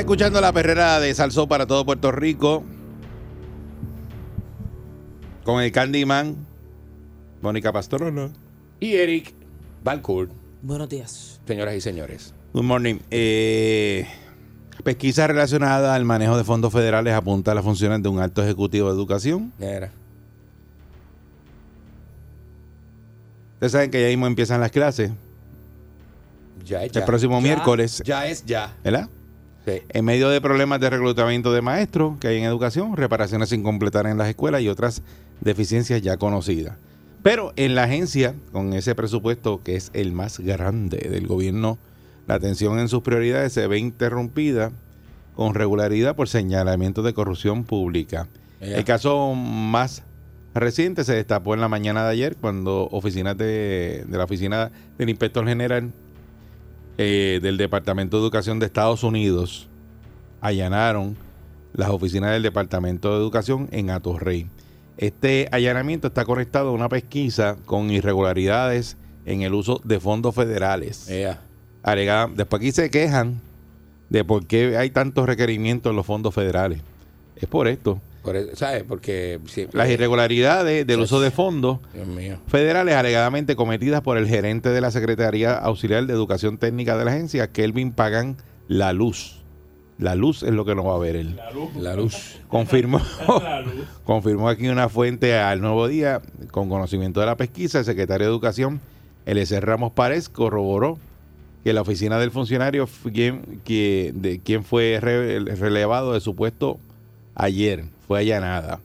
[0.00, 2.64] Estás escuchando la perrera de Salsó para todo Puerto Rico.
[5.44, 6.36] Con el Candyman,
[7.42, 8.30] Mónica Pastorolo.
[8.80, 9.34] Y Eric
[9.84, 10.30] Balcourt,
[10.62, 11.38] Buenos días.
[11.46, 12.32] señoras y señores.
[12.54, 12.94] Good morning.
[13.10, 14.06] Eh,
[14.82, 18.88] pesquisa relacionada al manejo de fondos federales apunta a las funciones de un alto ejecutivo
[18.88, 19.52] de educación.
[19.58, 19.90] Mira.
[23.56, 25.10] Ustedes saben que ya mismo empiezan las clases.
[26.64, 27.00] Ya es ya.
[27.00, 28.74] El próximo Ya, miércoles, Ya es ya.
[28.82, 29.10] ¿verdad?
[29.66, 29.82] Sí.
[29.90, 34.06] En medio de problemas de reclutamiento de maestros que hay en educación, reparaciones sin completar
[34.06, 35.02] en las escuelas y otras
[35.40, 36.76] deficiencias ya conocidas.
[37.22, 41.78] Pero en la agencia, con ese presupuesto que es el más grande del gobierno,
[42.26, 44.72] la atención en sus prioridades se ve interrumpida
[45.34, 48.28] con regularidad por señalamientos de corrupción pública.
[48.60, 50.02] El caso más
[50.54, 55.08] reciente se destapó en la mañana de ayer cuando oficinas de, de la oficina del
[55.08, 55.92] inspector general
[57.02, 59.68] eh, del Departamento de Educación de Estados Unidos
[60.42, 61.16] allanaron
[61.72, 64.48] las oficinas del Departamento de Educación en Atorrey.
[64.98, 71.08] Este allanamiento está conectado a una pesquisa con irregularidades en el uso de fondos federales.
[71.82, 73.40] Alegada- después aquí se quejan
[74.10, 76.82] de por qué hay tantos requerimientos en los fondos federales.
[77.36, 77.98] Es por esto.
[78.22, 78.84] Por eso, ¿Sabes?
[78.86, 79.78] Porque siempre.
[79.78, 81.78] Las irregularidades del uso de fondos
[82.48, 87.12] federales alegadamente cometidas por el gerente de la Secretaría Auxiliar de Educación Técnica de la
[87.12, 88.36] agencia, Kelvin Pagan
[88.68, 89.36] La Luz.
[89.98, 91.36] La luz es lo que no va a ver él.
[91.78, 92.36] La luz.
[92.48, 93.00] Confirmó,
[94.04, 97.80] confirmó aquí una fuente al Nuevo Día con conocimiento de la pesquisa.
[97.80, 98.80] El secretario de Educación,
[99.26, 100.98] Eliezer Ramos Párez, corroboró
[101.64, 106.78] que la oficina del funcionario, quien, que, de quien fue re- relevado de su puesto
[107.34, 108.80] ayer, fue allanada.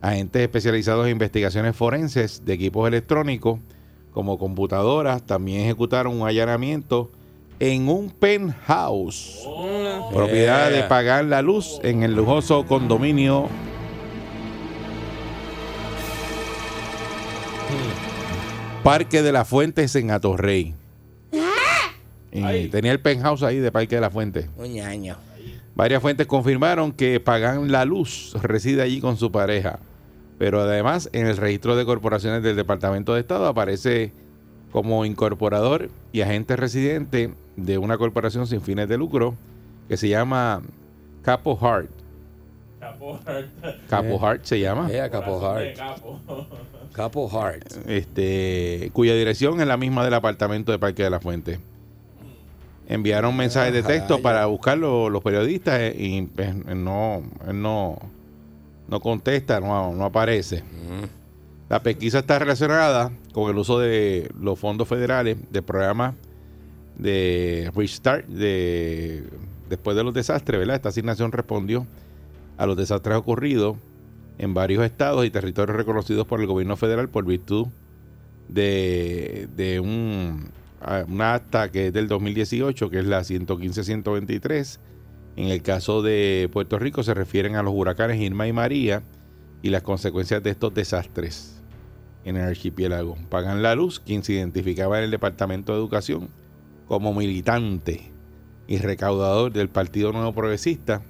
[0.00, 3.60] Agentes especializados en investigaciones forenses de equipos electrónicos
[4.12, 7.10] como computadoras también ejecutaron un allanamiento
[7.60, 9.46] en un penthouse,
[10.12, 10.82] propiedad de.
[10.84, 13.48] Pagar la Luz en el lujoso condominio
[18.82, 20.74] Parque de las Fuentes en Atorrey.
[22.32, 24.48] Y tenía el penthouse ahí de Parque de las Fuentes.
[24.56, 25.16] Un ñaño.
[25.74, 29.78] Varias fuentes confirmaron que Pagan La Luz reside allí con su pareja.
[30.38, 34.12] Pero además, en el registro de corporaciones del Departamento de Estado aparece
[34.70, 39.34] como incorporador y agente residente de una corporación sin fines de lucro
[39.88, 40.62] que se llama
[41.22, 41.90] Capo Heart.
[43.88, 44.88] Capo Heart se llama.
[44.88, 45.76] Yeah, Capo Hart.
[46.92, 47.72] Capo Hart.
[47.86, 51.60] este, cuya dirección es la misma del apartamento de Parque de la Fuente.
[52.88, 57.22] Enviaron mensajes de texto Ajá, para buscarlo los periodistas eh, y pues, no,
[57.52, 57.98] no,
[58.88, 60.62] no contesta, no, no aparece.
[61.68, 66.14] La pesquisa está relacionada con el uso de los fondos federales del programa
[66.98, 69.24] de Restart de,
[69.68, 70.76] después de los desastres, ¿verdad?
[70.76, 71.86] Esta asignación respondió
[72.58, 73.76] a los desastres ocurridos
[74.38, 77.68] en varios estados y territorios reconocidos por el gobierno federal por virtud
[78.48, 80.50] de, de un,
[81.08, 84.78] una acta que es del 2018, que es la 115-123.
[85.36, 89.02] En el caso de Puerto Rico se refieren a los huracanes Irma y María
[89.62, 91.62] y las consecuencias de estos desastres
[92.24, 93.16] en el archipiélago.
[93.30, 96.28] Pagan la luz, quien se identificaba en el Departamento de Educación
[96.86, 98.12] como militante
[98.66, 101.02] y recaudador del Partido Nuevo Progresista.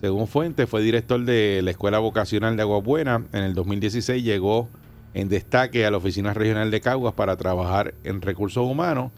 [0.00, 3.26] Según Fuentes, fue director de la Escuela Vocacional de Agua Buena.
[3.32, 4.68] En el 2016 llegó
[5.16, 9.12] en destaque a la Oficina Regional de Caguas para trabajar en recursos humanos.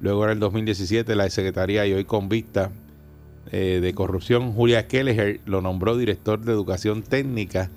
[0.00, 2.70] Luego en el 2017 la secretaría y hoy convicta
[3.50, 7.70] eh, de corrupción, Julia Kelleher, lo nombró director de Educación Técnica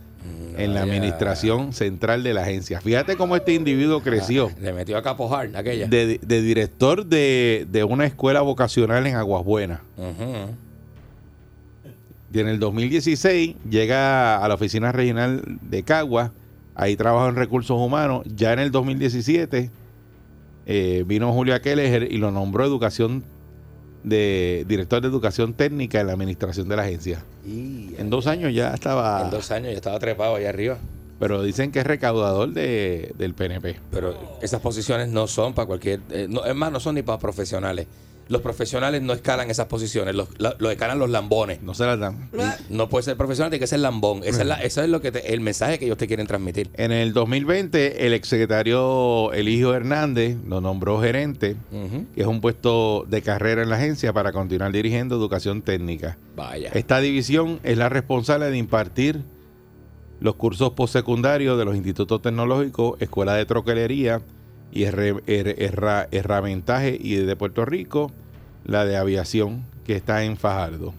[0.57, 2.79] en la administración central de la agencia.
[2.79, 4.49] Fíjate cómo este individuo creció.
[4.61, 5.87] Le metió a Capo Hart aquella.
[5.87, 9.81] De, de director de, de una escuela vocacional en Aguas Buenas.
[12.33, 16.31] Y en el 2016 llega a la oficina regional de Caguas.
[16.75, 18.23] Ahí trabaja en recursos humanos.
[18.35, 19.71] Ya en el 2017
[20.65, 23.23] eh, vino Julia Kelleher y lo nombró Educación
[24.03, 27.23] de director de educación técnica en la administración de la agencia.
[27.45, 30.77] Y En dos años ya estaba, en dos años ya estaba trepado allá arriba.
[31.19, 33.79] pero dicen que es recaudador de, del PNP.
[33.89, 36.01] Pero esas posiciones no son para cualquier.
[36.11, 37.87] eh, no, es más, no son ni para profesionales.
[38.27, 41.61] Los profesionales no escalan esas posiciones, los, la- los escalan los lambones.
[41.61, 42.29] No se las dan.
[42.69, 44.21] No puede ser profesional, tiene que ser lambón.
[44.23, 46.71] Esa es la- eso es lo que te- el mensaje que ellos te quieren transmitir.
[46.73, 51.55] En el 2020, el exsecretario Eligio Hernández lo nombró gerente,
[52.15, 56.17] que es un puesto de carrera en la agencia para continuar dirigiendo educación técnica.
[56.35, 56.71] Vaya.
[56.73, 59.23] Esta división es la responsable de impartir
[60.19, 64.21] los cursos postsecundarios de los institutos tecnológicos, Escuela de Troquelería
[64.71, 68.11] y her- herra- Herramentaje y de Puerto Rico,
[68.65, 70.93] la de Aviación, que está en Fajardo.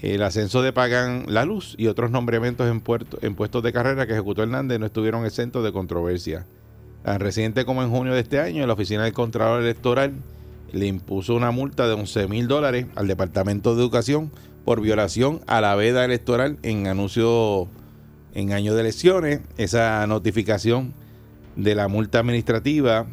[0.00, 4.06] El ascenso de Pagan La Luz y otros nombramientos en, puerto- en puestos de carrera
[4.06, 6.46] que ejecutó Hernández no estuvieron exentos de controversia.
[7.02, 10.12] Tan reciente como en junio de este año, la Oficina del Contralor Electoral
[10.72, 14.30] le impuso una multa de 11 mil dólares al Departamento de Educación
[14.64, 17.68] por violación a la veda electoral en anuncio
[18.34, 19.40] en año de elecciones.
[19.56, 20.92] Esa notificación
[21.58, 23.06] de la multa administrativa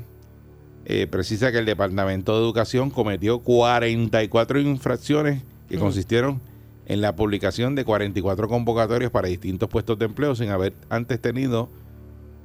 [0.85, 6.41] eh, precisa que el Departamento de Educación cometió 44 infracciones que consistieron
[6.85, 11.69] en la publicación de 44 convocatorias para distintos puestos de empleo sin haber antes tenido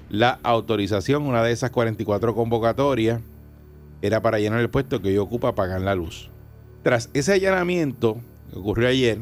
[0.08, 1.26] la autorización.
[1.26, 3.20] Una de esas 44 convocatorias
[4.00, 6.31] era para llenar el puesto que hoy ocupa pagar la luz.
[6.82, 8.17] Tras ese allanamiento
[8.50, 9.19] que ocurrió ayer,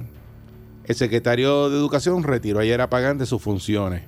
[0.85, 4.05] el secretario de Educación retiró ayer a Pagan de sus funciones.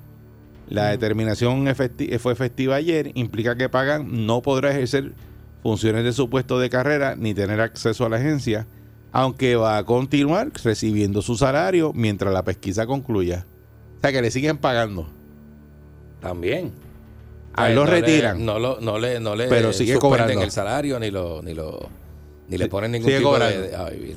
[0.70, 5.12] La determinación efecti- fue efectiva ayer, implica que Pagan no podrá ejercer
[5.62, 8.66] funciones de su puesto de carrera ni tener acceso a la agencia,
[9.12, 13.46] aunque va a continuar recibiendo su salario mientras la pesquisa concluya.
[13.98, 15.08] O sea que le siguen pagando.
[16.20, 16.72] También.
[17.54, 18.44] A él Eh, lo no le- retiran.
[18.46, 20.40] no, lo, no le, no le Pero sigue cobrando.
[20.40, 21.88] el salario ni lo, ni lo,
[22.48, 23.60] ni le ponen ningún sigue tipo cobrando.
[23.60, 24.16] de, ay.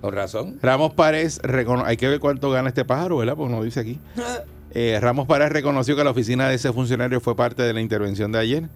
[0.00, 0.58] Con razón.
[0.62, 1.40] Ramos Párez,
[1.84, 3.36] hay que ver cuánto gana este pájaro, ¿verdad?
[3.36, 4.00] Porque no dice aquí.
[4.78, 8.30] Eh, Ramos Párez reconoció que la oficina de ese funcionario fue parte de la intervención
[8.30, 8.68] de ayer.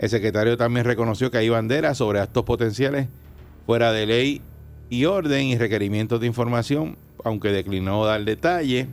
[0.00, 3.06] El secretario también reconoció que hay banderas sobre actos potenciales
[3.64, 4.42] fuera de ley
[4.90, 8.88] y orden y requerimientos de información, aunque declinó dar detalle.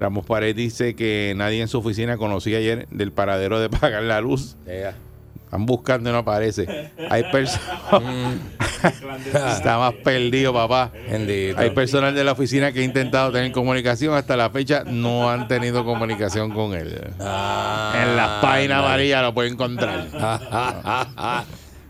[0.00, 4.22] Ramos Párez dice que nadie en su oficina conocía ayer del paradero de pagar la
[4.22, 4.56] luz.
[5.54, 6.90] Están buscando y no aparece.
[7.08, 7.78] Hay personas...
[9.56, 10.90] Está más perdido, papá.
[11.08, 11.60] Bendito.
[11.60, 14.14] Hay personal de la oficina que ha intentado tener comunicación.
[14.14, 17.00] Hasta la fecha no han tenido comunicación con él.
[17.20, 18.86] Ah, en las páginas ándale.
[18.86, 20.08] amarillas lo pueden encontrar.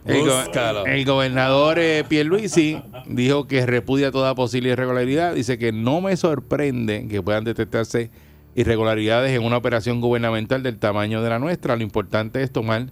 [0.04, 5.34] El, go- el gobernador eh, Pierluisi dijo que repudia toda posible irregularidad.
[5.34, 8.10] Dice que no me sorprende que puedan detectarse
[8.54, 11.74] irregularidades en una operación gubernamental del tamaño de la nuestra.
[11.76, 12.88] Lo importante es tomar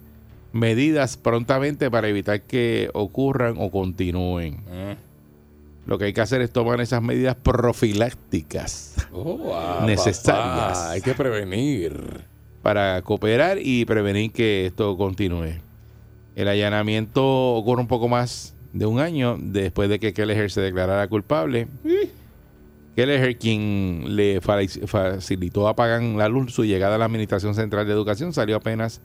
[0.52, 4.56] medidas prontamente para evitar que ocurran o continúen.
[4.66, 4.96] Mm.
[5.87, 10.78] Lo que hay que hacer es tomar esas medidas profilácticas Oh, wow, Necesarias.
[10.78, 12.20] papá, Hay que prevenir.
[12.62, 15.54] para cooperar y prevenir que esto continúe.
[16.37, 21.08] El allanamiento ocurre un poco más de un año después de que Kelleher se declarara
[21.08, 21.66] culpable.
[22.94, 27.87] Kelleher, quien le fa- facilitó a Pagan la luz su llegada a la Administración Central
[27.87, 29.00] de Educación, salió apenas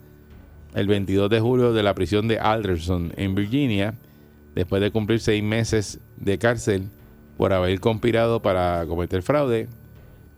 [0.74, 3.96] el 22 de julio de la prisión de Alderson en Virginia,
[4.56, 6.90] después de cumplir seis meses de cárcel
[7.38, 9.68] por haber conspirado para cometer fraude.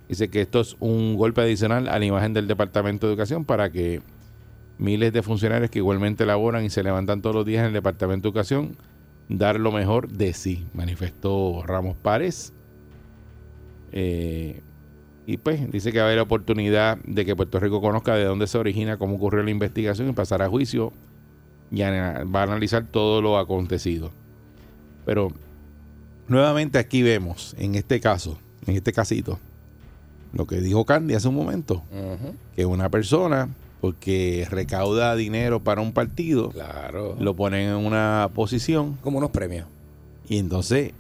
[0.07, 3.71] Dice que esto es un golpe adicional a la imagen del Departamento de Educación para
[3.71, 4.01] que
[4.77, 8.23] miles de funcionarios que igualmente laboran y se levantan todos los días en el Departamento
[8.23, 8.77] de Educación
[9.29, 12.51] dar lo mejor de sí, manifestó Ramos Párez.
[13.91, 14.61] Eh,
[15.31, 18.47] y pues dice que va a haber oportunidad de que Puerto Rico conozca de dónde
[18.47, 20.91] se origina, cómo ocurrió la investigación y pasar a juicio
[21.71, 24.11] y va a analizar todo lo acontecido.
[25.05, 25.27] Pero
[26.27, 29.37] nuevamente aquí vemos, en este caso, en este casito,
[30.33, 31.83] lo que dijo Candy hace un momento,
[32.55, 33.49] que una persona,
[33.81, 37.15] porque recauda dinero para un partido, Claro.
[37.19, 39.67] lo ponen en una posición Como unos premios.
[40.27, 40.93] y entonces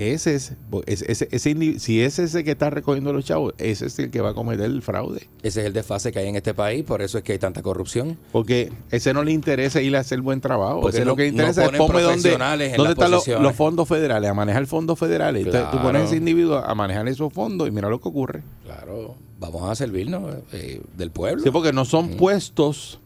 [0.00, 0.52] ese es,
[0.86, 4.20] ese, ese- ese si es ese que está recogiendo los chavos, ese es el que
[4.20, 5.28] va a cometer el fraude.
[5.42, 7.62] Ese es el desfase que hay en este país, por eso es que hay tanta
[7.62, 8.16] corrupción.
[8.32, 10.80] Porque ese no le interesa ir a hacer buen trabajo.
[10.80, 12.30] Porque ese no- lo que no interesa es ponme dónde,
[12.76, 15.44] dónde están los, fondos federales, a manejar fondos federales.
[15.46, 18.42] Entonces tú pones a ese individuo a manejar esos fondos y mira lo que ocurre.
[18.64, 19.14] Claro.
[19.38, 21.42] Vamos a servirnos eh, del pueblo.
[21.42, 23.00] Sí, porque no son puestos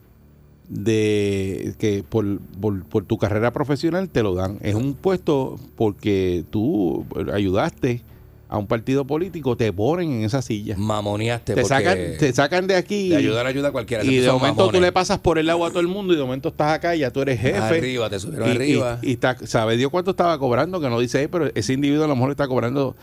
[0.68, 4.58] de que por, por, por tu carrera profesional te lo dan.
[4.62, 8.02] Es un puesto porque tú ayudaste
[8.48, 10.76] a un partido político, te ponen en esa silla.
[10.78, 13.08] Mamoneaste Te sacan, te sacan de aquí.
[13.08, 14.04] de ayudar ayuda a cualquiera.
[14.04, 16.22] y de momento tú le pasas por el agua a todo el mundo y de
[16.22, 17.58] momento estás acá y ya tú eres jefe.
[17.58, 18.98] Arriba, te subieron y, arriba.
[19.02, 22.04] Y, y está, sabe Dios cuánto estaba cobrando, que no dice ahí, pero ese individuo
[22.04, 22.96] a lo mejor está cobrando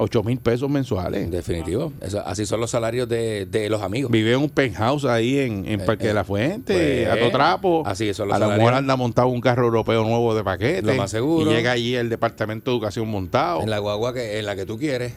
[0.00, 1.30] 8 mil pesos mensuales.
[1.30, 1.92] Definitivo.
[2.00, 4.10] Eso- así son los salarios de, de los amigos.
[4.10, 7.82] Vive en un penthouse ahí en, en Parque de la Fuente, pues, a todo trapo.
[7.86, 8.64] así son los A lo salarios.
[8.66, 10.82] mejor anda montado un carro europeo nuevo de paquete.
[10.82, 11.50] Lo más seguro.
[11.50, 13.62] Y llega allí el Departamento de Educación montado.
[13.62, 15.12] En la guagua que, en la que tú quieres.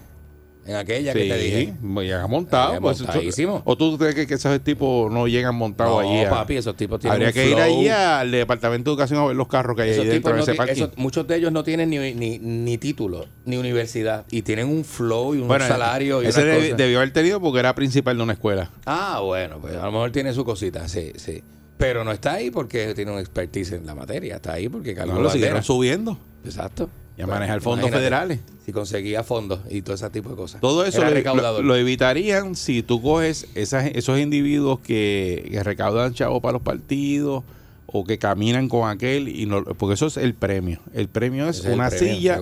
[0.65, 1.73] En aquella que te dije.
[1.81, 2.75] llega montado.
[2.75, 3.61] Eh, pues, montadísimo.
[3.65, 6.23] ¿O tú crees que, que esos tipos no llegan montados No, allí?
[6.23, 9.25] a- papi, esos tipos tienen Habría un que ir allí al Departamento de Educación a
[9.25, 10.83] ver los carros que hay Esos ahí dentro tipos de no ese parking.
[10.83, 14.25] esos- muchos de ellos no tienen ni, ni, ni título, ni universidad.
[14.31, 17.75] Y tienen un flow y un Bueno, salario y ese debió haber tenido porque era
[17.75, 18.69] principal de una escuela.
[18.85, 21.43] Ah, bueno, pues a lo mejor tiene su cosita, sí, sí.
[21.77, 24.35] Pero no está ahí porque tiene un expertise en la materia.
[24.37, 26.17] Está ahí porque Carlos No, lo siguieron subiendo.
[26.45, 26.89] Exacto.
[27.17, 28.39] Y a manejar fondos imagínate, federales.
[28.65, 30.61] Si conseguía fondos y todo ese tipo de cosas.
[30.61, 31.61] Todo eso lo, recaudador.
[31.61, 36.61] lo- lo evitarían si tú coges esas- esos individuos que, que recaudan chavos para los
[36.61, 37.43] partidos
[37.85, 40.79] o que caminan con aquel y no, porque eso es el premio.
[40.93, 42.37] El premio es una premio, silla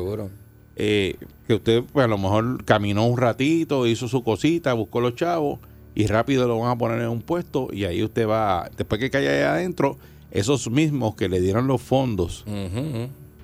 [0.77, 1.15] eh,
[1.47, 5.59] que usted pues, a lo mejor caminó un ratito, hizo su cosita, buscó los chavos
[5.95, 9.09] y rápido lo van a poner en un puesto y ahí usted va, después que
[9.09, 9.97] caiga ahí adentro,
[10.31, 12.45] esos mismos que le dieron los fondos.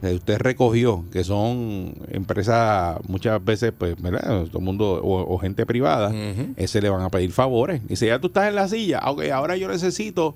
[0.02, 4.46] Que usted recogió, que son empresas muchas veces, pues, ¿verdad?
[4.46, 6.12] Todo el mundo, o, o gente privada,
[6.56, 7.82] ese le van a pedir favores.
[7.90, 10.36] Y si ya tú estás en la silla, ah, ok, ahora yo necesito,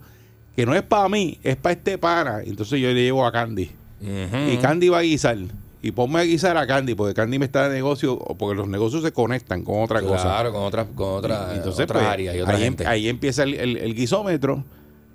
[0.56, 2.40] que no es para mí, es para este pana.
[2.46, 3.70] Entonces yo le llevo a Candy.
[4.02, 5.38] Y Candy va a guisar.
[5.84, 8.68] Y ponme a guisar a Candy, porque Candy me está de negocio, o porque los
[8.68, 10.24] negocios se conectan con otra cosa.
[10.24, 12.86] Claro, con otras con otra, entonces, otras pues, áreas y otra ahí, gente.
[12.88, 14.64] ahí empieza el, el- el guisómetro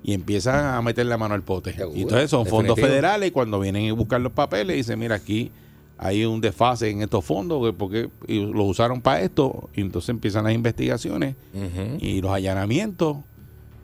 [0.07, 1.73] y empiezan a meter la mano al pote.
[1.73, 5.15] Seguro, y entonces son fondos federales y cuando vienen a buscar los papeles dicen, mira,
[5.15, 5.51] aquí
[5.97, 10.45] hay un desfase en estos fondos que porque los usaron para esto y entonces empiezan
[10.45, 11.35] las investigaciones
[11.99, 13.17] y los allanamientos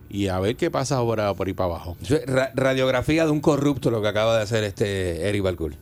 [0.08, 1.96] y a ver qué pasa ahora por ahí para abajo.
[2.26, 5.74] Ra- radiografía de un corrupto lo que acaba de hacer este Eric Balcour.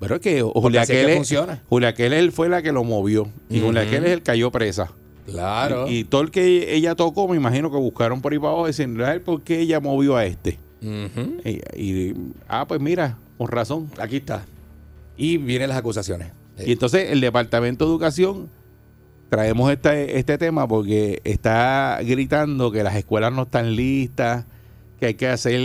[0.00, 1.60] Pero es que Julia Keller.
[1.68, 3.90] Julia Keller fue la que lo movió y Julia Ujú.
[3.90, 4.92] Keller cayó presa.
[5.26, 5.88] Claro.
[5.88, 8.66] Y, y todo el que ella tocó, me imagino que buscaron por ahí para abajo
[8.66, 10.58] diciendo, "Ay, ¿por qué ella movió a este?
[11.44, 12.14] Y, y-
[12.46, 13.90] ah, pues mira, con razón.
[13.98, 14.44] Aquí está.
[15.16, 16.28] Y vienen las acusaciones.
[16.64, 18.48] Y entonces el Departamento de Educación
[19.30, 24.44] traemos este, este tema porque está gritando que las escuelas no están listas,
[25.04, 25.60] que hay que hacer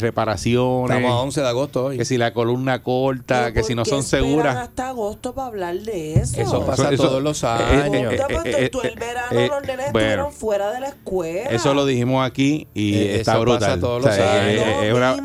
[0.00, 1.96] reparaciones, Estamos a 11 de agosto hoy.
[1.98, 4.56] que si la columna corta, Pero que ¿por si no son seguras.
[4.56, 6.40] hasta agosto para hablar de eso.
[6.40, 8.12] Eso pasa Eso- todos los eh, años.
[8.12, 10.08] eh, pues, eh, eh, el verano eh, los nenes bueno.
[10.08, 11.48] estuvieron fuera de la escuela.
[11.50, 13.60] Eso lo dijimos aquí y Eh, está eso brutal.
[13.60, 14.60] pasa todos O sea, los años.
[14.62, 15.16] eh, eh, es una-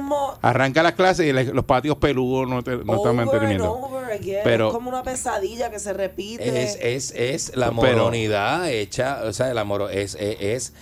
[0.42, 3.90] arranca las clases y le- los patios peludos no, te- no están manteniendo.
[4.44, 6.64] Pero- es como una pesadilla que se repite.
[6.64, 10.74] Es, es, es la Pero- moronidad hecha, o sea, la moro, es, es,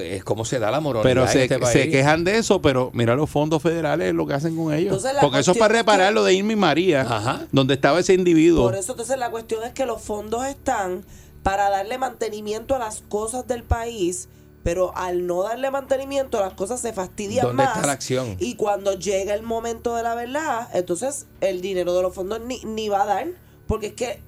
[0.00, 1.72] es, es cómo se da la moronidad Pero en se, este país.
[1.72, 4.96] se quejan de eso, pero mira los fondos federales lo que hacen con ellos.
[4.96, 7.46] Entonces, Porque eso es para reparar que- lo de Irma y María, Ajá.
[7.52, 8.64] donde estaba ese individuo.
[8.64, 11.04] Por eso entonces la cuestión es que los fondos están
[11.42, 14.28] para darle mantenimiento a las cosas del país,
[14.62, 17.74] pero al no darle mantenimiento las cosas se fastidian ¿Dónde más.
[17.76, 18.36] está la acción?
[18.38, 22.60] Y cuando llega el momento de la verdad, entonces el dinero de los fondos ni,
[22.64, 23.26] ni va a dar,
[23.66, 24.20] porque es que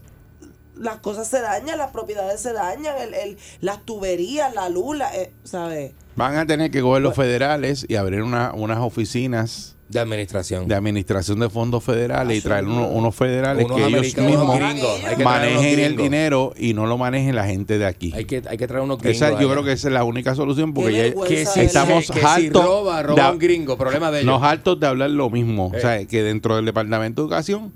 [0.76, 5.14] las cosas se dañan, las propiedades se dañan, el, el- las tuberías, la luz, la,
[5.14, 5.92] eh, ¿sabes?
[6.16, 10.66] Van a tener que coger los Pues federales y abrir una- unas oficinas de administración.
[10.66, 14.58] de administración de fondos federales y Ah, traer uno- unos federales Unos que ellos mismos
[14.58, 15.00] gringos.
[15.22, 18.12] Manejen el dinero y no lo manejen la gente de aquí.
[18.14, 19.16] Hay que, hay que traer unos gringos.
[19.22, 22.20] Esa, yo creo que esa es la única solución porque ya que si, estamos que
[22.20, 24.32] si hartos roba, roba de- un gringo, problema de ellos.
[24.32, 25.70] nos hartos de hablar lo mismo.
[25.74, 25.78] Eh.
[25.78, 27.72] O sea, que dentro del Departamento de Educación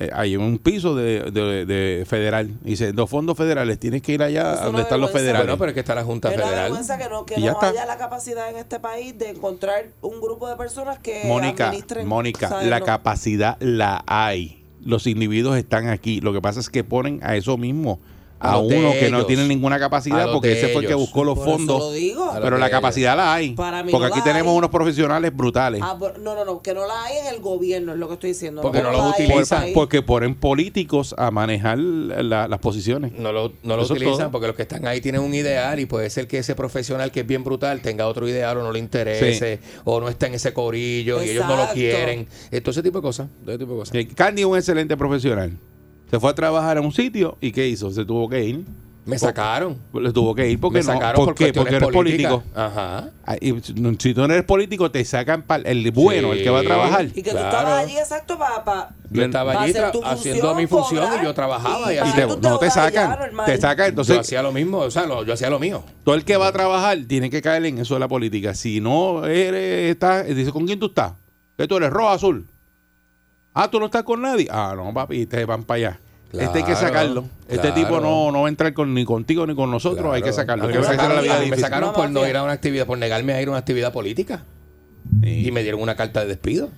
[0.00, 2.48] eh, hay un piso de, de- de federal.
[2.64, 5.46] Y dice, los fondos federales, tienes que ir allá Es donde una están los federales.
[5.46, 6.62] Bueno, pero es que está la Junta Es una Federal.
[6.64, 7.68] vergüenza que no, que Y ya no está.
[7.68, 12.08] haya la capacidad en este país de encontrar un grupo de personas que Mónica, administren.
[12.08, 12.84] Mónica, la No.
[12.86, 14.64] capacidad la hay.
[14.82, 16.20] Los individuos están aquí.
[16.22, 18.00] Lo que pasa es que ponen a eso mismo.
[18.42, 21.46] A uno que no tiene ninguna capacidad porque ese fue el que buscó los Por
[21.46, 21.78] fondos.
[21.94, 22.70] lo Pero la ellos.
[22.78, 23.50] capacidad la hay.
[23.54, 24.58] Para mí porque no aquí tenemos hay.
[24.58, 25.80] unos profesionales brutales.
[25.84, 28.30] Ah, no, no, no, que no la hay en el gobierno, es lo que estoy
[28.30, 28.62] diciendo.
[28.62, 33.12] Porque no en el utilizan, porque ponen políticos a manejar la- las posiciones.
[33.12, 34.30] No lo, no lo utilizan todo.
[34.30, 37.20] porque los que están ahí tienen un ideal y puede ser que ese profesional que
[37.20, 40.52] es bien brutal tenga otro ideal o no le interese o no está en ese
[40.54, 42.26] corillo y ellos no lo quieren.
[42.62, 43.28] Todo ese tipo de cosas.
[43.44, 43.92] Todo tipo de cosas.
[43.92, 45.56] Que Candy es un excelente profesional.
[46.10, 47.90] Se fue a trabajar a un sitio y ¿qué hizo?
[47.90, 48.64] Se tuvo que ir.
[49.06, 49.78] Me sacaron.
[49.94, 50.92] Le tuvo que ir porque Me no.
[50.92, 51.52] sacaron ¿Por, por qué?
[51.52, 52.42] Porque eres político.
[52.54, 53.08] Ajá.
[53.24, 56.62] Ah, y si tú no eres político, te sacan el bueno, el que va a
[56.62, 57.06] trabajar.
[57.06, 57.38] Y que Claro.
[57.40, 58.62] tú estabas allí exacto para...
[58.62, 61.98] Pa, Yo estaba pa allí haciendo función, mi función cobrar, y yo trabajaba y, y
[61.98, 63.18] Y hacía- te- tú te no te sacan.
[63.46, 63.86] Te sacan.
[63.86, 65.82] yo Entonces, hacía lo mismo, o sea, lo- yo hacía lo mío.
[66.04, 68.54] todo el que va a trabajar tiene que caer en eso de la política.
[68.54, 71.14] Si no eres, estás, dice, ¿con quién tú estás?
[71.56, 72.46] ¿Que tú eres rojo o azul?
[73.62, 74.46] Ah, tú no estás con nadie.
[74.50, 76.00] Ah, no, papi, te van para allá.
[76.32, 77.24] Este hay que sacarlo.
[77.46, 77.74] Este claro.
[77.74, 80.14] tipo no, no va a entrar con, ni contigo ni con nosotros.
[80.14, 80.66] Hay que sacarlo.
[80.66, 83.42] Que me la sacaron, vida me por no ir a una actividad, por negarme a
[83.42, 84.44] ir a una actividad política.
[85.22, 85.46] Sí.
[85.46, 86.70] Y me dieron una carta de despido.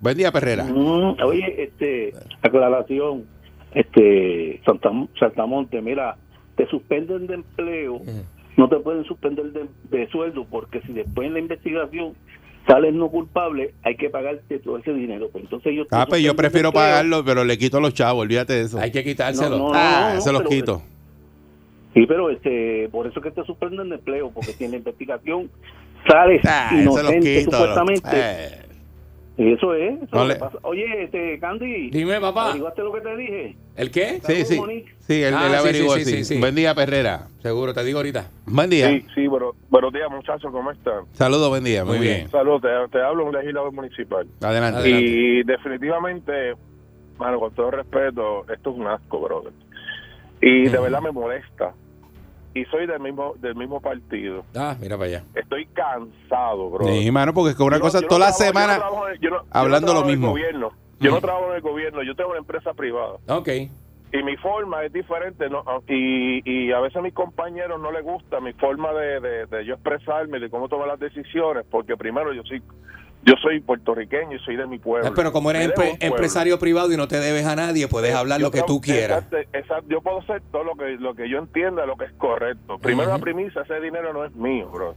[0.00, 0.64] Buen día, Perrera.
[0.64, 3.26] Mm, oye, este, aclaración,
[3.72, 4.90] este, Santa,
[5.20, 6.16] Saltamonte, mira,
[6.56, 8.02] te suspenden de empleo,
[8.56, 12.14] no te pueden suspender de, de sueldo, porque si después en la investigación
[12.66, 15.28] sales no culpable, hay que pagarte todo ese dinero.
[15.30, 18.22] Pues entonces yo te Ah, pues yo prefiero pagarlo, pero le quito a los chavos,
[18.22, 18.78] olvídate de eso.
[18.78, 19.58] Hay que quitárselo.
[19.58, 20.82] No, no, ah, no, se los quito.
[21.94, 24.76] Sí, pero este, por eso es que te suspenden de empleo, porque si en la
[24.78, 25.50] investigación
[26.08, 27.50] sales Ah, se los inocente quito.
[27.52, 28.58] supuestamente, Eh,
[29.38, 29.94] eso es.
[30.02, 30.58] eso No es lo le- que pasa.
[30.62, 32.46] Oye, este, Candy, Dime, papá.
[32.50, 33.56] ¿averiguaste lo que te dije?
[33.76, 34.20] ¿El qué?
[34.26, 34.56] sí, sí.
[34.58, 34.92] Monique.
[35.00, 36.16] Sí, él, Ah, él sí, averiguó, sí, sí, sí.
[36.18, 36.40] sí, sí.
[36.40, 37.28] Buen día, Perrera.
[37.40, 38.30] Seguro, te digo ahorita.
[38.46, 38.88] Buen día.
[38.90, 41.04] Sí, sí, bueno, buenos días muchachos, ¿cómo están?
[41.12, 41.84] Saludos, buen día.
[41.84, 42.16] Muy, Muy bien.
[42.18, 42.30] bien.
[42.30, 44.26] Saludos, te, te hablo un legislador municipal.
[44.42, 44.78] Adelante.
[44.80, 45.06] Adelante.
[45.08, 46.32] Y definitivamente,
[47.18, 49.52] mano, con todo respeto, esto es un asco, brother.
[50.40, 51.72] Y de verdad me molesta.
[52.54, 54.44] Y soy del mismo del mismo partido.
[54.54, 55.24] Ah, mira para allá.
[55.34, 56.94] Estoy cansado, brother.
[57.02, 58.60] Sí, mano, porque es que una Yo cosa yo no toda la trabajo- yo no
[58.60, 60.28] semana trabajo en- yo no- yo hablando lo en el mismo.
[60.30, 60.70] gobierno.
[61.00, 61.20] Yo no Mm.
[61.20, 63.14] trabajo en el gobierno, yo tengo una empresa privada.
[63.28, 63.48] Ok.
[64.14, 68.04] y mi forma es diferente no y, y a veces a mis compañeros no les
[68.04, 72.30] gusta mi forma de, de, de yo expresarme de cómo tomar las decisiones porque primero
[72.34, 72.62] yo soy
[73.24, 76.96] yo soy puertorriqueño y soy de mi pueblo Pero como eres empre- empresario privado y
[76.96, 79.24] no te debes a nadie, puedes hablar Yo lo que tú quieras.
[79.24, 82.12] exacto, exacto, yo puedo hacer todo lo que lo que yo entienda lo que es
[82.14, 84.94] correcto primero la premisa ese dinero no es mío bro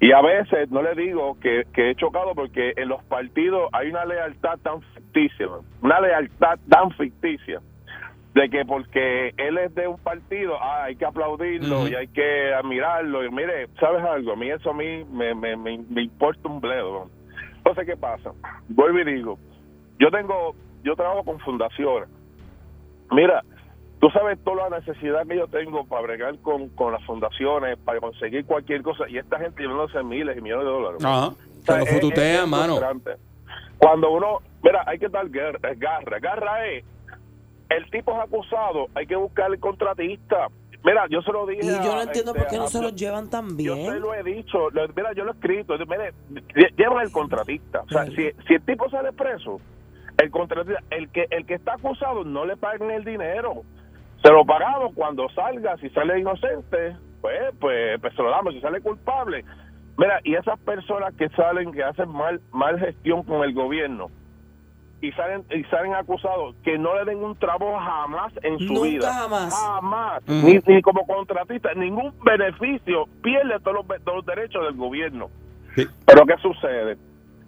[0.00, 3.88] y a veces no le digo que, que he chocado porque en los partidos hay
[3.88, 5.46] una lealtad tan ficticia
[5.82, 7.60] una lealtad tan ficticia
[8.34, 12.54] de que porque él es de un partido, ah, hay que aplaudirlo y hay que
[12.54, 13.26] admirarlo.
[13.26, 14.32] Y mire, ¿sabes algo?
[14.32, 17.10] A mí eso a mí me, me, me, me importa un bledo.
[17.64, 18.32] Entonces, ¿qué pasa?
[18.68, 19.38] Vuelvo y digo,
[20.00, 22.08] yo tengo, yo trabajo con fundaciones.
[23.12, 23.44] Mira,
[24.00, 28.00] tú sabes toda la necesidad que yo tengo para bregar con, con las fundaciones, para
[28.00, 31.04] conseguir cualquier cosa, y esta gente llevándose miles y millones de dólares.
[31.04, 31.28] Ajá.
[31.28, 32.80] O sea, lo es mano.
[33.78, 36.18] Cuando uno, mira, hay que dar garra.
[36.18, 36.84] Garra es,
[37.68, 40.48] el tipo es acusado, hay que buscar el contratista.
[40.84, 41.62] Mira, yo se lo dije.
[41.64, 43.80] Y yo no entiendo este, por qué no a- se los llevan tan Yo se
[43.82, 44.00] bien.
[44.00, 45.74] lo he dicho, lo- mira, yo lo he escrito.
[45.78, 46.12] Mire,
[46.54, 47.82] lle- llevan el contratista.
[47.82, 49.60] O sea, si, si el tipo sale preso,
[50.18, 53.62] el contratista, el que, el que está acusado, no le paguen el dinero.
[54.22, 58.60] Se lo pagamos cuando salga, si sale inocente, pues, pues, pues se lo damos, si
[58.60, 59.44] sale culpable.
[59.98, 64.10] Mira, y esas personas que salen, que hacen mal, mal gestión con el gobierno
[65.02, 68.88] y salen, y salen acusados, que no le den un trabajo jamás en su Nunca
[68.88, 69.12] vida.
[69.12, 69.52] jamás.
[69.52, 70.22] Jamás.
[70.28, 75.28] Ni, ni como contratista, ningún beneficio, pierde todos los, todos los derechos del gobierno.
[75.74, 75.86] Sí.
[76.06, 76.96] Pero ¿qué sucede?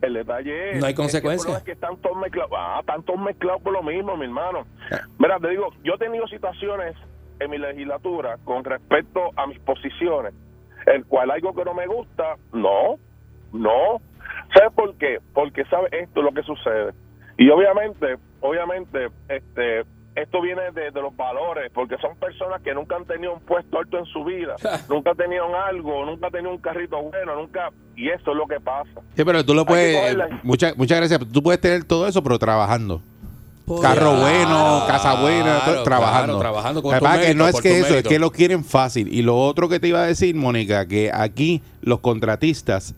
[0.02, 0.80] El detalle es...
[0.80, 1.56] No hay es que consecuencias.
[1.58, 2.50] Es que están todos mezclados.
[2.56, 4.66] Ah, están todos mezclados por lo mismo, mi hermano.
[4.90, 5.02] Ah.
[5.18, 6.96] Mira, te digo, yo he tenido situaciones
[7.38, 10.34] en mi legislatura con respecto a mis posiciones,
[10.86, 12.96] el cual algo que no me gusta, no,
[13.52, 14.00] no.
[14.52, 15.20] ¿Sabes por qué?
[15.32, 16.92] Porque sabe esto es lo que sucede.
[17.38, 19.82] Y obviamente, obviamente, este
[20.16, 23.78] esto viene de, de los valores, porque son personas que nunca han tenido un puesto
[23.80, 24.54] alto en su vida,
[24.88, 28.46] nunca han tenido algo, nunca han tenido un carrito bueno, nunca, y eso es lo
[28.46, 29.00] que pasa.
[29.16, 29.96] Sí, pero tú lo puedes.
[29.98, 30.40] cogerla.
[30.44, 31.20] Muchas, muchas gracias.
[31.32, 33.02] Tú puedes tener todo eso, pero trabajando.
[33.66, 36.38] Por- Carro Claro, bueno, casa buena, todo, claro, trabajando.
[36.38, 39.12] trabajando con que no es que eso, es que lo quieren fácil.
[39.12, 42.94] Y lo otro que te iba a decir, Mónica, que aquí los contratistas,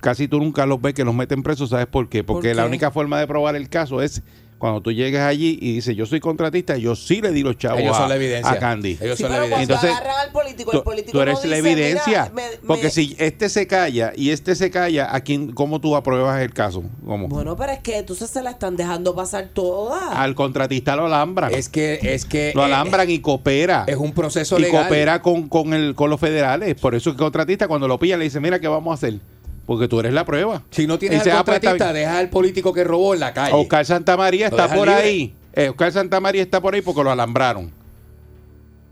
[0.00, 2.24] casi tú nunca los ves que los meten presos, ¿sabes por qué?
[2.24, 4.22] Porque ¿Por la única forma de probar el caso es
[4.58, 7.78] cuando tú llegues allí y dices, yo soy contratista, yo sí le di los chavos
[7.78, 8.50] Ellos a, son la evidencia.
[8.52, 8.96] a Candy.
[9.02, 9.76] Ellos Sí, son la evidencia.
[9.76, 12.06] cuando Entonces, al político, Tú, el político tú eres no la dice, evidencia.
[12.06, 12.66] "Mira, me- me-".
[12.66, 16.54] porque si este se calla y este se calla, ¿a quién, ¿cómo tú apruebas el
[16.54, 16.84] caso?
[17.04, 17.28] ¿Cómo?
[17.28, 20.22] Bueno, pero es que entonces se la están dejando pasar toda.
[20.22, 21.52] Al contratista lo alambran.
[21.52, 23.84] Es que, es que lo eh, alambran y coopera.
[23.86, 24.84] es un proceso y legal.
[24.86, 26.76] coopera con, con, el, con los federales.
[26.80, 29.20] Por eso el contratista cuando lo pilla le dice, mira, ¿qué vamos a hacer?
[29.66, 30.62] Porque tú eres la prueba.
[30.70, 32.06] Si no tienes Dice, al "Ah, pues, está contratista, bien".
[32.06, 33.52] deja al político que robó en la calle.
[33.54, 35.02] Oscar Santamaría Lo está por libre.
[35.02, 35.34] ahí.
[35.54, 37.72] Eh, Oscar Santamaría está por ahí porque lo alambraron.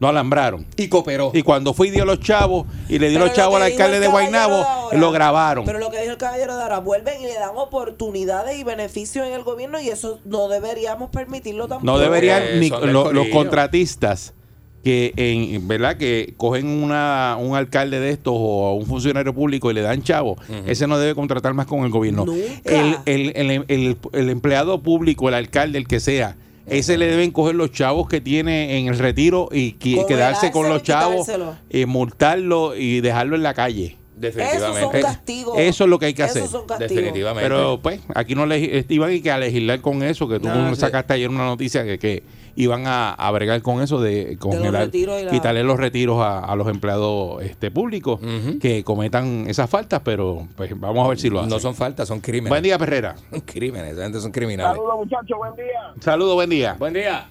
[0.00, 0.66] Lo alambraron.
[0.76, 1.30] Y cooperó.
[1.32, 4.00] Y cuando fui dio los chavos y le dio Pero los chavos lo al alcalde
[4.00, 5.64] de Guaynabo, de ahora- lo grabaron.
[5.64, 9.24] Pero lo que dijo el caballero de ahora, vuelven y le dan oportunidades y beneficios
[9.26, 11.86] en el gobierno y eso no deberíamos permitirlo tampoco.
[11.86, 14.34] No deberían Eh, ni lo- los contratistas
[14.84, 19.70] que en verdad que cogen una, un alcalde de estos o a un funcionario público
[19.70, 22.26] y le dan chavo, ese no debe contratar más con el gobierno.
[22.26, 22.42] Nunca.
[22.64, 27.30] El, el, el, el- el empleado público, el alcalde, el que sea, ese le deben
[27.30, 31.56] coger los chavos que tiene en el retiro y quedarse con los y chavos, quitárselo.
[31.70, 33.96] eh, multarlo y dejarlo en la calle.
[34.20, 35.00] Esos son Definitivamente.
[35.00, 35.58] castigos.
[35.58, 36.46] Eso es lo que hay que hacer.
[36.46, 36.62] son.
[36.78, 37.42] Definitivamente.
[37.48, 40.72] Pero pues aquí no le iban y que a legislar con eso, que tú No,
[40.74, 40.80] sí.
[40.80, 42.22] sacaste ayer una noticia que, que
[42.56, 46.38] iban a, a bregar con eso de congelar, retiros y la- quitarle los retiros a,
[46.40, 48.20] a los empleados este públicos
[48.60, 51.50] que cometan esas faltas, pero pues vamos a ver si lo hacen.
[51.50, 52.50] No son faltas, son crímenes.
[52.50, 53.16] Buen día, Perrera.
[53.30, 54.76] Son crímenes, esa gente son criminales.
[54.76, 55.94] Saludos, muchachos, buen día.
[56.00, 56.76] Saludos, buen día.
[56.78, 57.26] Buen día.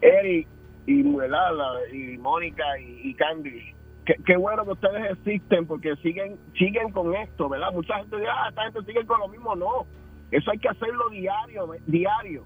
[0.00, 0.46] Eric
[0.86, 3.74] y Muelala y Mónica y, y Candy.
[4.06, 7.72] Qué, qué bueno que ustedes existen porque siguen siguen con esto, ¿verdad?
[7.72, 9.54] Mucha gente dice, ah, esta gente sigue con lo mismo.
[9.56, 9.84] No,
[10.30, 12.44] eso hay que hacerlo diario, diario.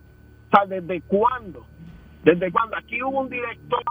[0.52, 1.64] O sea, ¿desde cuándo?
[2.24, 2.76] ¿Desde cuándo?
[2.76, 3.82] Aquí hubo un director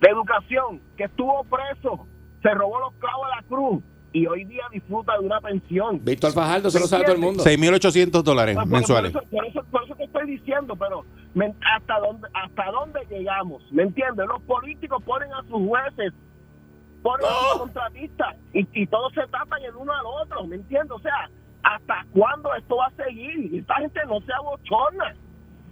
[0.00, 2.06] de educación que estuvo preso,
[2.42, 6.00] se robó los clavos de la cruz y hoy día disfruta de una pensión.
[6.04, 7.42] Víctor Fajardo se lo sabe todo el mundo.
[7.44, 9.12] 6.800 dólares Pues, mensuales.
[9.12, 13.00] Por eso, por, eso, por eso te estoy diciendo, pero me- hasta dónde hasta dónde
[13.10, 14.26] llegamos, ¿me entiendes?
[14.26, 16.12] Los políticos ponen a sus jueces,
[17.02, 20.90] ponen a sus contratistas y, y todos se tratan el uno al otro, ¿me entiendes?
[20.92, 21.30] O sea,
[21.62, 23.52] ¿hasta cuándo esto va a seguir?
[23.52, 25.14] Y Esta gente no se abochorna.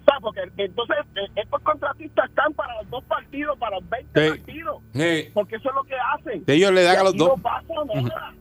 [0.07, 4.21] O sea, porque entonces eh, estos contratistas están para los dos partidos, para los 20
[4.21, 4.38] Sí.
[4.38, 5.31] partidos, Sí.
[5.33, 6.45] porque eso es lo que hacen.
[6.47, 7.29] Ellos le dan Y a los dos.
[7.37, 8.35] No pasa nada.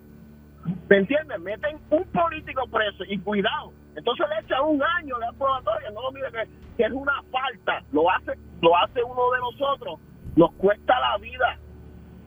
[0.90, 1.40] ¿Me entiendes?
[1.40, 3.72] Meten un político preso y cuidado.
[3.96, 5.90] Entonces le echan un año de probatoria.
[5.92, 7.82] No, mire que, que es una falta.
[7.92, 10.00] Lo hace lo hace uno de nosotros.
[10.36, 11.58] Nos cuesta la vida.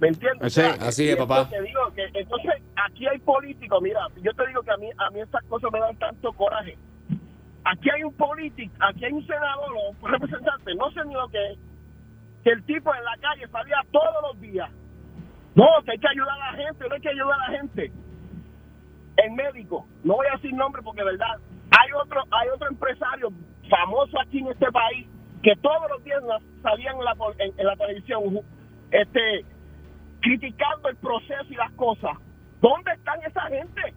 [0.01, 0.53] ¿Me entiendes?
[0.53, 1.49] Sí, así es, papá.
[1.49, 3.81] te digo que entonces aquí hay políticos.
[3.83, 6.77] Mira, yo te digo que a mí a mí estas cosas me dan tanto coraje.
[7.69, 11.51] Aquí hay un político, aquí hay un senador un representante, no sé ni lo que
[11.51, 11.59] es,
[12.45, 14.71] que el tipo en la calle salía todos los días.
[15.57, 17.93] No, que hay que ayudar a la gente, no hay que ayudar a la gente.
[19.17, 23.31] El médico, no voy a decir nombre porque verdad, hay otro, hay otro empresario
[23.69, 25.09] famoso aquí en este país
[25.43, 26.23] que todos los días
[26.63, 28.43] salían en la, en, en la televisión,
[28.93, 29.45] este,
[30.21, 32.13] criticando el proceso y las cosas.
[32.61, 33.93] ¿Dónde están esa gente?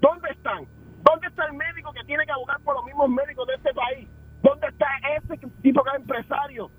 [0.00, 0.64] ¿Dónde están?
[1.02, 4.08] ¿Dónde está el médico que tiene que abogar por los mismos médicos de este país?
[4.42, 4.86] ¿Dónde está
[5.16, 6.70] ese tipo que es empresario?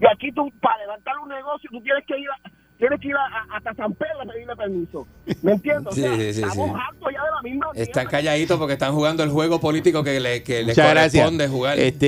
[0.00, 2.36] Y aquí tú, para levantar un negocio, tú tienes que ir a,
[2.78, 3.20] tienes que ir a,
[3.54, 5.06] a- hasta San Pedro a pedirle permiso.
[5.42, 5.86] ¿Me entiendes?
[5.86, 6.74] O Sí, sea, sí, sí, estamos sí.
[6.76, 10.42] hartos ya de la misma Están calladitos porque están jugando el juego político que le,
[10.42, 11.12] que les gracias.
[11.12, 11.78] corresponde jugar.
[11.78, 12.06] Este,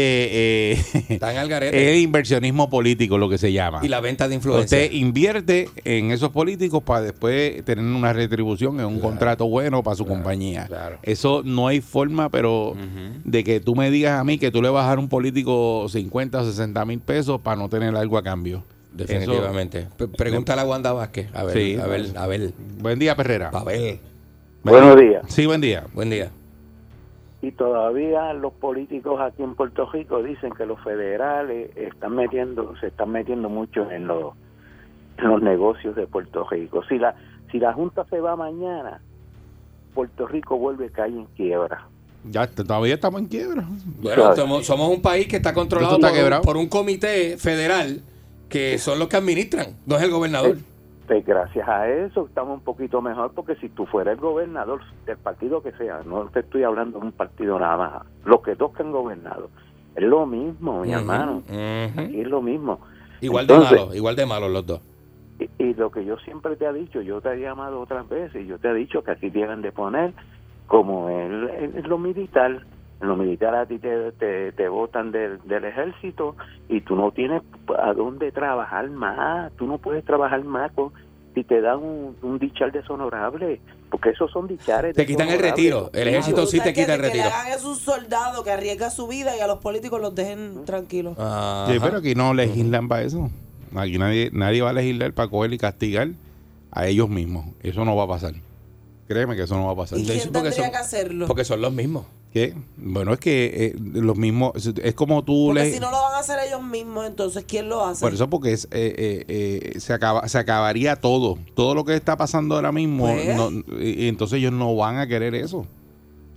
[0.73, 0.79] eh,
[1.09, 1.93] Están al garete.
[1.97, 3.81] es inversionismo político lo que se llama.
[3.83, 4.65] y la venta de influencia.
[4.79, 9.97] Usted invierte en esos políticos para después tener una retribución en un contrato bueno para
[9.97, 10.67] su compañía.
[10.67, 10.99] claro.
[11.03, 12.75] Eso no hay forma, pero
[13.25, 15.09] de que tú me digas a mí que tú le vas a dar a un
[15.09, 18.65] político 50 o 60 mil pesos para no tener algo a cambio.
[18.93, 19.87] Definitivamente.
[19.97, 21.29] P- Pregúntale a Wanda Vázquez.
[21.35, 21.77] A ver, Sí.
[21.81, 22.41] a ver, a ver.
[22.43, 23.51] Eso- buen día, Perrera.
[23.53, 23.99] A ver.
[24.63, 25.23] Buenos días.
[25.29, 25.87] Sí, buen día.
[25.95, 26.31] Buen día.
[27.41, 32.89] Y todavía los políticos aquí en Puerto Rico dicen que los federales están metiendo, se
[32.89, 34.35] están metiendo mucho en los,
[35.19, 36.83] en los negocios de Puerto Rico.
[36.89, 37.15] Si la,
[37.53, 39.01] si la Junta se va mañana,
[39.95, 41.87] Puerto Rico vuelve a caer en quiebra.
[42.29, 43.65] Ya todavía estamos en quiebra.
[44.03, 46.43] Bueno, somos, somos un país que está controlado Esto está por un, quebrado.
[46.43, 48.01] por un comité federal
[48.49, 50.57] que son los que administran, no es el gobernador.
[51.07, 55.17] Pues gracias a eso estamos un poquito mejor, porque si tú fueras el gobernador del
[55.17, 58.73] partido que sea, no te estoy hablando de un partido nada más, los que dos
[58.75, 59.49] que han gobernado,
[59.97, 61.43] es lo mismo, mi hermano,
[62.21, 62.79] es lo mismo.
[63.23, 64.81] Igual de malos, igual de malos los dos.
[65.41, 68.47] Y, y lo que yo siempre te he dicho, yo te he llamado otras veces,
[68.47, 70.13] yo te he dicho que aquí deben de poner
[70.67, 72.67] como el, el- lo militar.
[73.01, 76.35] En lo militar a ti te, te, te botan del, del ejército
[76.69, 77.43] y tú no tienes
[77.79, 79.53] a dónde trabajar más.
[79.57, 80.93] Tú no puedes trabajar más con,
[81.35, 84.97] si te dan un, un dichar deshonorable, porque esos son dichares.
[84.97, 85.91] Te quitan el retiro.
[85.95, 87.25] El ejército sí te que- quita el Que retiro.
[87.27, 90.65] le hagan es un soldado que arriesga su vida y a los políticos los dejen
[90.65, 91.17] tranquilos.
[91.19, 91.73] Ajá.
[91.73, 93.31] Sí, pero aquí no legislan para eso.
[93.77, 96.09] Aquí nadie, nadie va a legislar para coger y castigar
[96.73, 97.45] a ellos mismos.
[97.63, 98.33] Eso no va a pasar.
[99.07, 99.99] Créeme que eso no va a pasar.
[100.01, 101.27] ¿Y quién tendría son- que hacerlo?
[101.29, 102.05] Porque son los mismos.
[102.33, 102.55] ¿Qué?
[102.77, 105.73] Bueno, es que eh, los mismos, es como tú Porque le...
[105.73, 108.01] si no lo van a hacer ellos mismos, entonces ¿quién lo hace?
[108.03, 109.25] Por eso, porque es, eh, eh,
[109.75, 111.39] eh, se, acaba, se acabaría todo.
[111.55, 113.07] Todo lo que está pasando ahora mismo.
[113.07, 113.35] Pues.
[113.35, 115.67] no- y, y entonces ellos no van a querer eso.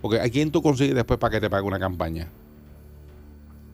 [0.01, 2.29] Porque ¿a quién tú consigues después para que te pague una campaña?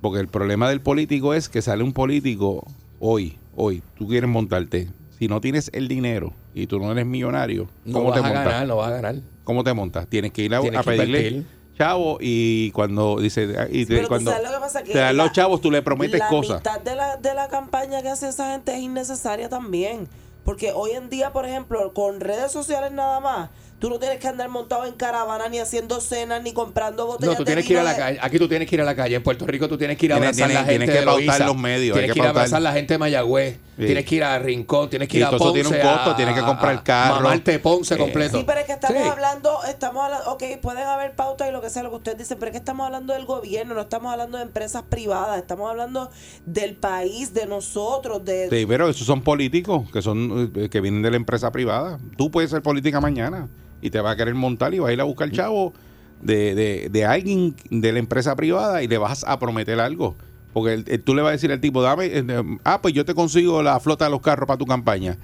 [0.02, 2.66] Porque el problema del político es que sale un político
[3.00, 4.88] hoy, hoy, tú quieres montarte.
[5.18, 8.32] Si no tienes el dinero y tú no eres millonario, No ¿cómo vas te a
[8.32, 9.16] ganar, no vas a ganar.
[9.44, 10.08] ¿Cómo te montas?
[10.08, 11.57] Tienes que ir a, a pedirle invertir.
[11.78, 15.16] Chavos y cuando dice y te- tú cuando sabes lo que pasa, que te dan
[15.18, 16.58] la- los chavos tú le prometes la cosas.
[16.58, 20.08] mitad de la, de la campaña que hace esa gente es innecesaria también.
[20.44, 24.28] Porque hoy en día, por ejemplo, con redes sociales nada más, tú no tienes que
[24.28, 27.74] andar montado en caravana, ni haciendo cenas, ni comprando botellas No, tú de tienes que
[27.74, 28.20] ir a vino la de- calle.
[28.22, 29.16] Aquí tú tienes que ir a la calle.
[29.16, 31.00] En Puerto Rico tú tienes que ir a Tienes- abrazar a la gente tienes que
[31.00, 32.98] de pautar los medios, hay Tienes que que ir a abrazar a la gente de
[32.98, 33.60] Mayagüez.
[33.78, 33.86] Sí.
[33.86, 34.90] Tienes que ir a Rincón.
[34.90, 35.54] Tienes que Y ir a eso Ponce.
[35.62, 37.16] tiene un costo, a- tienes que comprar carro.
[37.18, 38.40] Mamarte Ponce Eh, completo.
[38.40, 39.08] Sí, pero es que estamos Sí.
[39.08, 42.36] hablando, estamos hablando, ok, pueden haber pautas y lo que sea, lo que usted dice,
[42.38, 46.10] pero es que estamos hablando del gobierno, no estamos hablando de empresas privadas, estamos hablando
[46.48, 48.50] del país, de nosotros, de...
[48.50, 52.00] Sí, pero esos son políticos que son eh, que vienen de la empresa privada.
[52.18, 53.48] Tú puedes ser política mañana
[53.82, 55.74] y te va a querer montar y vas a ir a buscar chavo
[56.22, 60.16] de, de, de alguien de la empresa privada y le vas a prometer algo.
[60.54, 62.94] Porque el- el- tú le vas a decir al tipo, dame, eh, eh, ah, pues
[62.94, 65.18] yo te consigo la flota de los carros para tu campaña.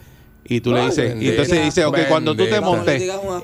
[0.45, 3.01] Y tú le dices, y entonces dice, ok, cuando tú te montes,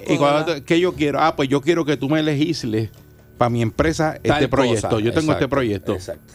[0.08, 1.20] y cuando tú- ¿qué yo quiero?
[1.22, 2.90] Ah, pues yo quiero que tú me legisles
[3.38, 4.90] para mi empresa Tal este proyecto.
[4.90, 5.02] cosa.
[5.02, 5.94] Yo tengo este proyecto.
[5.96, 6.34] Exacto.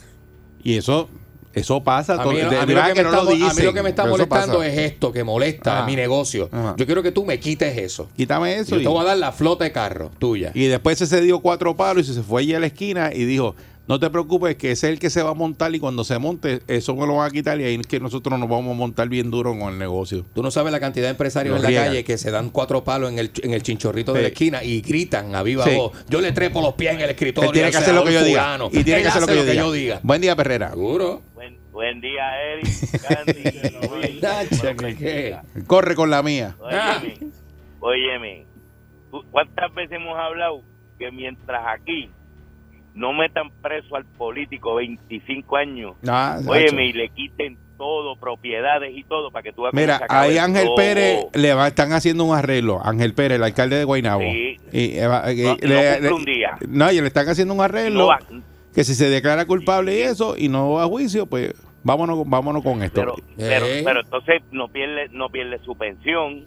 [0.62, 1.10] Y eso,
[1.54, 2.14] eso pasa.
[2.20, 3.38] A mí, de- a mí de lo que que me no está, lo a mí
[3.38, 4.70] lo dicen, que me está pero eso molestando pasa.
[4.70, 5.86] es esto, que molesta Ajá.
[5.86, 6.48] mi negocio.
[6.52, 6.74] Ajá.
[6.76, 8.08] Yo quiero que tú me quites eso.
[8.16, 8.74] Quítame eso.
[8.76, 10.50] Yo y- te voy a dar la flota de carro tuya.
[10.54, 13.54] Y después se dio cuatro palos y se fue allí a la esquina y dijo,
[13.86, 16.18] no te preocupes que ese es el que se va a montar y cuando se
[16.18, 18.74] monte eso me lo van a quitar y ahí es que nosotros nos vamos a
[18.78, 20.24] montar bien duro con el negocio.
[20.34, 21.86] Tú no sabes la cantidad de empresarios en la riegan.
[21.88, 24.80] calle que se dan cuatro palos en el, en el chinchorrito de la esquina y
[24.80, 25.74] gritan a viva Sí.
[25.76, 25.92] voz.
[26.08, 27.50] Yo le trepo los pies en el escritorio.
[27.50, 28.58] Él tiene que hacer lo que yo diga.
[28.72, 30.00] Y tiene que hacer lo que yo diga.
[30.02, 30.70] Buen día, Perrera.
[30.70, 31.22] Seguro.
[31.34, 32.22] Buen, buen día,
[32.54, 33.02] Eric.
[33.08, 34.20] Candy.
[34.22, 35.36] Nacha, ¿qué, qué?
[35.66, 36.56] Corre con la mía.
[36.60, 37.18] Óyeme,
[37.80, 38.46] óyeme.
[39.10, 40.62] ¿tú- ¿Cuántas veces hemos hablado
[40.98, 42.08] que mientras aquí
[42.94, 49.02] no metan preso al político 25 años, Ah, óyeme, y le quiten todo, propiedades y
[49.02, 50.68] todo, para que tú Mira, ahí el Ángel?
[50.76, 52.80] Pérez le va- están haciendo un arreglo.
[52.84, 54.20] Ángel Pérez, el alcalde de Guaynabo.
[54.22, 54.56] Sí.
[54.72, 56.56] Y, eh, eh, No- no cumple un día.
[56.68, 58.20] No, y le están haciendo un arreglo No va-
[58.72, 61.52] que si se declara culpable y eso y no va a juicio, pues
[61.82, 63.00] vámonos, vámonos con esto.
[63.00, 63.82] pero, pero, Eh.
[63.84, 66.46] pero entonces no pierde, no pierde su pensión,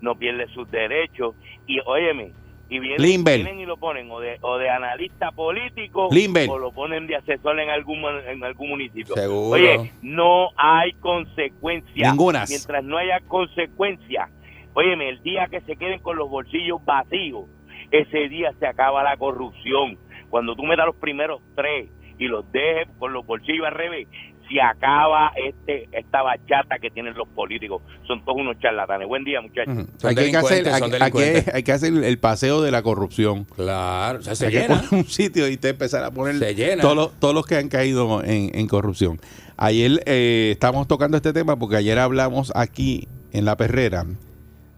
[0.00, 1.34] no pierde sus derechos,
[1.66, 2.32] y óyeme,
[2.70, 3.36] y vienen, Limber.
[3.42, 6.48] vienen y lo ponen o de, o de analista político Limber.
[6.48, 9.14] o lo ponen de asesor en algún en algún municipio.
[9.14, 9.50] Seguro.
[9.50, 12.12] Oye, no hay consecuencias.
[12.12, 12.48] Ningunas.
[12.48, 14.30] Mientras no haya consecuencias,
[14.74, 17.46] óyeme, el día que se queden con los bolsillos vacíos,
[17.90, 19.98] ese día se acaba la corrupción.
[20.28, 24.06] Cuando tú metas los primeros tres y los dejes con los bolsillos al revés,
[24.50, 27.82] se acaba este esta bachata que tienen los políticos.
[28.06, 29.06] Son todos unos charlatanes.
[29.08, 29.72] Buen día, muchachos.
[29.74, 29.86] Ujú.
[29.98, 31.54] Son Aquí hay que hacer, delincuentes, son aquí- aquí hay- delincuentes.
[31.54, 33.44] hay que hacer el paseo de la corrupción.
[33.56, 34.82] Claro, o sea, se hay que llena.
[34.82, 36.82] poner un sitio y te empezar a poner Se llena.
[36.82, 39.20] todos los, todos los que han caído en, en corrupción.
[39.56, 44.06] Ayer eh, estamos tocando este tema porque ayer hablamos aquí en La Perrera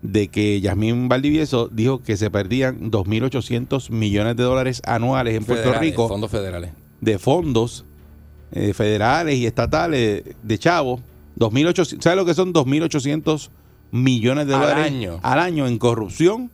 [0.02, 5.72] de que Yasmín Valdivieso dijo que se perdían 2.800 millones de dólares anuales en Puerto
[5.74, 6.72] Rico Fondos federales.
[7.00, 7.84] de fondos
[8.52, 11.00] eh, federales y estatales de chavos.
[11.38, 13.48] 2.800, ¿Sabes lo que son 2.800
[13.90, 15.20] millones de Al dólares año.
[15.22, 16.50] al año en corrupción?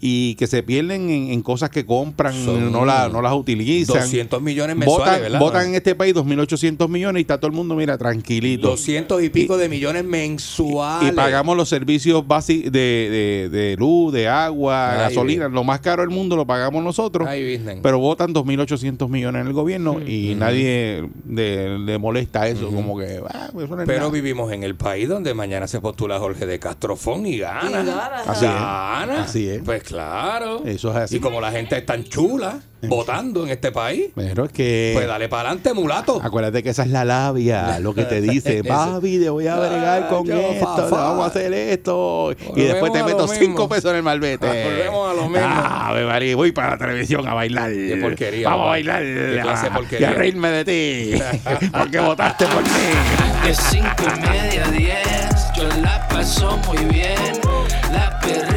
[0.00, 3.96] Y que se pierden en, en cosas que compran, Son no, la- no las utilizan.
[3.96, 5.38] 200 millones mensuales, Votan, ¿verdad?
[5.40, 8.68] votan en este país 2.800 millones y está todo el mundo, mira, tranquilito.
[8.68, 11.12] 200 y pico de millones mensuales.
[11.12, 15.48] Y pagamos los servicios básicos de, de- de luz, de agua, Ay, gasolina.
[15.48, 17.26] Lo más caro del mundo lo pagamos nosotros.
[17.28, 17.62] Ay.
[17.82, 22.68] Pero votan 2.800 millones en el gobierno y nadie le, le molesta eso.
[22.70, 24.10] Como que, ah, pues eso no es Pero nada.
[24.10, 27.68] vivimos en el país donde mañana se postula Jorge de Castrofón y gana.
[27.70, 28.50] Y gana, Así es.
[28.52, 29.22] Gana.
[29.22, 29.62] Así es.
[29.64, 29.95] Pues claro.
[30.64, 31.16] Eso es así.
[31.16, 34.92] Y como la gente es tan chula votando en este país, Pero es que.
[34.94, 36.20] pues dale para adelante, mulato.
[36.22, 40.08] Acuérdate que esa es la labia, lo que te dice, papi, te voy a bregar
[40.08, 40.96] con yo, esto, fa, te fa.
[40.96, 42.32] vamos a hacer esto.
[42.54, 43.34] y después te meto mismo.
[43.34, 44.46] cinco pesos en el malvete.
[44.46, 45.46] Volvemos a lo mismo.
[45.48, 47.72] Ah, Ave María, voy para la televisión a bailar.
[47.72, 49.02] Qué porquería, Vamos a bailar.
[49.02, 50.08] Qué clase porquería.
[50.08, 51.22] Y a reírme de ti.
[51.72, 52.68] porque votaste por mí.
[53.44, 57.16] De cinco y media a diez, yo la paso muy bien.
[57.92, 58.55] La perrera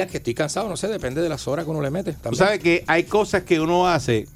[0.00, 2.12] días que estoy cansado, no sé, depende de las horas que uno le mete.
[2.14, 4.26] Tú sabes que hay cosas que uno hace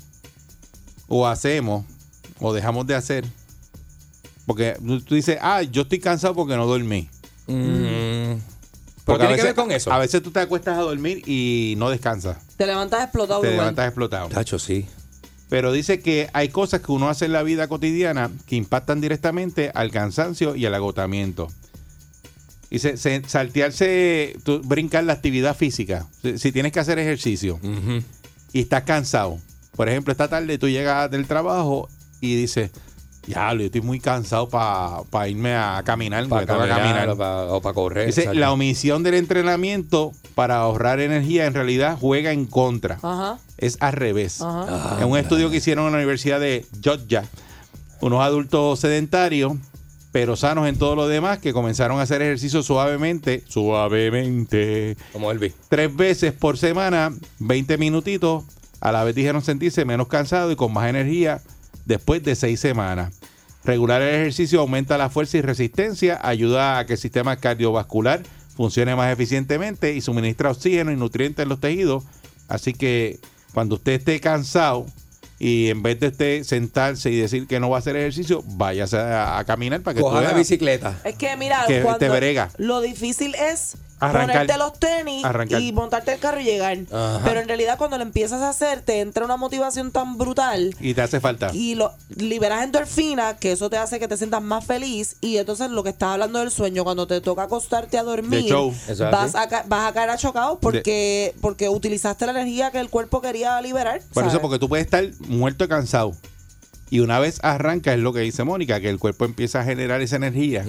[1.09, 1.85] o hacemos
[2.40, 3.24] o dejamos de hacer.
[4.46, 7.09] Porque tú dices, ah, yo estoy cansado porque no dormí.
[7.46, 8.35] Mm.
[9.07, 9.92] Pero Porque a tiene que veces- ver con eso.
[9.92, 12.38] A veces tú te acuestas a dormir y no descansas.
[12.57, 13.59] Te levantas explotado Te igual.
[13.61, 14.29] levantas explotado.
[14.29, 14.87] Tacho, sí.
[15.50, 19.70] Pero dice que hay cosas que uno hace en la vida cotidiana que impactan directamente
[19.74, 21.48] al cansancio y al agotamiento.
[22.74, 26.06] Dice, se- saltearse, tú, brincar la actividad física.
[26.22, 27.58] Si, si tienes que hacer ejercicio
[28.52, 29.38] y estás cansado.
[29.76, 31.88] Por ejemplo, esta tarde tú llegas del trabajo
[32.20, 32.70] y dices,
[33.26, 36.28] ya, yo estoy muy cansado para irme a caminar.
[36.28, 38.06] Para caminar, o para, para correr.
[38.06, 42.98] Dice, la omisión del entrenamiento para ahorrar energía en realidad juega en contra.
[43.02, 44.40] Ajá, Es al revés.
[44.42, 44.98] ajá.
[45.00, 47.24] En un estudio que hicieron en la Universidad de Georgia,
[48.00, 49.52] unos adultos sedentarios,
[50.14, 55.55] pero sanos en todo lo demás, que comenzaron a hacer ejercicio suavemente, suavemente, Como Elvis.
[55.68, 58.44] tres veces por semana, 20 minutitos,
[58.79, 61.42] a la vez dijeron sentirse menos cansados y con más energía
[61.85, 63.12] después de seis semanas.
[63.64, 68.22] Regular el ejercicio aumenta la fuerza y resistencia, ayuda a que el sistema cardiovascular
[68.57, 72.05] funcione más eficientemente y suministra oxígeno y nutrientes en los tejidos.
[72.46, 73.18] Así que
[73.53, 74.87] cuando usted esté cansado
[75.38, 78.96] y en vez de usted sentarse y decir que no va a hacer ejercicio, váyase
[78.98, 80.38] a, a caminar para que Coja tú la veas.
[80.38, 80.98] bicicleta.
[81.04, 82.50] Es que mira, Que cuando te brega.
[82.58, 84.26] lo difícil es Arrancar.
[84.46, 85.61] ponerte los tenis Arrancar.
[85.61, 86.76] y montarte el carro y llegar.
[86.92, 87.20] Ajá.
[87.24, 90.94] Pero en realidad cuando lo empiezas a hacer te entra una motivación tan brutal Y
[90.94, 91.50] te hace falta.
[91.52, 95.70] y lo liberas endorfina, que eso te hace que te sientas más feliz y entonces
[95.70, 98.74] lo que estás hablando del sueño, cuando te toca acostarte a dormir, show.
[99.11, 103.61] Vas a, vas a caer achocado porque, porque utilizaste la energía que el cuerpo quería
[103.61, 104.00] liberar.
[104.12, 106.12] Por eso, porque tú puedes estar muerto de cansado.
[106.94, 110.00] Y una vez arranca, es lo que dice Mónica, que el cuerpo empieza a generar
[110.00, 110.62] esa energía.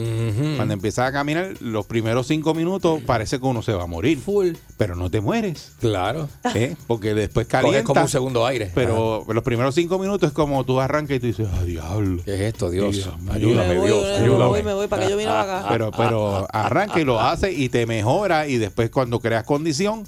[0.56, 4.18] Cuando empiezas a caminar, los primeros cinco minutos parece que uno se va a morir.
[4.18, 4.54] Full.
[4.76, 5.74] Pero no te mueres.
[5.80, 6.28] Claro.
[6.56, 6.78] ¿eh?
[6.88, 7.84] Porque después calienta.
[7.84, 8.72] como un segundo aire.
[8.74, 12.24] Pero los primeros cinco minutos es como tú arrancas y tú dices, ¡ah, diablo!
[12.26, 12.96] ¿Qué es esto, Dios?
[12.96, 14.04] Dios ayúdame, me voy, Dios.
[14.04, 14.46] me ayúdame.
[14.46, 15.68] voy, me voy, para que yo vine acá.
[15.70, 18.48] Pero, pero arranca y lo hace y te mejora.
[18.48, 20.06] Y después, cuando creas condición,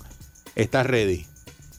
[0.56, 1.27] estás ready.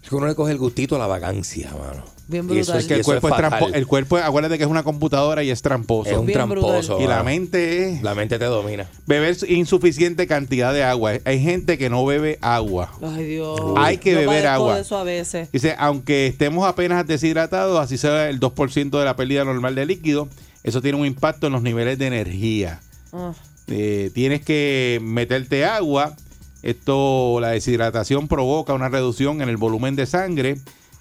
[0.00, 2.17] Es que uno le coge el gustito a la vagancia, mano.
[2.28, 2.80] Bien Y eso brutal.
[2.80, 3.74] es Que el eso cuerpo es, fatal.
[3.74, 6.10] el cuerpo, acuérdate que es una computadora y es tramposo.
[6.10, 6.96] Es un Bien tramposo.
[6.96, 7.00] brutal.
[7.00, 7.24] y la mano.
[7.24, 8.02] mente es.
[8.02, 8.86] La mente te domina.
[9.06, 11.12] Beber insuficiente cantidad de agua.
[11.24, 12.92] Hay gente que no bebe agua.
[13.02, 13.58] Ay, Dios.
[13.76, 14.74] Hay que Yo beber padezco agua.
[14.76, 15.50] de eso a veces.
[15.52, 20.28] Dice, aunque estemos apenas deshidratados, así sea el 2% de la pérdida normal de líquido,
[20.64, 22.80] eso tiene un impacto en los niveles de energía.
[23.12, 23.32] Ah.
[23.68, 26.14] Eh, tienes que meterte agua.
[26.62, 30.58] Esto, la deshidratación provoca una reducción en el volumen de sangre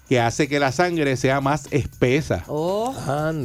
[0.08, 2.44] que hace que la sangre sea más espesa.
[2.48, 2.94] Oh.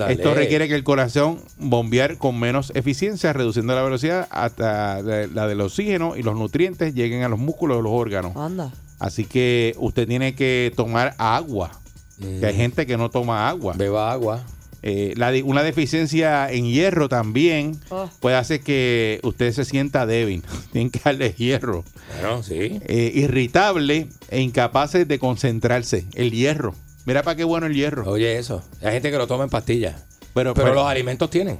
[0.08, 5.62] Esto requiere que el corazón bombear con menos eficiencia, reduciendo la velocidad hasta la del
[5.62, 8.36] oxígeno y los nutrientes lleguen a los músculos de los órganos.
[8.38, 8.72] Anda.
[9.00, 11.72] Así que usted tiene que tomar agua.
[12.20, 13.74] Que hay gente que no toma agua.
[13.76, 14.44] Beba agua.
[14.86, 18.10] Eh, la de- una deficiencia en hierro también Oh.
[18.20, 20.44] puede hacer que usted se sienta débil.
[20.74, 21.84] Tienen que darle hierro.
[22.22, 22.80] Bueno, sí.
[22.86, 26.06] Eh, irritable e incapaces de concentrarse.
[26.14, 26.76] El hierro.
[27.06, 28.10] Mira para qué bueno el hierro.
[28.10, 28.62] Oye, eso.
[28.82, 29.96] Hay gente que lo toma en pastillas.
[30.34, 31.60] Pero, Pero pero los alimentos tienen.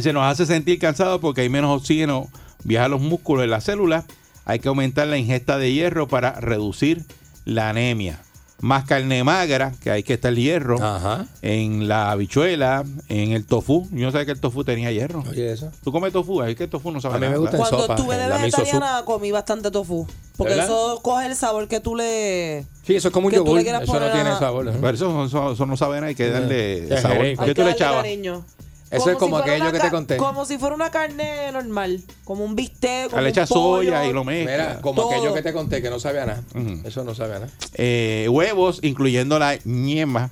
[0.00, 2.28] se nos hace sentir cansados porque hay menos oxígeno,
[2.64, 4.04] viaja a los músculos de las células.
[4.44, 7.04] Hay que aumentar la ingesta de hierro para reducir
[7.44, 8.20] la anemia.
[8.60, 10.82] Más carne magra, que hay que estar hierro.
[10.82, 11.26] Ajá.
[11.42, 13.88] En la habichuela, en el tofu.
[13.90, 15.24] Yo no sabía que el tofu tenía hierro.
[15.28, 15.70] Oye, eso.
[15.82, 16.42] ¿Tú comes tofu?
[16.42, 18.24] Es que el tofu no sabe A mí me gusta en Cuando sopa, estuve de
[18.24, 18.66] en la miso soup.
[18.66, 20.06] vegetariana comí bastante tofu.
[20.36, 20.66] Porque ¿Verdad?
[20.66, 22.64] eso coge el sabor que tú le...
[22.84, 23.62] Sí, eso es como un Que tú le yogur.
[23.62, 24.68] quieras Eso no poner tiene sabor.
[24.68, 24.72] ¿eh?
[24.80, 27.18] Pero eso, eso- eso no sabe nada, hay que darle Qué sabor.
[27.18, 28.02] Hay ¿Qué que tú le darle echabas?
[28.02, 28.44] cariño.
[28.90, 30.16] Eso es como si fuera aquello una que te conté.
[30.16, 32.00] Como si fuera una carne normal.
[32.24, 33.90] Como un bistec, como Le un echas pollo.
[33.90, 34.68] soya y lo mezclas.
[34.68, 35.12] Mira, como Todo.
[35.12, 36.42] aquello que te conté que no sabía nada.
[36.84, 37.48] Eso no sabía nada.
[37.74, 40.30] Eh, huevos, incluyendo la ñema.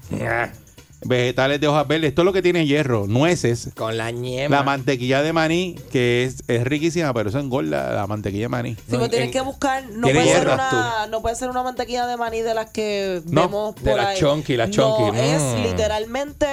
[1.04, 2.08] Vegetales de hojas verdes.
[2.08, 3.06] Esto es lo que tiene hierro.
[3.06, 3.70] Nueces.
[3.76, 4.56] Con la ñema.
[4.56, 8.74] La mantequilla de maní, que es, es riquísima, pero eso engorda la mantequilla de maní.
[8.74, 12.08] Sí, pero en- tienes que buscar, no puede, ser una, no puede ser una mantequilla
[12.08, 14.18] de maní de las que No, vemos de por las ahí.
[14.18, 15.62] chunky, las No, chunky, es mm.
[15.62, 16.46] literalmente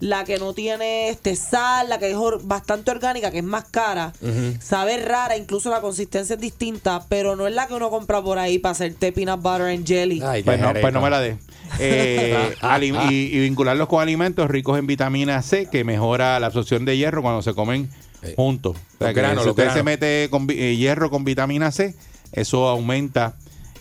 [0.00, 3.64] la que no tiene este sal, la que es or- bastante orgánica, que es más
[3.70, 4.12] cara.
[4.60, 8.38] Sabe rara, incluso la consistencia es distinta, pero no es la que uno compra por
[8.38, 10.20] ahí para hacerte peanut butter and jelly.
[10.24, 11.38] Ay, Pues no, pues no me la dé.
[11.78, 16.84] Eh, ali- y, y vincularlos con alimentos ricos en vitamina C, que mejora la absorción
[16.84, 17.88] de hierro cuando se comen
[18.22, 18.76] Eh, juntos.
[18.76, 21.70] O sea, los que granos, si los usted se mete con eh, hierro con vitamina
[21.70, 21.94] C,
[22.32, 23.34] eso aumenta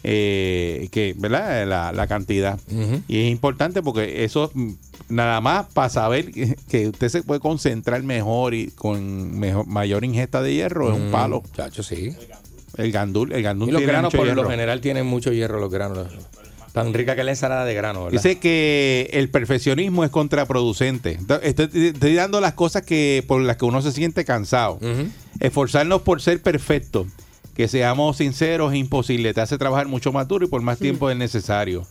[0.07, 1.65] eh, que, ¿verdad?
[1.67, 2.59] La, la cantidad.
[3.07, 4.71] Y es importante porque eso mm,
[5.09, 10.43] nada más para saber que, usted se puede concentrar mejor y con mejor, mayor ingesta
[10.43, 11.43] de hierro es un Mm, palo.
[11.55, 12.13] Chacho, sí.
[12.77, 14.43] El gandul, el gandul Y los tiene granos por hierro.
[14.43, 16.07] lo general tienen mucho hierro los granos.
[16.71, 18.21] Tan rica que es la ensalada de grano, ¿verdad?
[18.21, 21.17] Dice que el perfeccionismo es contraproducente.
[21.41, 24.77] Estoy, estoy dando las cosas que por las que uno se siente cansado.
[25.39, 27.07] Esforzarnos por ser perfectos,
[27.55, 29.33] que seamos sinceros es imposible.
[29.33, 31.85] Te hace trabajar mucho más duro y por más tiempo del necesario.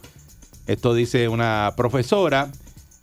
[0.67, 2.51] Esto dice una profesora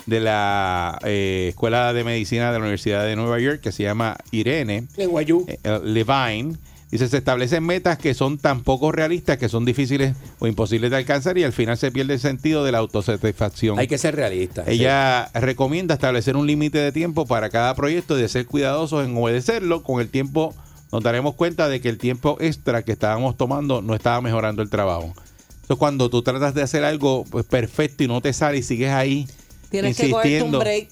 [0.05, 4.17] de la eh, Escuela de Medicina de la Universidad de Nueva York, que se llama
[4.31, 6.55] Irene eh, eh, Levine.
[6.91, 10.97] Dice, se establecen metas que son tan poco realistas que son difíciles o imposibles de
[10.97, 13.79] alcanzar y al final se pierde el sentido de la autosatisfacción.
[13.79, 14.65] Hay que ser realista.
[14.67, 19.15] Ella recomienda establecer un límite de tiempo para cada proyecto y de ser cuidadosos en
[19.15, 19.83] obedecerlo.
[19.83, 20.53] Con el tiempo
[20.91, 24.69] nos daremos cuenta de que el tiempo extra que estábamos tomando no estaba mejorando el
[24.69, 25.13] trabajo.
[25.61, 28.91] Entonces, cuando tú tratas de hacer algo pues, perfecto y no te sale y sigues
[28.91, 29.27] ahí
[29.69, 30.89] Tienes que cogerte un insistiendo, break.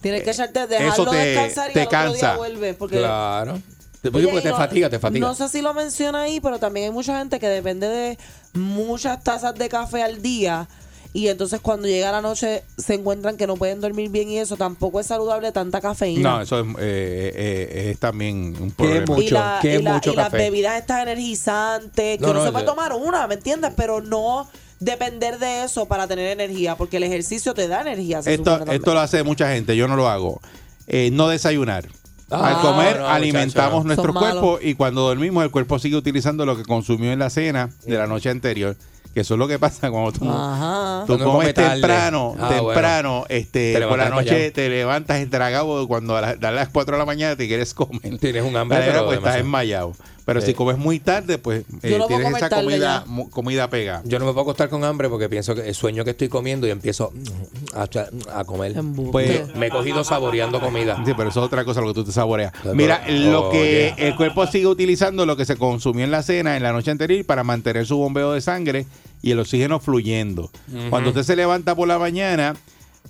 [0.00, 2.26] Tienes que echarte, dejarlo te- descansar y te al otro cansa.
[2.28, 2.74] día vuelve.
[2.74, 3.60] Porque Claro.
[4.02, 5.26] Te, Oye, porque te no- fatiga, te fatiga.
[5.26, 8.18] No sé si lo menciona ahí, pero también hay mucha gente que depende de
[8.52, 10.68] muchas tazas de café al día.
[11.16, 14.56] Y entonces cuando llega la noche se encuentran que no pueden dormir bien y eso
[14.58, 16.30] tampoco es saludable tanta cafeína.
[16.36, 19.06] No, eso es, eh, eh, es también un ¿Qué problema.
[19.06, 19.22] mucho?
[19.22, 22.44] y, la- que y la- mucho y las bebidas estas energizantes, que No, uno no,
[22.46, 23.72] se puede yo- tomar una, ¿me entiendes?
[23.74, 24.46] Pero no
[24.78, 28.20] depender de eso para tener energía, porque el ejercicio te da energía.
[28.24, 30.40] Esto, esto lo hace mucha gente, yo no lo hago.
[30.86, 31.88] Eh, no desayunar.
[32.30, 34.60] Ah, Al comer no, alimentamos muchacho, nuestro Son cuerpo malos.
[34.64, 38.06] y cuando dormimos el cuerpo sigue utilizando lo que consumió en la cena de la
[38.08, 38.76] noche anterior.
[39.14, 41.04] Que eso es lo que pasa cuando tú, Ajá.
[41.06, 46.16] tú Cuando comes temprano, Ah, temprano, este, Te por la noche te levantas estragado cuando
[46.16, 48.18] a las, a las 4 de la mañana te quieres comer.
[48.18, 49.92] Tienes un hambre, pero pues estás demasiado.
[50.26, 50.48] Pero Sí.
[50.48, 54.02] si comes muy tarde, pues eh, no tienes esa comida, comida pegada.
[54.04, 56.66] Yo no me puedo acostar con hambre porque pienso que el sueño que estoy comiendo
[56.66, 57.12] y empiezo
[57.74, 57.86] a,
[58.34, 58.76] a comer.
[58.76, 59.12] Embuste.
[59.12, 61.00] Pues- Me he cogido saboreando comida.
[61.06, 62.52] Sí, pero eso es otra cosa lo que tú te saboreas.
[62.60, 66.56] Pero- Mira, lo que el cuerpo sigue utilizando lo que se consumió en la cena
[66.56, 68.84] en la noche anterior para mantener su bombeo de sangre
[69.22, 70.50] y el oxígeno fluyendo.
[70.90, 72.56] Cuando usted se levanta por la mañana,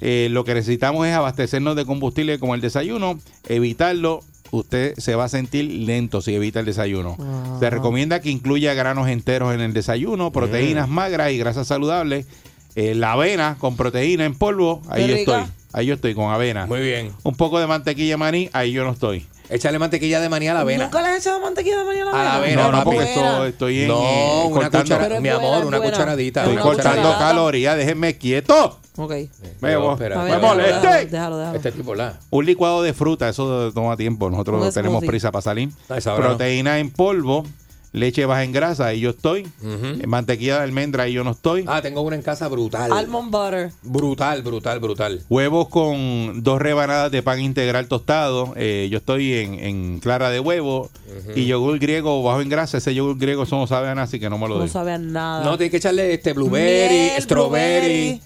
[0.01, 4.21] eh, lo que necesitamos es abastecernos de combustible como el desayuno, evitarlo.
[4.51, 7.17] Usted se va a sentir lento si evita el desayuno.
[7.61, 12.27] Se recomienda que incluya granos enteros en el desayuno, proteínas magras y grasas saludables.
[12.75, 15.43] Eh, la avena con proteína en polvo, ahí yo estoy.
[15.73, 17.13] Ahí yo estoy con avena Muy bien.
[17.23, 19.27] un poco de mantequilla de maní, ahí yo no estoy.
[19.49, 20.85] Échale mantequilla de maní a la avena.
[20.85, 22.85] ¿Nunca le has echado mantequilla de mañana A la avena, no, no, papi.
[22.97, 23.31] porque buena.
[23.31, 25.93] esto estoy en, No, eh, una cuchara, mi amor, una buena.
[25.93, 26.41] cucharadita.
[26.43, 28.79] Es estoy una cortando calorías, déjenme quieto.
[28.97, 29.11] Ok.
[29.11, 29.29] Me,
[29.61, 31.07] Pero, voy- espera, me ver, Déjalo, déjalo, molesté.
[31.11, 31.57] déjalo, déjalo.
[31.57, 32.19] Este tipo la.
[32.31, 34.31] Un licuado de fruta, eso toma tiempo.
[34.31, 35.09] Nosotros Un tenemos smoothie.
[35.09, 35.71] prisa para salir.
[35.89, 36.29] Ah, esa hora no.
[36.31, 37.45] Proteína en polvo,
[37.93, 39.43] leche baja en grasa, ahí yo estoy.
[39.63, 40.01] Ujú.
[40.03, 41.65] Eh, Mantequilla de almendra, ahí yo no estoy.
[41.67, 42.93] Ah, tengo una en casa brutal.
[42.93, 43.71] Almond butter.
[43.83, 45.23] Brutal, brutal, brutal.
[45.31, 48.53] Huevos con dos rebanadas de pan integral tostado.
[48.57, 50.91] Eh, yo estoy en, en clara de huevo.
[51.35, 52.77] Y yogur griego bajo en grasa.
[52.79, 54.69] Ese yogur griego eso no sabe a nada, así que no me lo No doy.
[54.69, 55.43] sabe a nada.
[55.45, 58.21] No, tienes que echarle este blueberry, Miel, strawberry, blueberry.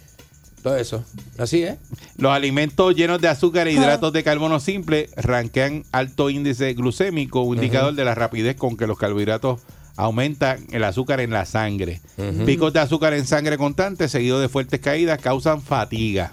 [0.62, 1.04] Todo eso.
[1.38, 1.78] Así es.
[2.16, 7.56] Los alimentos llenos de azúcar e hidratos de carbono simple ranquean alto índice glucémico, un
[7.56, 9.60] indicador de la rapidez con que los carbohidratos
[9.96, 12.00] aumentan el azúcar en la sangre.
[12.46, 16.32] Picos de azúcar en sangre constante, seguidos de fuertes caídas, causan fatiga.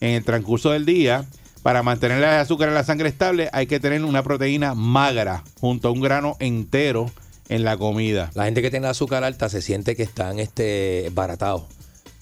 [0.00, 1.24] En el transcurso del día,
[1.62, 5.88] para mantener el azúcar en la sangre estable, hay que tener una proteína magra junto
[5.88, 7.10] a un grano entero
[7.48, 8.30] en la comida.
[8.34, 11.64] La gente que tiene azúcar alta se siente que están este, baratados.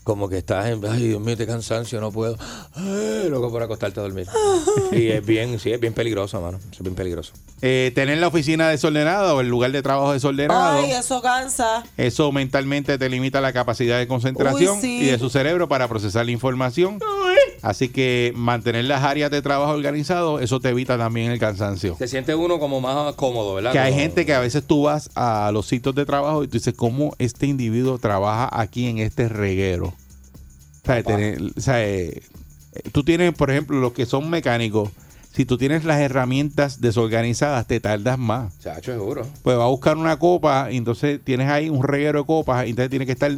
[0.06, 2.38] Como que estás en, ay Dios mío, este cansancio, no puedo.
[2.74, 4.28] Ay, loco por acostarte a dormir.
[4.92, 6.60] y es bien, sí, es bien peligroso, mano.
[6.70, 7.32] Es bien peligroso.
[7.60, 10.78] Eh, tener la oficina desordenada o el lugar de trabajo desordenado.
[10.78, 11.82] Ay, eso cansa.
[11.96, 14.98] Eso mentalmente te limita la capacidad de concentración Uy, sí.
[15.00, 17.00] y de su cerebro para procesar la información.
[17.62, 21.96] Así que mantener las áreas de trabajo organizadas, eso te evita también el cansancio.
[21.98, 23.72] Se siente uno como más cómodo, ¿verdad?
[23.72, 26.48] Que hay Como- gente que a veces tú vas a los sitios de trabajo y
[26.48, 29.86] tú dices, ¿cómo este individuo trabaja aquí en este reguero?
[29.88, 32.22] O sea, tener- o sea, eh,
[32.92, 34.90] tú tienes, por ejemplo, los que son mecánicos,
[35.32, 38.58] si tú tienes las herramientas desorganizadas, te tardas más.
[38.60, 39.26] Chacho, seguro.
[39.42, 42.70] Pues va a buscar una copa y entonces tienes ahí un reguero de copas y
[42.70, 43.32] entonces tienes que estar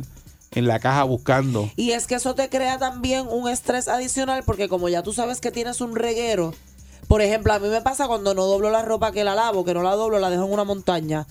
[0.53, 1.71] en la caja buscando.
[1.77, 5.41] Y es que eso te crea también un estrés adicional porque como ya tú sabes
[5.41, 6.55] que tienes un reguero,
[7.09, 9.75] por ejemplo, a mí me pasa cuando no doblo la ropa que la lavo, que
[9.75, 11.27] no la doblo, la dejo en una montaña.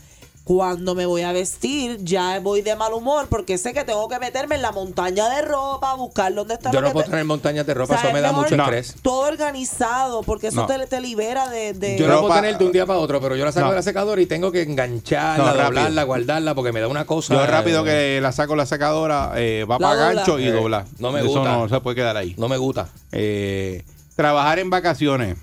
[0.48, 4.18] Cuando me voy a vestir, ya voy de mal humor porque sé que tengo que
[4.18, 7.10] meterme en la montaña de ropa, buscar dónde está Yo lo no que puedo te-
[7.12, 8.64] tener montañas de ropa, O sea, eso me da mucho No.
[8.64, 8.96] estrés.
[9.02, 10.66] Todo organizado porque eso No.
[10.68, 11.74] te, te libera de...
[11.74, 13.66] de- Yo no Ropa- puedo tener de un día para otro, pero yo la saco
[13.66, 13.72] No.
[13.72, 17.34] de la secadora y tengo que engancharla, doblarla, guardarla, porque me da una cosa.
[17.34, 20.14] Yo rápido que la saco la sacadora, eh, va La para dobla.
[20.22, 20.86] gancho y Eh, dobla.
[21.00, 21.52] no me Eso gusta.
[21.58, 22.36] no se puede quedar ahí.
[22.38, 22.88] No me gusta.
[23.12, 23.84] Eh,
[24.16, 25.38] trabajar en vacaciones.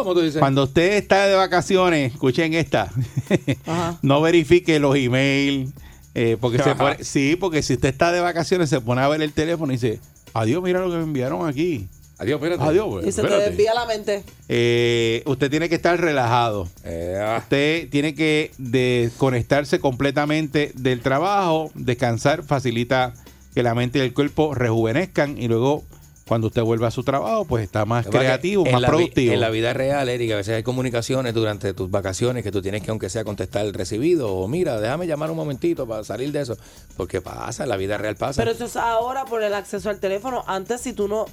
[0.00, 0.38] ¿Cómo tú dices?
[0.38, 2.90] Cuando usted está de vacaciones, escuchen esta,
[3.66, 3.98] Ajá.
[4.02, 5.70] no verifique los emails,
[6.14, 6.78] eh, porque se Ajá.
[6.78, 9.76] pone, sí, porque si usted está de vacaciones se pone a ver el teléfono y
[9.76, 10.00] dice,
[10.34, 11.88] adiós, mira lo que me enviaron aquí.
[12.18, 12.62] Adiós, espérate.
[12.62, 14.22] Adiós, pues, y se te desvía la mente.
[14.48, 16.68] Eh, usted tiene que estar relajado.
[16.84, 17.38] Eh, ah.
[17.40, 21.72] Usted tiene que desconectarse completamente del trabajo.
[21.74, 23.12] Descansar facilita
[23.54, 25.82] que la mente y el cuerpo rejuvenezcan y luego
[26.32, 29.34] cuando usted vuelve a su trabajo, pues está más creativo, más productivo.
[29.34, 32.82] En la vida real, Eric, a veces hay comunicaciones durante tus vacaciones que tú tienes
[32.82, 34.34] que, aunque sea, contestar el recibido.
[34.34, 36.56] O mira, déjame llamar un momentito para salir de eso.
[36.96, 38.40] Porque pasa, en la vida real pasa.
[38.40, 40.42] Pero eso es ahora por el acceso al teléfono.
[40.46, 41.26] Antes, si tú no.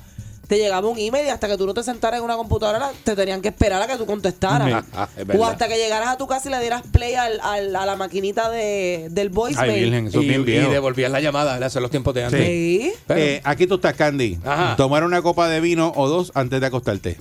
[0.49, 3.15] Te llegaba un email y hasta que tú no te sentaras en una computadora te
[3.15, 4.83] tenían que esperar a que tú contestaras.
[5.15, 5.39] Es verdad.
[5.39, 7.95] o hasta que llegaras a tu casa y le dieras play al, al- a la
[7.95, 9.69] maquinita de, del voicemail.
[9.71, 11.67] Ay, Virgen, eso es y, bien y devolvías la llamada, ¿verdad?
[11.67, 12.43] Hacer los tiempos de antes.
[12.43, 12.91] Sí.
[13.05, 14.39] Pero- Eh, aquí tú estás, Candy.
[14.43, 14.75] Ajá.
[14.75, 17.17] Tomar una copa de vino o dos antes de acostarte.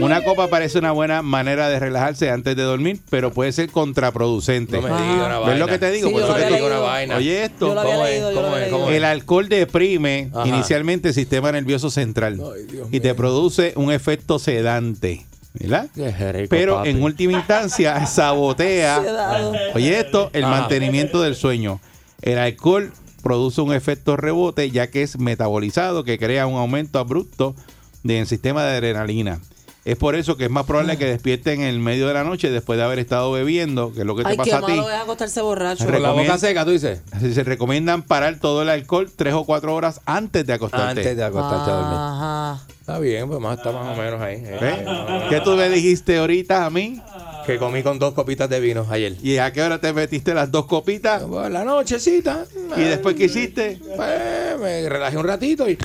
[0.00, 4.76] Una copa parece una buena manera de relajarse antes de dormir, pero puede ser contraproducente.
[4.76, 5.02] no me Ajá.
[5.02, 6.08] digas una ¿Ves lo que te digo?
[6.08, 7.16] Sí, Por yo eso que una vaina.
[7.16, 7.68] Oye esto.
[7.68, 8.10] Yo lo había ¿Cómo es?
[8.12, 8.72] leído, yo lo ¿Cómo había es?
[8.72, 8.96] ¿Cómo leído.
[8.98, 10.48] El alcohol deprime Ajá.
[10.48, 13.16] inicialmente el sistema nervioso central Ay, Dios y te mío.
[13.16, 15.88] produce un efecto sedante, ¿verdad?
[15.94, 16.88] Qué rico, Pero papi.
[16.90, 19.52] en última instancia sabotea, Sedado.
[19.74, 20.60] oye esto, el Ajá.
[20.60, 21.80] mantenimiento del sueño.
[22.22, 22.92] El alcohol
[23.22, 27.54] produce un efecto rebote ya que es metabolizado que crea un aumento abrupto
[28.02, 29.40] del sistema de adrenalina.
[29.84, 32.50] Es por eso que es más probable que despierten en el medio de la noche
[32.50, 34.72] después de haber estado bebiendo, que es lo que te Ay, qué pasa a ti.
[34.72, 35.84] malo es acostarse borracho.
[35.84, 37.02] Con la boca seca, tú dices.
[37.20, 41.00] Se recomiendan parar todo el alcohol tres o cuatro horas antes de acostarte.
[41.00, 41.98] Antes de acostarte a dormir.
[41.98, 42.60] Ajá.
[42.80, 44.42] Está bien, pues más, está más o menos ahí.
[44.42, 44.84] eh.
[45.28, 47.00] ¿Qué tú me dijiste ahorita a mí?
[47.44, 49.16] Que comí con dos copitas de vino ayer.
[49.22, 51.22] ¿Y a qué hora te metiste las dos copitas?
[51.24, 52.46] Pues, la nochecita.
[52.74, 53.78] ¿Y después qué hiciste?
[53.96, 55.76] Pues, me relajé un ratito y.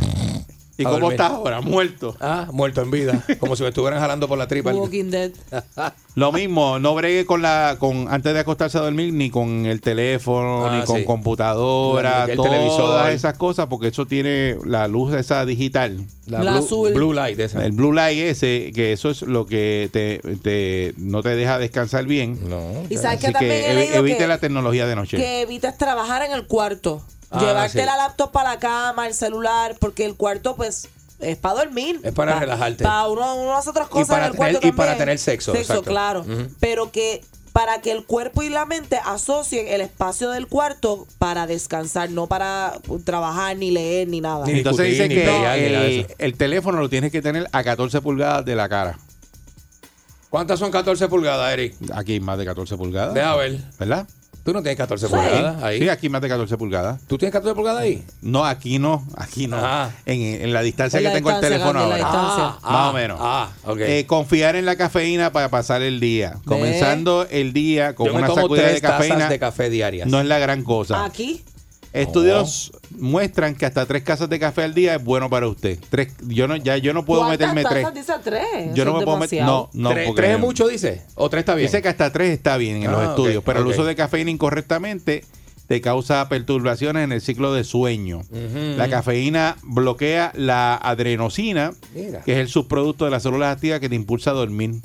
[0.80, 1.12] ¿Y A cómo dormir.
[1.12, 1.60] estás ahora?
[1.62, 2.16] Muerto.
[2.22, 3.22] Ah, muerto en vida.
[3.40, 4.74] Como si me estuvieran jalando por la tripa.
[4.74, 5.32] Walking Dead.
[6.16, 9.80] Lo mismo, no bregue con la, con antes de acostarse a dormir, ni con el
[9.82, 11.04] teléfono, Ah, ni con sí.
[11.06, 13.10] computadora, El todas televisor.
[13.12, 16.06] esas cosas, porque eso tiene la luz esa digital.
[16.26, 16.94] La, La blue, azul.
[16.94, 17.66] blue light esa.
[17.66, 22.06] El blue light ese, que eso es lo que te, te- no te deja descansar
[22.06, 22.40] bien.
[22.50, 22.60] No.
[22.90, 25.18] Y sabes que también que he evi- leído evite que, la tecnología de noche.
[25.18, 27.02] que evites trabajar en el cuarto.
[27.32, 27.86] Ah, Llevarte sí.
[27.86, 30.88] la laptop para la cama, el celular, porque el cuarto, pues,
[31.20, 32.00] es para dormir.
[32.04, 32.84] Es para Pa- relajarte.
[32.84, 35.74] pa uno, uno hace otras cosas para en el cuarto y para tener sexo, Sexo,
[35.74, 35.90] exacto.
[35.92, 36.26] claro.
[36.60, 37.24] Pero que
[37.54, 42.28] para que el cuerpo y la mente asocien el espacio del cuarto para descansar, no
[42.28, 44.46] para trabajar, ni leer, ni nada.
[44.46, 45.22] Ni Entonces discutir, dice ni que
[46.02, 48.98] pelear, el teléfono lo tienes que tener a 14 pulgadas de la cara.
[50.30, 51.76] ¿Cuántas son 14 pulgadas, Eric?
[51.94, 53.14] Aquí más de 14 pulgadas.
[53.16, 53.60] Deja ver.
[53.80, 54.08] ¿Verdad?
[54.50, 55.80] Tú no tienes 14 pulgadas ahí.
[55.80, 57.00] Sí, aquí más de 14 pulgadas.
[57.06, 58.04] ¿Tú tienes 14 pulgadas ahí?
[58.24, 59.58] No, aquí no, aquí no.
[59.60, 59.92] Ah.
[60.08, 61.98] En, en la distancia En que la tengo el teléfono ahora.
[61.98, 62.58] distancia.
[62.64, 63.20] Más o menos.
[63.22, 63.78] Ah, ok.
[63.82, 66.38] Eh, confiar en la cafeína para pasar el día.
[66.46, 70.08] Comenzando el día con Yo me una tomo sacudida de cafeína de café diarias.
[70.08, 71.06] no es la gran cosa.
[71.06, 71.44] Aquí,
[71.92, 75.80] Estudios muestran que hasta tres casas de café al día es bueno para usted.
[75.90, 78.06] Tres, yo no, ya yo no puedo ¿cuántas meterme tres.
[78.24, 78.46] tres?
[78.76, 79.44] Yo no me es puedo meter.
[79.44, 81.02] No, no, ¿Tres, tres es mucho, dice?
[81.16, 81.68] ¿O tres está bien?
[81.68, 83.96] Dice que hasta tres está bien en Ah, los ok, estudios, pero el uso de
[83.96, 85.26] cafeína incorrectamente
[85.68, 88.22] te causa perturbaciones en el ciclo de sueño.
[88.78, 92.22] La cafeína bloquea la adrenosina, Mira.
[92.22, 94.76] que es el subproducto de las células activas que te impulsa a dormir.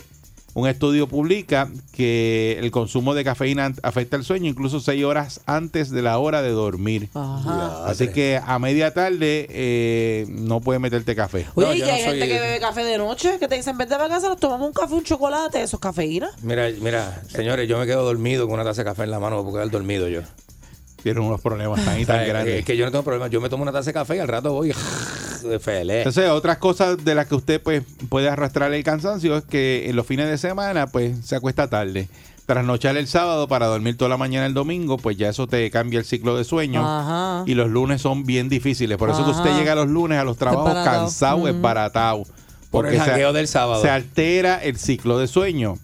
[0.55, 5.91] Un estudio publica que el consumo de cafeína afecta el sueño incluso seis horas antes
[5.91, 7.09] de la hora de dormir.
[7.13, 7.87] Ajá.
[7.87, 11.47] Así que a media tarde eh, no puedes meterte café.
[11.57, 13.77] Oye, No, y yo hay no gente que bebe café de noche, que te dicen,
[13.77, 16.31] vente para casa, nos tomamos un café, un chocolate, eso es cafeína.
[16.43, 19.43] Mira, mira, señores, yo me quedo dormido con una taza de café en la mano
[19.43, 20.21] porque quedar dormido yo.
[21.05, 22.59] Tienen unos problemas tan y tan es, grandes.
[22.61, 23.29] es que yo no tengo problema.
[23.29, 24.73] Yo me tomo una taza de café y al rato voy
[25.45, 25.97] de feliz.
[25.99, 29.95] Entonces, otras cosas de las que usted pues puede arrastrar el cansancio es que en
[29.95, 32.09] los fines de semana pues se acuesta tarde.
[32.47, 35.99] Trasnochar el sábado para dormir toda la mañana el domingo, pues ya eso te cambia
[35.99, 36.83] el ciclo de sueño.
[36.87, 37.43] Ajá.
[37.47, 38.99] Y los lunes son bien difíciles.
[38.99, 41.01] Por eso que usted llega los lunes a los trabajos Desbaratado.
[41.05, 41.49] cansado, Ujú.
[41.49, 42.23] esbaratado.
[42.71, 43.81] Por el Porque se- jangueo del sábado.
[43.81, 45.79] Se altera el ciclo de sueño.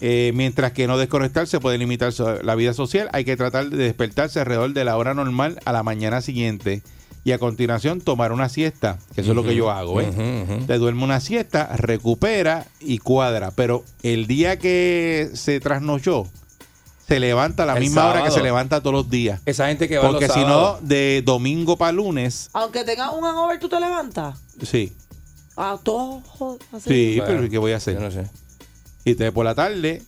[0.00, 2.12] Eh, mientras que no desconectarse puede limitar
[2.42, 5.82] la vida social, hay que tratar de despertarse alrededor de la hora normal a la
[5.82, 6.82] mañana siguiente
[7.24, 10.00] y a continuación tomar una siesta, que eso es lo que yo hago.
[10.00, 10.08] ¿eh?
[10.08, 10.66] Ujú.
[10.66, 13.50] Te duerme una siesta, recupera y cuadra.
[13.50, 16.28] Pero el día que se trasnochó,
[17.08, 19.40] se levanta a la El misma hora que se levanta todos los días.
[19.46, 23.58] Esa gente que va Porque si no, de domingo para lunes, Aunque tengas un hangover,
[23.58, 24.38] tú te levantas.
[24.62, 24.92] sí.
[25.58, 26.22] A todos
[26.70, 26.88] así.
[26.90, 27.94] Sí, Bueno, pero ¿qué voy a hacer?
[27.94, 28.26] Yo no sé.
[29.06, 30.02] Y te por la tarde,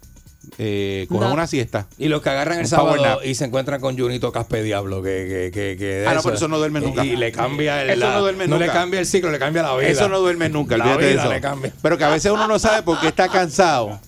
[0.58, 1.32] eh, coges No.
[1.34, 1.86] una siesta.
[1.98, 3.24] Y los que agarran el sábado nap.
[3.24, 6.48] y se encuentran con Junito Caspe Diablo, que, que, que, que Ah, no, pero eso
[6.48, 7.04] no duerme nunca.
[7.04, 7.90] Y le cambia el.
[7.90, 8.72] Eso la- no duerme le nunca.
[8.72, 9.88] cambia el ciclo, le cambia la vida.
[9.88, 11.32] Eso no duerme nunca, La olvídate de vida eso.
[11.32, 11.72] le cambia.
[11.80, 14.00] Pero que a veces uno no sabe por qué está cansado.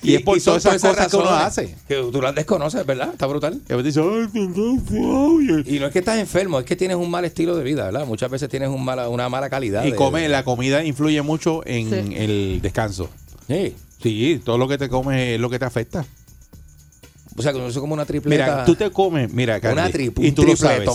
[0.00, 1.76] Y, es por son todas esas cosas que uno razones hace.
[1.88, 3.08] Que tú las desconoces, ¿verdad?
[3.12, 3.60] Está brutal.
[3.68, 5.62] Y a veces dice, ay, estoy cansado".
[5.66, 8.06] Y no es que estás enfermo, es que tienes un mal estilo de vida, ¿verdad?
[8.06, 9.84] Muchas veces tienes un mala, una mala calidad.
[9.84, 12.14] Y de- come, la comida influye mucho en Sí.
[12.16, 13.10] el descanso.
[13.48, 13.74] Sí.
[14.02, 16.04] Sí, todo lo que te comes es lo que te afecta.
[17.36, 18.44] O sea, que eso es como una tripleta.
[18.46, 20.88] Mira, tú te comes, mira, Candy, Una tri- y un tú lo sabes.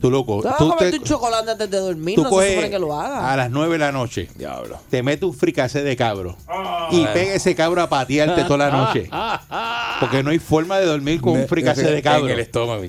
[0.00, 0.40] Tú loco.
[0.40, 2.70] Tú vas a Tú, comerte te, un chocolate antes de dormir, tú no se supone
[2.70, 3.30] que lo haga.
[3.30, 4.78] a las 9 de la noche, Diablo.
[4.88, 6.38] te metes un fricacé de cabro
[6.90, 9.10] y pega ese cabro a patearte toda la noche.
[10.00, 12.28] Porque no hay forma de dormir con un fricacé de cabro.
[12.28, 12.82] En el estómago.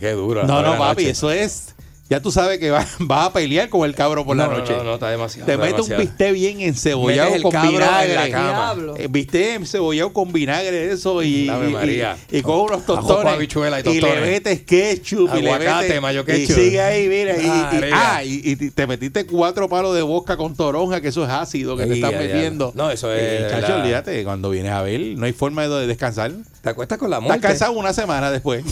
[0.00, 0.44] Qué duro.
[0.46, 1.10] No, no, papi, noche.
[1.10, 1.73] eso es.
[2.10, 4.58] Ya tú sabes que vas vas a pelear con el cabro por no, la no,
[4.58, 4.74] noche.
[4.76, 5.46] No, no, está demasiado.
[5.46, 8.14] Te metes un bistec bien encebollado Metes el con cabro en vinagre.
[8.14, 8.50] la cama.
[8.74, 8.94] Diablo.
[8.98, 11.46] Eh, Bistec encebollado con vinagre, eso y.
[11.46, 12.16] Y- María.
[12.30, 13.48] Y, y con unos Ajo con tostones.
[13.54, 14.20] y le tostones.
[14.20, 15.30] metes ketchup.
[15.34, 16.54] y le Aguacate, metes- mayo Y ketchup.
[16.56, 17.36] sigue ahí, mira.
[17.38, 21.24] Y, y- ah, y, y te metiste cuatro palos de bosca con toronja, que eso
[21.24, 22.72] es ácido que te estás metiendo.
[22.74, 25.86] No, eso es Eh, chacho, la- olvídate, cuando vienes a ver, no hay forma de
[25.86, 26.32] descansar.
[26.64, 27.46] Te acuestas con la Estás muerte.
[27.46, 28.64] cansado una semana después.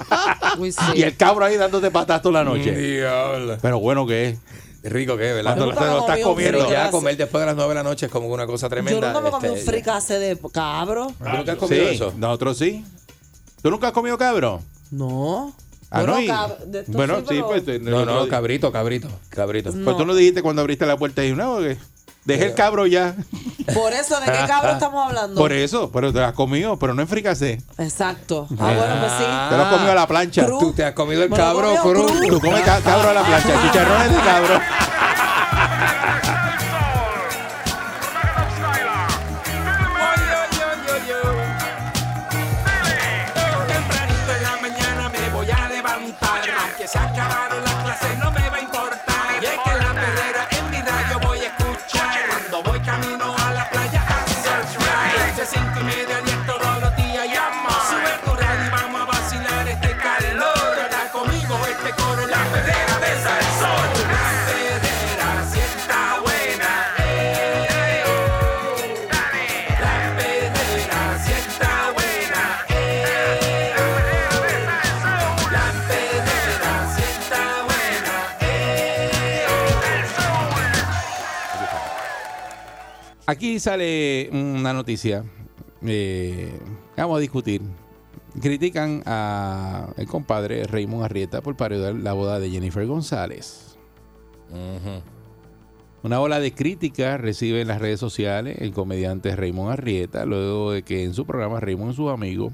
[0.58, 0.78] Uy, sí.
[0.94, 2.74] y el cabro ahí dándote patas toda la noche.
[2.74, 3.58] Diablo.
[3.60, 4.38] Pero bueno que es.
[4.82, 5.56] Es rico que es, ¿verdad?
[5.56, 6.70] Cuando te lo estás comiendo.
[6.70, 9.08] Ya comer después de las 9 de la noche es como una cosa Yo tremenda.
[9.12, 11.06] nunca me comí un este, fricase de cabro.
[11.06, 12.12] ¿Tú nunca has comido Sí, eso?
[12.18, 12.84] nosotros sí.
[13.62, 14.60] ¿Tú nunca has comido cabro?
[14.90, 15.54] No.
[15.90, 17.80] Ah, Bueno, no, cab- bueno, sí, pero- pues.
[17.80, 19.70] No, no, cabrito, cabrito, cabrito.
[19.72, 19.84] No.
[19.84, 21.78] Pues tú lo dijiste cuando abriste la puerta y no, que
[22.24, 23.14] dejé el cabro ya.
[23.72, 25.40] Por eso, ¿de qué cabro estamos hablando?
[25.40, 27.58] Por eso, pero te lo has comido, pero no en.
[27.78, 28.46] Exacto.
[28.58, 29.24] Ah, bueno, pues sí.
[29.50, 30.44] Te lo has comido a la plancha.
[30.46, 30.58] Cru.
[30.58, 32.06] Tú te has comido el cabro cru.
[32.28, 34.60] Tú comes ca- cabro a la plancha, chicharrones de cabro.
[83.34, 85.24] Aquí sale una noticia.
[85.84, 86.56] eh,
[86.96, 87.62] vamos a discutir.
[88.40, 93.76] Critican a el compadre Raymond Arrieta por parodiar la boda de Jennifer González.
[96.04, 100.84] Una ola de críticas recibe en las redes sociales el comediante Raymond Arrieta luego de
[100.84, 102.52] que en su programa Raymond y sus amigos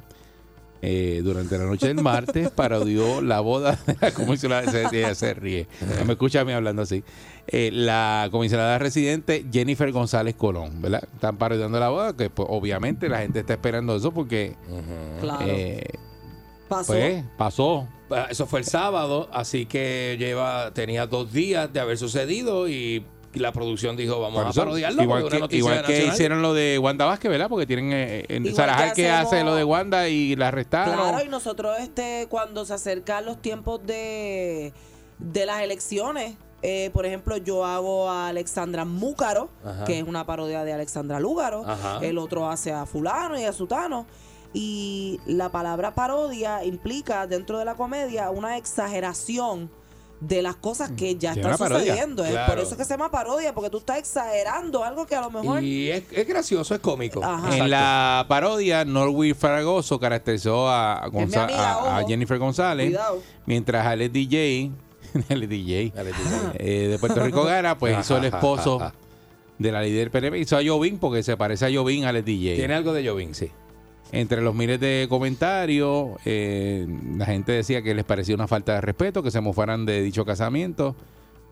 [0.83, 5.35] eh, durante la noche del martes parodió la boda de la comisionada se, ella se
[5.35, 5.67] ríe
[5.99, 7.03] No me escucha a mí hablando así
[7.47, 11.03] Eh, la comisionada residente Jennifer González Colón ¿verdad?
[11.15, 14.57] están parodiando la boda que pues, obviamente la gente está esperando eso porque
[15.21, 15.45] Claro.
[15.47, 15.85] eh,
[16.69, 16.93] Pasó.
[16.93, 21.97] pues pasó Ah, Eso fue el sábado, así que lleva tenía dos días de haber
[21.97, 23.05] sucedido y
[23.35, 26.53] la producción dijo vamos a parodiarlo igual que, es una noticia igual que hicieron lo
[26.53, 27.49] de Wanda Vázquez, ¿verdad?
[27.49, 30.95] Porque tienen eh, en Igual Sarajal que que hace lo de Wanda y la arrestaron.
[30.95, 34.73] Claro, y nosotros este cuando se acercan los tiempos de,
[35.19, 39.85] de las elecciones, eh, por ejemplo, yo hago a Alexandra Múcaro, Ajá.
[39.85, 42.01] que es una parodia de Alexandra Lúgaro, Ajá.
[42.03, 44.07] el otro hace a fulano y a sutano.
[44.53, 49.71] Y la palabra parodia implica dentro de la comedia una exageración
[50.21, 51.79] de las cosas que ya Sí, están parodia.
[51.95, 52.25] sucediendo.
[52.25, 52.53] Claro.
[52.53, 55.63] por eso que se llama parodia, porque tú estás exagerando algo que a lo mejor...
[55.63, 57.25] Y es, es gracioso, es cómico.
[57.25, 57.57] Ajá.
[57.57, 62.09] En la parodia, Norway Fragoso caracterizó a, a Es mi Gonza- amiga, a- a ojo.
[62.09, 63.23] Jennifer González, Cuidado.
[63.47, 64.71] mientras Alex DJ,
[65.31, 66.15] Alex DJ tú, dale.
[66.59, 68.93] eh, de Puerto Rico Gara, pues hizo el esposo
[69.59, 72.57] de la líder PNP, hizo a Jovín porque se parece a Jovín Alex DJ.
[72.57, 73.51] Tiene algo de Jovín, sí.
[74.13, 76.87] Entre los miles de comentarios, eh,
[77.17, 80.25] la gente decía que les parecía una falta de respeto, que se mofaran de dicho
[80.25, 80.97] casamiento,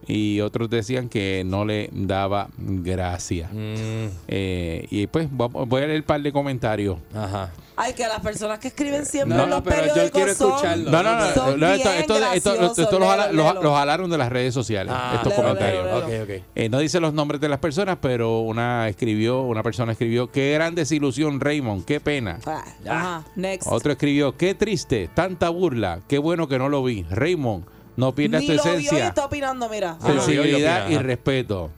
[0.07, 3.49] y otros decían que no le daba gracia.
[3.51, 6.97] Mm, Eh, y pues voy a leer un par de comentarios.
[7.13, 7.51] ajá.
[7.81, 10.49] Ay, que las personas que escriben siempre No, en no, los pero yo quiero son-
[10.49, 10.91] escucharlo.
[10.91, 12.19] No, no, no, no, esto, esto- esto- esto-
[12.51, 15.85] graciosos, esto los, jala- los- los jalaron de las redes sociales, Ah, estos comentarios.
[15.85, 16.23] léelo, Ok, léelo.
[16.25, 16.43] ok.
[16.55, 20.51] Eh, no dice los nombres de las personas, pero una escribió, una persona escribió, qué
[20.55, 22.39] gran desilusión, Raymond, qué pena.
[22.45, 23.67] Ah, Ajá, next.
[23.71, 27.03] Otro escribió, qué triste, tanta burla, qué bueno que no lo vi.
[27.09, 27.63] Raymond,
[27.99, 29.97] no pierdas Ni tu lo vio y esencia, está opinando, mira.
[30.01, 31.69] Y sensibilidad y respeto.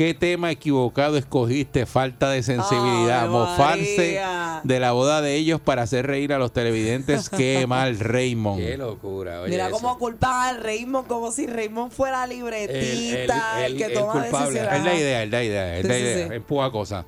[0.00, 1.84] ¿Qué tema equivocado escogiste?
[1.84, 3.20] Falta de sensibilidad.
[3.24, 4.60] Ave Mofarse María.
[4.64, 7.28] de la boda de ellos para hacer reír a los televidentes.
[7.28, 8.62] Qué mal, Raymond.
[8.62, 9.42] Qué locura.
[9.42, 9.76] Oye, Mira eso.
[9.76, 14.12] cómo culpan al Raymond como si Raymond fuera libretita, El- el, el- que el toma
[14.14, 14.38] culpable.
[14.60, 14.78] decisiones.
[14.78, 16.28] Es la idea, es la idea, es Sí, la sí, idea.
[16.28, 16.34] sí.
[16.34, 17.04] Empuja cosas.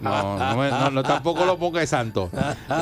[0.00, 2.30] No, no, me- no, no, tampoco lo ponga de santo.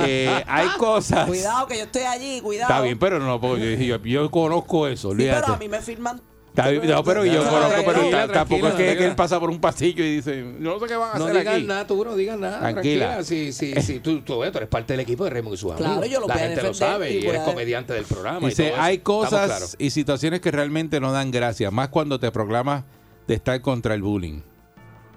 [0.06, 1.26] Eh, hay cosas.
[1.26, 2.70] Cuidado, que yo estoy allí, cuidado.
[2.70, 5.12] Está bien, pero no, porque yo, yo, yo conozco eso.
[5.12, 6.20] Sí, pero a mí me firman
[6.56, 10.16] no, pero yo No, conozco, pero tampoco es que, él pasa por un pasillo y
[10.16, 11.64] dice, yo no sé qué van a No hacer digas aquí.
[11.64, 12.60] nada, tú no digas nada.
[12.60, 13.06] Tranquila.
[13.16, 13.24] Tranquila.
[13.24, 14.00] Sí, sí, sí.
[14.00, 15.92] Tú, tú, ves, tú eres parte del equipo de Raymond y sus amigos.
[15.92, 18.40] Claro, yo lo La gente lo sabe y eres comediante del programa.
[18.46, 22.84] y Dice, hay cosas y situaciones que realmente no dan gracia, más cuando te proclamas
[23.26, 24.40] de estar contra el bullying.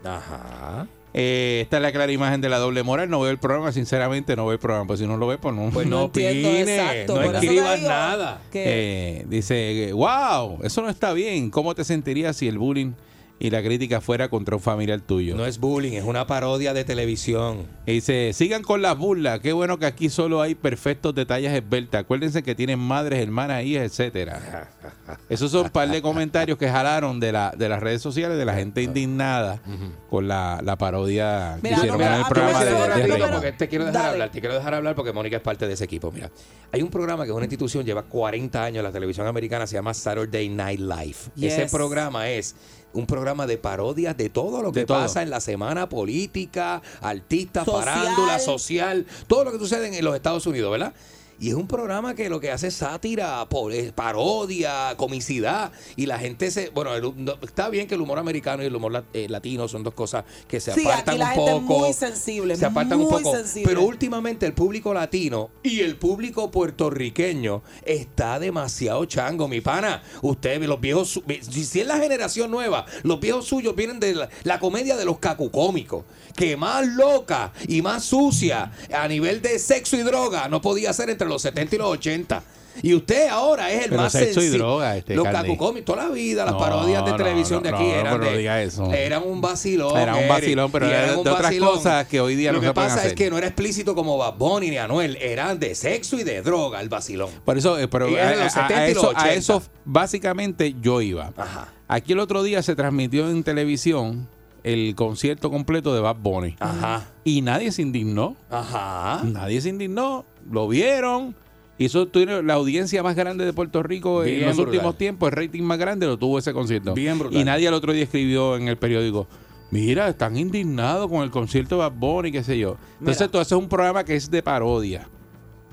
[0.03, 0.87] Ajá.
[1.19, 3.09] Eh, esta es la clara imagen de la doble moral.
[3.09, 4.85] No veo el programa, sinceramente no veo el programa.
[4.85, 5.71] Pues si no lo ve, pues no.
[5.71, 8.39] Pues no, No no escribas nada.
[8.53, 11.49] Eh, dice, wow, eso no está bien.
[11.49, 12.91] ¿Cómo te sentirías si el bullying
[13.39, 15.35] y la crítica fuera contra un familiar tuyo?
[15.35, 17.67] No es bullying, es una parodia de televisión.
[17.85, 19.39] Y dice, sigan con las burlas.
[19.39, 22.01] Qué bueno que aquí solo hay perfectos detalles esbeltas.
[22.01, 24.69] Acuérdense que tienen madres, hermanas, hijas, etcétera.
[25.29, 28.45] Esos son un par de comentarios que jalaron de, la, de las redes sociales de
[28.45, 29.61] la gente indignada
[30.09, 33.67] con la, la parodia que Mira, hicieron no, en el programa de, de porque te
[33.67, 34.11] quiero dejar Dale.
[34.13, 36.11] hablar, te quiero dejar hablar porque Mónica es parte de ese equipo.
[36.11, 36.29] Mira,
[36.71, 39.75] hay un programa que es una institución, lleva 40 años en la televisión americana, se
[39.75, 41.15] llama Saturday Night Live.
[41.37, 41.71] Ese Yes.
[41.71, 42.55] programa es
[42.97, 44.97] un programa de parodias de todo lo que De todo.
[44.97, 47.83] pasa en la semana política, artistas, Social.
[47.85, 50.93] farándula, social, todo lo que sucede en los Estados Unidos, ¿verdad?
[51.39, 55.71] Y es un programa que lo que hace es sátira, eh, parodia, comicidad.
[55.95, 56.69] Y la gente se.
[56.69, 59.67] Bueno, el- no- está bien que el humor americano y el humor lat- eh, latino
[59.67, 61.79] son dos cosas que se Sí, apartan aquí la un gente es poco.
[61.79, 63.31] muy sensible, Se apartan un poco.
[63.35, 63.67] sensible.
[63.69, 70.01] Pero últimamente el público latino y el público puertorriqueño está demasiado chango, mi pana.
[70.21, 74.29] Usted, los viejos, si si es la generación nueva, los viejos suyos vienen de la,
[74.43, 79.97] la comedia de los cacucómicos, que más loca y más sucia a nivel de sexo
[79.97, 82.43] y droga no podía ser entre los 70 y los 80.
[82.83, 85.41] Y usted ahora es el Pero más sexo y droga, este, Los Carly.
[85.49, 88.29] cacucómicos, toda la vida, las No, parodias de no, televisión de aquí eran, pero no
[88.29, 88.93] de- diga eso.
[88.93, 89.97] eran un vacilón.
[89.97, 92.73] Era un vacilón, pero eran de otras cosas que hoy día Lo no que se
[92.75, 93.11] pueden pasa hacer.
[93.13, 96.43] es que no era explícito como Bad Bunny ni Anuel, eran de sexo y de
[96.43, 97.31] droga el vacilón.
[97.43, 99.33] Por eso, eh, pero a, a- a 70 y los eso, a 80.
[99.33, 101.31] eso básicamente yo iba.
[101.35, 101.73] Ajá.
[101.87, 104.27] Aquí el otro día se transmitió en televisión
[104.63, 106.55] el concierto completo de Bad Bunny.
[106.59, 107.05] Ajá.
[107.23, 108.35] Y nadie se indignó.
[108.49, 109.23] Ajá.
[109.23, 110.25] Nadie se indignó.
[110.49, 111.35] Lo vieron.
[111.77, 114.73] Y eso tuvo la audiencia más grande de Puerto Rico en los brutal.
[114.73, 115.29] últimos tiempos.
[115.29, 116.93] El rating más grande lo tuvo ese concierto.
[116.93, 117.39] Bien brutal.
[117.39, 119.27] Y nadie al otro día escribió en el periódico.
[119.69, 122.77] Mira, están indignados con el concierto de Bad Bunny, qué sé yo.
[122.99, 123.31] Entonces, Mira.
[123.31, 125.07] todo eso es un programa que es de parodia.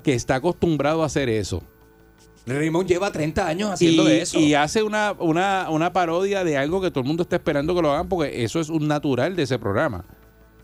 [0.03, 1.63] Que está acostumbrado a hacer eso.
[2.45, 4.39] Raymond lleva 30 años haciendo y, eso.
[4.39, 7.81] y hace una, una, una parodia de algo que todo el mundo está esperando que
[7.81, 10.05] lo hagan porque eso es un natural de ese programa.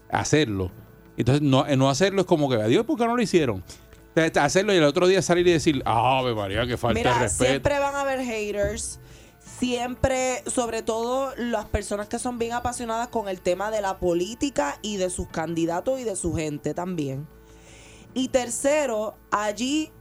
[0.10, 0.72] Hacerlo.
[1.18, 3.64] Entonces, no, no hacerlo es como que, adiós, ¿por qué no lo hicieron?
[4.40, 7.50] Hacerlo y el otro día salir y decir, ¡Ave María, que falta de Mira, respeto!
[7.50, 9.00] siempre van a haber haters.
[9.40, 14.78] Siempre, sobre todo las personas que son bien apasionadas con el tema de la política
[14.82, 17.28] y de sus candidatos y de su gente también.
[18.14, 19.92] Y tercero, allí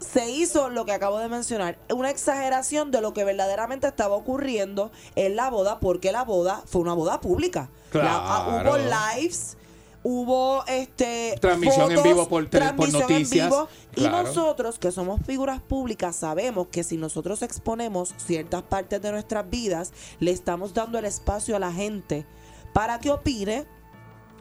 [0.00, 4.90] se hizo lo que acabo de mencionar, una exageración de lo que verdaderamente estaba ocurriendo
[5.14, 7.70] en la boda, porque la boda fue una boda pública.
[7.92, 8.70] La- ah, Claro.
[8.72, 8.78] hubo
[9.16, 9.56] lives,
[10.02, 16.16] hubo este Transmisión en vivo por transmisión en vivo, y nosotros que somos figuras públicas
[16.16, 21.54] sabemos que si nosotros exponemos ciertas partes de nuestras vidas, le estamos dando el espacio
[21.54, 22.26] a la gente
[22.72, 23.66] para que opine,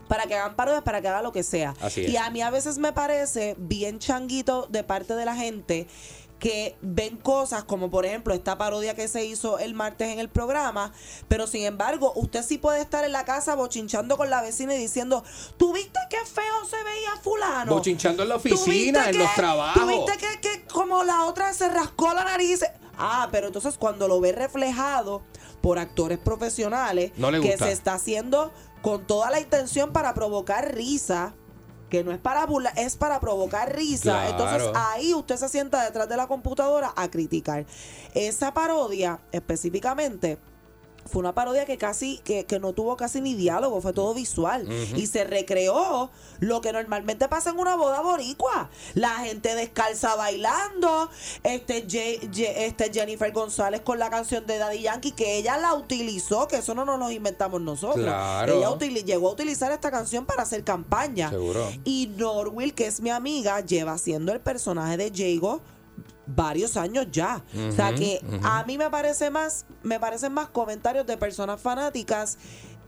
[0.10, 1.74] para que hagan parodias, para que haga lo que sea.
[1.80, 2.22] Así y es.
[2.22, 5.88] a mí a veces me parece bien changuito de parte de la gente
[6.40, 10.30] que ven cosas como por ejemplo esta parodia que se hizo el martes en el
[10.30, 10.94] programa,
[11.28, 14.78] pero sin embargo usted sí puede estar en la casa bochinchando con la vecina y
[14.78, 15.22] diciendo,
[15.58, 17.74] ¿tú viste qué feo se veía fulano?
[17.76, 19.82] Bochinchando en la ¿Tú viste oficina, en que- los trabajos.
[19.82, 22.62] ¿Tú viste que, que como la otra se rascó la nariz?
[22.98, 25.22] Ah, pero entonces cuando lo ve reflejado
[25.62, 31.34] por actores profesionales, No que se está haciendo con toda la intención para provocar risa,
[31.90, 34.04] que no es para burlar, es para provocar risa.
[34.04, 34.30] Claro.
[34.30, 37.66] Entonces ahí usted se sienta detrás de la computadora a criticar.
[38.14, 40.38] Esa parodia específicamente
[41.10, 44.68] fue una parodia que casi, que, que no tuvo casi ni diálogo, fue todo visual.
[44.96, 48.70] Y se recreó lo que normalmente pasa en una boda boricua.
[48.94, 51.10] La gente descalza bailando,
[51.44, 56.58] este, este Jennifer González con la canción de Daddy Yankee, que ella la utilizó, que
[56.58, 58.06] eso no nos lo inventamos nosotros.
[58.06, 58.54] Claro.
[58.54, 58.70] Ella
[59.04, 61.30] llegó a utilizar esta canción para hacer campaña.
[61.30, 61.72] Seguro.
[61.84, 65.62] Y Norwil, que es mi amiga, lleva siendo el personaje de Jago
[66.36, 67.44] varios años ya.
[67.70, 72.38] o sea que a mí me parece más, me parecen más comentarios de personas fanáticas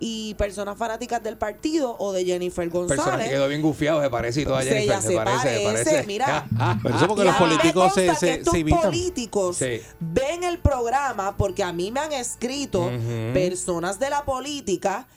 [0.04, 3.30] y personas fanáticas del partido o de Jennifer Persona que González.
[3.30, 6.08] quedó bien gufiado, se parece y toda Jennifer, ella se, se parece, se parece, parece.
[6.08, 6.48] mira.
[6.84, 8.82] Pero eso porque Y los políticos se, que se, estos se imitan.
[8.82, 9.80] políticos Sí.
[10.00, 12.90] ven el programa porque a mí me han escrito
[13.34, 15.08] personas de la política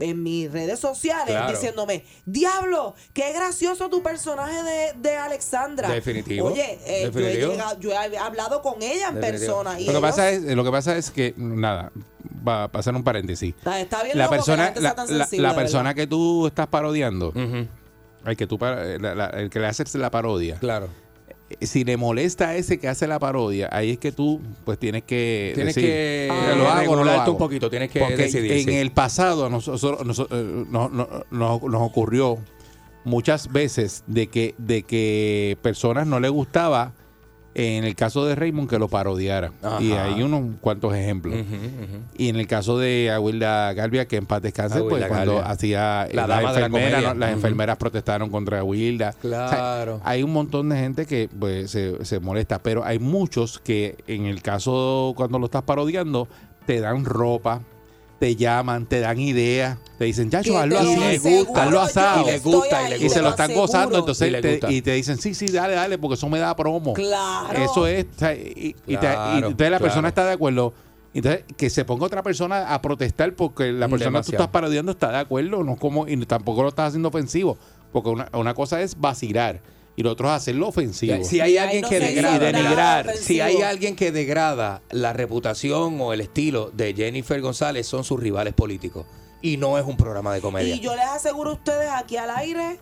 [0.00, 1.50] en mis redes sociales Claro.
[1.52, 5.88] diciéndome, diablo, qué gracioso tu personaje de, de Alexandra.
[5.90, 6.48] Definitivo.
[6.48, 9.56] Oye, eh, yo, he llegado- yo he hablado con ella en Definitivo.
[9.62, 9.80] persona.
[9.80, 11.92] Y Lo que, pasa es, lo que pasa es que, nada,
[12.46, 13.54] va a pasar un paréntesis.
[13.56, 15.60] Está- está bien La loco que persona, gente la, sea tan la- sensible, la de
[15.60, 17.66] persona que tú estás parodiando, Ujú,
[18.26, 20.88] el que tú la- el que le haces la parodia, Claro.
[21.60, 25.02] Si le molesta a ese que hace la parodia, ahí es que tú pues tienes
[25.04, 27.32] que Tienes decir, que "Eh, lo hago, no lo regularte hago".
[27.32, 28.52] un poquito, tienes que Porque decidir.
[28.52, 28.74] en sí.
[28.76, 32.38] el pasado nosotros, nos, eh, nos- nos- ocurrió
[33.04, 36.92] muchas veces de que, de que personas no les gustaba,
[37.54, 39.52] en el caso de Raymond, que lo parodiara.
[39.62, 39.80] Ajá.
[39.80, 41.36] Y hay unos cuantos ejemplos.
[42.18, 45.50] Y en el caso de Aguilda Galvia, que en paz descanse, Aguilda pues cuando Galvia.
[45.50, 47.00] hacía La de la enfermeras, comedia.
[47.14, 47.20] ¿no?
[47.20, 49.12] las enfermeras protestaron contra Aguilda.
[49.20, 50.00] Claro.
[50.04, 54.26] hay un montón de gente que pues, se, se molesta, pero hay muchos que en
[54.26, 56.28] el caso cuando lo estás parodiando,
[56.66, 57.60] te dan ropa,
[58.24, 62.22] te llaman, te dan ideas, te dicen, chacho, hazlo así, hazlo asado.
[62.22, 63.66] y le gusta, y le ahí, Y se lo están aseguro.
[63.66, 64.72] gozando, Y entonces te- gusta.
[64.72, 66.94] y te dicen, sí, sí, dale, dale, porque eso me da promo.
[66.94, 67.52] Claro.
[67.52, 69.78] Eso es, y, te- entonces la claro.
[69.78, 70.72] persona está de acuerdo.
[71.12, 74.92] Entonces, que se ponga otra persona a protestar porque la persona que tú estás parodiando
[74.92, 77.58] está de acuerdo, no como, y tampoco lo estás haciendo ofensivo.
[77.92, 79.60] Porque una, una cosa es vacilar
[79.96, 81.22] y lo otro es hacerlo ofensivo.
[81.24, 83.26] Si hay Y alguien que degrada, denigrar, ofensivo.
[83.26, 88.18] si hay alguien que degrada la reputación o el estilo de Jennifer González son sus
[88.20, 89.06] rivales políticos
[89.40, 90.74] y no es un programa de comedia.
[90.74, 92.78] Y yo les aseguro a ustedes aquí al aire,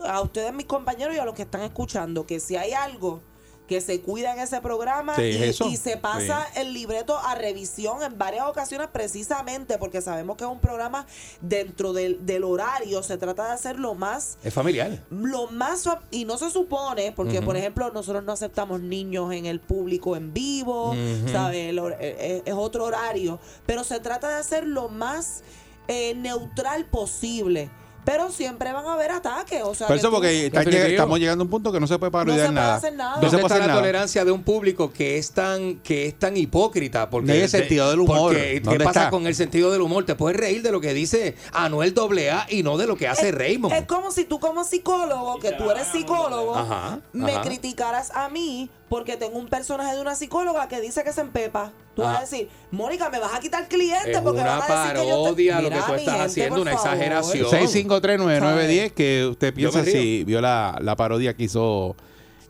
[0.00, 3.20] a ustedes mis compañeros y a los que están escuchando, que si hay algo
[3.66, 5.66] que se cuida en ese programa Sí, y, es eso.
[5.68, 10.50] y se pasa el libreto a revisión en varias ocasiones precisamente porque sabemos que es
[10.50, 11.06] un programa
[11.40, 15.02] dentro del, del horario, se trata de hacer lo más Es familiar.
[15.10, 19.60] lo más y no se supone porque por ejemplo nosotros no aceptamos niños en el
[19.60, 20.94] público en vivo.
[21.32, 21.74] ¿sabes?
[21.74, 25.42] Hor- eh, eh, es otro horario pero se trata de hacer lo más
[25.88, 27.70] eh, neutral posible
[28.06, 31.42] pero siempre van a haber ataques o sea Por eso, tú- porque está- estamos llegando
[31.42, 32.74] a un punto que no se puede parodiar No se puede nada.
[32.76, 33.10] hacer nada.
[33.10, 33.80] No ¿Dónde se puede está hacer la nada.
[33.80, 37.10] tolerancia de un público que es tan que es tan hipócrita?
[37.10, 38.32] Porque No hay el sentido del humor.
[38.32, 39.10] porque, ¿Qué ¿Dónde pasa está?
[39.10, 40.06] con el sentido del humor?
[40.06, 43.28] Te puedes reír de lo que dice Anuel AA y no de lo que hace
[43.30, 43.74] es, Raymond.
[43.74, 47.42] es como si tú como psicólogo, que tú eres psicólogo, Ajá, me ajá.
[47.42, 51.72] criticaras a mí porque tengo un personaje de una psicóloga que dice que se empepa.
[51.96, 52.18] Tú vas Ah.
[52.18, 55.08] a decir, Mónica, me vas a quitar clientes Es porque una van a decir que
[55.08, 55.22] yo te-".
[55.22, 56.92] parodia lo que tú estás gente, haciendo, una favor.
[56.94, 57.46] exageración.
[57.50, 61.96] 6539910 que usted piensa si vio la, la parodia que hizo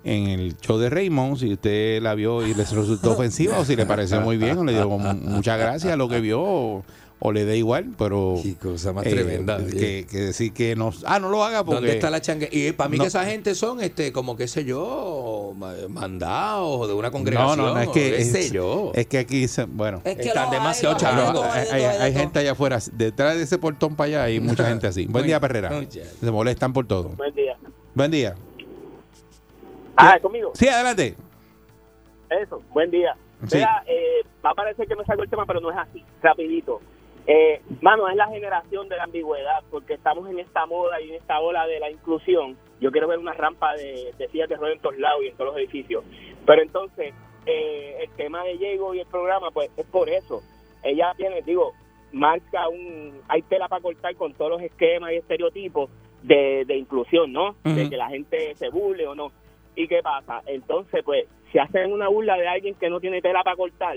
[0.04, 3.74] en el show de Raymond, si usted la vio y les resultó ofensiva o si
[3.74, 6.84] le pareció muy bien o le dio mu- muchas gracias a lo que vio
[7.18, 9.56] o, le da igual, pero Qué cosa más eh, tremenda.
[9.58, 12.48] que, que decir que no, ah, no lo haga porque ¿Dónde está la changue?
[12.52, 13.04] Y para mí No.
[13.04, 17.58] que esa gente son, este, como qué sé yo, ma- mandados de una no, congregación.
[17.58, 18.92] no, no, es o que qué es, sé yo.
[18.94, 21.42] es que aquí se- bueno, Es que Están demasiado chavos.
[21.46, 25.06] hay, hay, gente allá afuera, detrás de ese portón para allá hay mucha gente así.
[25.06, 25.70] Buen día, Perrera.
[25.70, 26.04] Mucha.
[26.04, 27.10] Se molestan por todo.
[27.10, 27.56] Buen día.
[27.94, 28.34] Buen día.
[29.96, 30.52] Ah, conmigo.
[30.54, 31.16] Sí, adelante.
[32.28, 33.16] Eso, buen día.
[33.48, 33.56] Sí.
[33.56, 36.80] Mira, eh, va a parecer que me salgo el tema, pero no es así, rapidito.
[37.26, 41.14] Eh, mano, es la generación de la ambigüedad, porque estamos en esta moda y en
[41.16, 42.56] esta ola de la inclusión.
[42.80, 45.36] Yo quiero ver una rampa de, de sillas de ruedas en todos lados y en
[45.36, 46.04] todos los edificios.
[46.44, 47.14] Pero entonces,
[47.46, 50.42] eh, el tema de Diego y el programa, pues es por eso.
[50.82, 51.72] Ella tiene, digo,
[52.12, 53.20] marca un...
[53.28, 55.90] Hay tela para cortar con todos los esquemas y estereotipos
[56.22, 57.56] de, de inclusión, ¿no?
[57.64, 59.32] De que la gente se burle o no.
[59.74, 60.42] ¿Y qué pasa?
[60.46, 63.96] Entonces, pues, si hacen una burla de alguien que no tiene tela para cortar,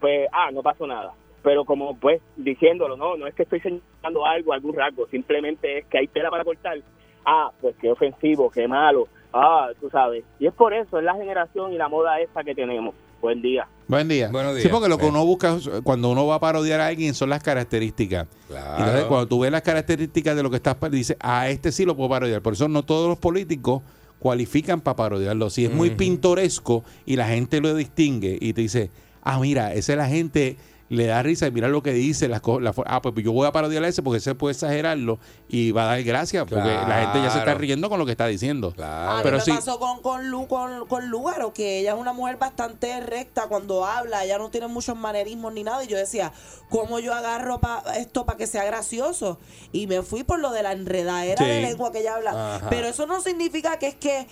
[0.00, 1.14] pues, ah, no pasó nada.
[1.42, 5.86] Pero como, pues, diciéndolo, no, no es que estoy señalando algo, algún rasgo, simplemente es
[5.86, 6.78] que hay tela para cortar.
[7.24, 9.06] Ah, pues qué ofensivo, qué malo.
[9.32, 10.24] Ah, tú sabes.
[10.40, 12.94] Y es por eso, es la generación y la moda esa que tenemos.
[13.20, 13.66] Buen día.
[13.88, 14.28] Buen día.
[14.30, 14.72] Buenos Sí, días.
[14.72, 15.14] porque lo que Bien.
[15.16, 18.28] uno busca cuando uno va a parodiar a alguien son las características.
[18.46, 18.78] Claro.
[18.78, 21.96] Entonces, cuando tú ves las características de lo que estás, dices, a este sí lo
[21.96, 22.40] puedo parodiar.
[22.42, 23.82] Por eso no todos los políticos
[24.20, 25.50] cualifican para parodiarlo.
[25.50, 28.90] Si es muy pintoresco y la gente lo distingue y te dice,
[29.22, 30.56] ah, mira, esa es la gente,
[30.90, 33.46] le da risa y mira lo que dice, las co- la ah, pues yo voy
[33.46, 35.18] a parodiar a ese porque ese puede exagerarlo
[35.48, 38.12] y va a dar gracia porque la gente ya se está riendo con lo que
[38.12, 38.68] está diciendo.
[38.68, 39.16] A Claro.
[39.16, 39.50] mí Pero me sí.
[39.52, 43.84] pasó con, con, Lu, con, con Lugaro, que ella es una mujer bastante recta cuando
[43.84, 45.84] habla, ella no tiene muchos manerismos ni nada.
[45.84, 46.32] Y yo decía,
[46.70, 49.38] ¿cómo yo agarro pa- esto para que sea gracioso?
[49.72, 51.50] Y me fui por lo de la enredadera Sí.
[51.50, 52.56] de lengua que ella habla.
[52.56, 52.66] Ajá.
[52.70, 54.26] Pero eso no significa que es que eh,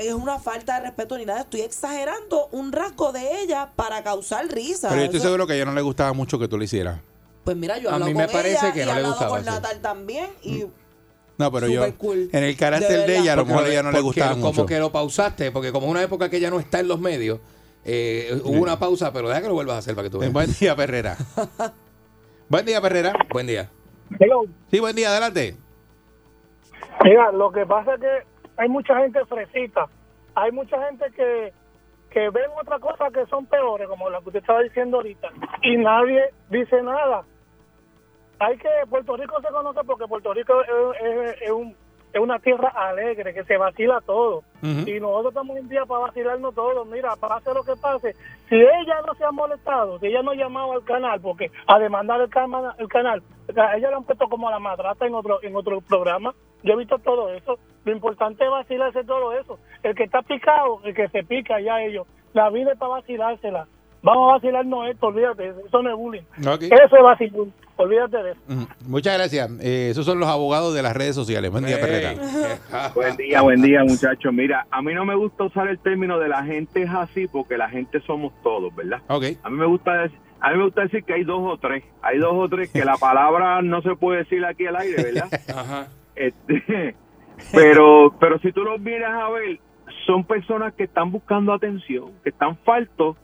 [0.00, 1.40] es una falta de respeto ni nada.
[1.40, 4.88] Estoy exagerando un rasgo de ella para causar risa.
[4.88, 6.62] Pero yo estoy Eso- seguro que a ella no le gustaba mucho que tú lo
[6.62, 7.00] hicieras.
[7.44, 9.46] Pues mira, yo A mí con me parece ella que no le gustaba, con sí.
[9.46, 10.30] Natal también.
[10.42, 10.64] Y
[11.38, 12.28] No, pero yo, cool.
[12.32, 14.46] en el carácter De de, ella, a lo mejor a ella no le gustaba como
[14.52, 14.66] mucho.
[14.66, 17.40] que lo pausaste, porque como una época que ella no está en los medios,
[17.84, 20.20] eh, hubo una pausa, pero deja que lo vuelvas a hacer para que tú Eh,
[20.20, 20.32] veas.
[20.32, 21.16] Buen día, Perrera.
[22.48, 23.12] Buen día, Perrera.
[23.32, 23.68] Buen día.
[24.70, 25.56] Sí, buen día, adelante.
[27.02, 28.08] Mira, lo que pasa es que
[28.56, 29.86] hay mucha gente fresita.
[30.36, 31.52] Hay mucha gente que,
[32.10, 35.28] que ven otra cosa que son peores, como la que usted estaba diciendo ahorita,
[35.62, 37.24] y nadie dice nada.
[38.40, 41.76] Hay que, Puerto Rico se conoce porque Puerto Rico es, es- es un-
[42.12, 44.42] es una tierra alegre, que se vacila todo.
[44.88, 46.86] Y nosotros estamos un día para vacilarnos todos.
[46.88, 48.14] Mira, pase lo que pase.
[48.48, 51.78] Si ella no se ha molestado, si ella no ha llamado al canal, porque a
[51.78, 55.38] demandar el, cama- el canal, ella le han puesto como a la madrata en otro,
[55.42, 56.34] en otro programa.
[56.62, 57.58] Yo he visto todo eso.
[57.84, 59.58] Lo importante es vacilarse todo eso.
[59.82, 62.06] El que está picado, el que se pica, ya ellos.
[62.32, 63.66] La vida es para vacilársela.
[64.02, 66.22] Vamos a vacilarnos esto, olvídate, eso no es bullying.
[66.38, 67.46] Eso es vacilar,
[67.76, 68.40] olvídate de eso.
[68.48, 68.66] Ujú.
[68.86, 69.50] Muchas gracias.
[69.60, 71.50] Eh, esos son los abogados de las redes sociales.
[71.50, 72.14] Buen día, Perrera.
[72.94, 74.32] Buen día, buen día, muchachos.
[74.32, 77.56] Mira, a mí no me gusta usar el término de la gente es así porque
[77.56, 79.00] la gente somos todos, ¿verdad?
[79.08, 79.24] Ok.
[79.42, 81.84] A mí me gusta decir, a mí me gusta decir que hay dos o tres.
[82.02, 85.28] Hay dos o tres que la palabra no se puede decir aquí al aire, ¿verdad?
[85.56, 85.88] Ajá.
[86.14, 86.94] Este,
[87.52, 89.58] pero, pero si tú los miras a ver,
[90.06, 93.16] son personas que están buscando atención, que están faltos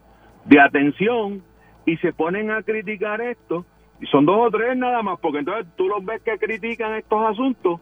[0.47, 1.43] de atención
[1.87, 3.65] y se ponen a criticar esto.
[4.01, 7.25] Y son dos o tres nada más, porque entonces tú los ves que critican estos
[7.27, 7.81] asuntos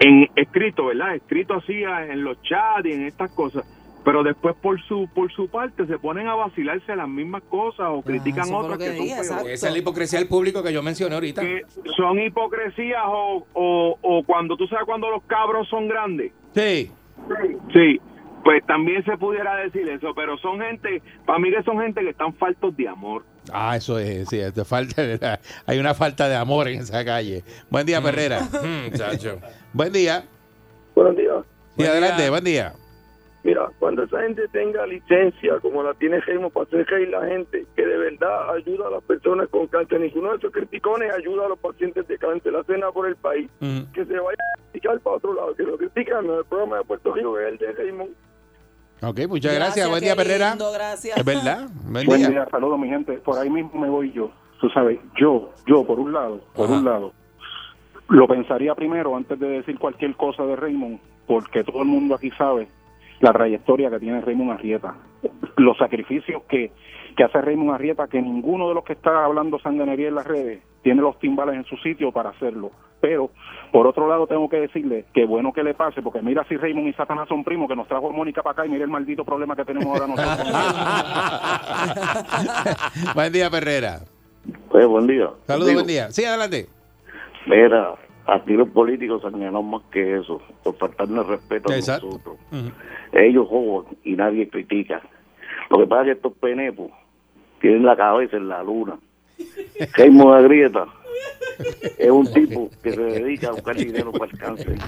[0.00, 1.14] en escrito, ¿verdad?
[1.14, 3.64] Escrito así a- en los chats y en estas cosas.
[4.02, 8.00] Pero después por su por su parte se ponen a vacilarse las mismas cosas o
[8.00, 11.14] critican otras que que, son peores Esa es la hipocresía del público que yo mencioné
[11.16, 11.42] ahorita.
[11.42, 11.62] que
[11.98, 16.32] son hipocresías o, o, o cuando tú sabes cuando los cabros son grandes.
[16.54, 16.90] Sí.
[17.74, 18.00] Sí,
[18.44, 22.10] pues también se pudiera decir eso, pero son gente, para mí que son gente que
[22.10, 23.22] están faltos de amor.
[23.52, 25.02] Ah, eso es, sí, te falta,
[25.66, 27.42] hay una falta de amor en esa calle.
[27.70, 28.40] Buen día, Perrera.
[28.62, 29.38] Mm, chacho.
[29.72, 30.24] Buen día.
[30.94, 31.36] Buenos días.
[31.70, 32.30] Sí, Buen adelante, día.
[32.30, 32.72] buen día.
[33.42, 37.64] Mira, cuando esa gente tenga licencia, como la tiene Raymond, para hacer reír la gente,
[37.74, 41.48] que de verdad ayuda a las personas con cáncer, ninguno de esos criticones ayuda a
[41.48, 43.90] los pacientes de cáncer, la cena por el país, Ujú.
[43.94, 46.84] que se vaya a criticar para otro lado, que lo critican en el programa de
[46.84, 48.10] Puerto Rico, que es el de Raymond.
[49.02, 49.88] Ok, muchas gracias.
[49.88, 50.56] Buen día, Perrera.
[50.74, 51.16] gracias.
[51.16, 51.68] Es verdad.
[51.84, 52.28] Buen Buen día.
[52.28, 53.14] día, saludos mi gente.
[53.18, 54.30] Por ahí mismo me voy yo.
[54.60, 56.78] Tú sabes, yo, yo por un lado, por Ajá.
[56.78, 57.12] un lado,
[58.08, 62.30] lo pensaría primero antes de decir cualquier cosa de Raymond, porque todo el mundo aquí
[62.32, 62.68] sabe
[63.20, 64.94] la trayectoria que tiene Raymond Arrieta,
[65.56, 66.72] los sacrificios que,
[67.16, 70.62] que hace Raymond Arrieta, que ninguno de los que está hablando sanganería en las redes
[70.82, 72.70] tiene los timbales en su sitio para hacerlo.
[73.00, 73.30] Pero,
[73.72, 76.88] por otro lado, tengo que decirle que bueno que le pase, porque mira si Raymond
[76.88, 79.56] y Satanás son primos, que nos trajo Mónica para acá y mira el maldito problema
[79.56, 80.46] que tenemos ahora nosotros.
[83.14, 84.00] buen día, Perrera.
[84.70, 85.30] Pues buen día.
[85.46, 86.10] Saludos, buen día.
[86.10, 86.66] Sí, adelante.
[87.46, 87.94] Mira,
[88.26, 92.06] aquí los políticos han ganado más que eso, por faltarnos respeto Exacto.
[92.06, 92.36] nosotros.
[92.52, 92.70] Ujú.
[93.12, 95.00] Ellos jodan y nadie critica.
[95.70, 96.90] Lo que pasa es que estos penepos
[97.60, 98.98] tienen la cabeza en la luna.
[99.96, 100.86] Raymond Agrieta
[101.98, 104.78] es un tipo que se dedica a buscar dinero para el cáncer.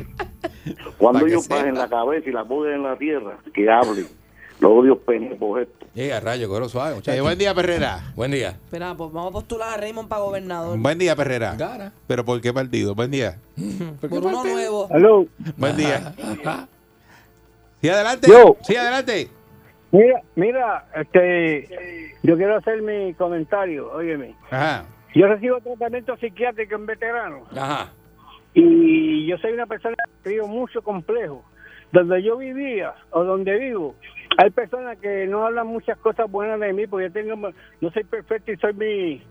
[0.99, 1.57] Cuando Pa' que ellos sepa.
[1.57, 4.07] bajen la cabeza y la ponen en la tierra, que hablen.
[4.61, 5.89] Los odios penepos estos.
[5.93, 8.12] Llega rayo, coro suave, Eh, buen día, Perrera.
[8.14, 8.51] Buen día.
[8.51, 10.78] Espera, pues vamos a postular a Raymond para gobernador.
[10.78, 11.57] Buen día, Perrera.
[11.57, 11.93] Gana.
[12.07, 12.95] ¿Pero por qué partido?
[12.95, 13.39] Buen día.
[14.01, 14.87] Por uno nuevo.
[14.93, 15.26] Aló.
[15.57, 16.14] Buen día.
[17.80, 18.28] Sí, adelante.
[18.30, 18.57] Yo.
[18.62, 19.28] Sí, adelante.
[19.91, 24.35] Mira, mira, este, yo quiero hacer mi comentario, óyeme.
[24.51, 24.85] Ajá.
[25.14, 27.92] Yo recibo tratamiento psiquiátrico en veteranos Ajá.
[28.54, 31.44] y yo soy una persona que vivo mucho complejo.
[31.92, 33.94] Donde yo vivía o donde vivo,
[34.38, 38.04] hay personas que no hablan muchas cosas buenas de mí porque yo tengo, no soy
[38.04, 39.22] perfecto y soy mi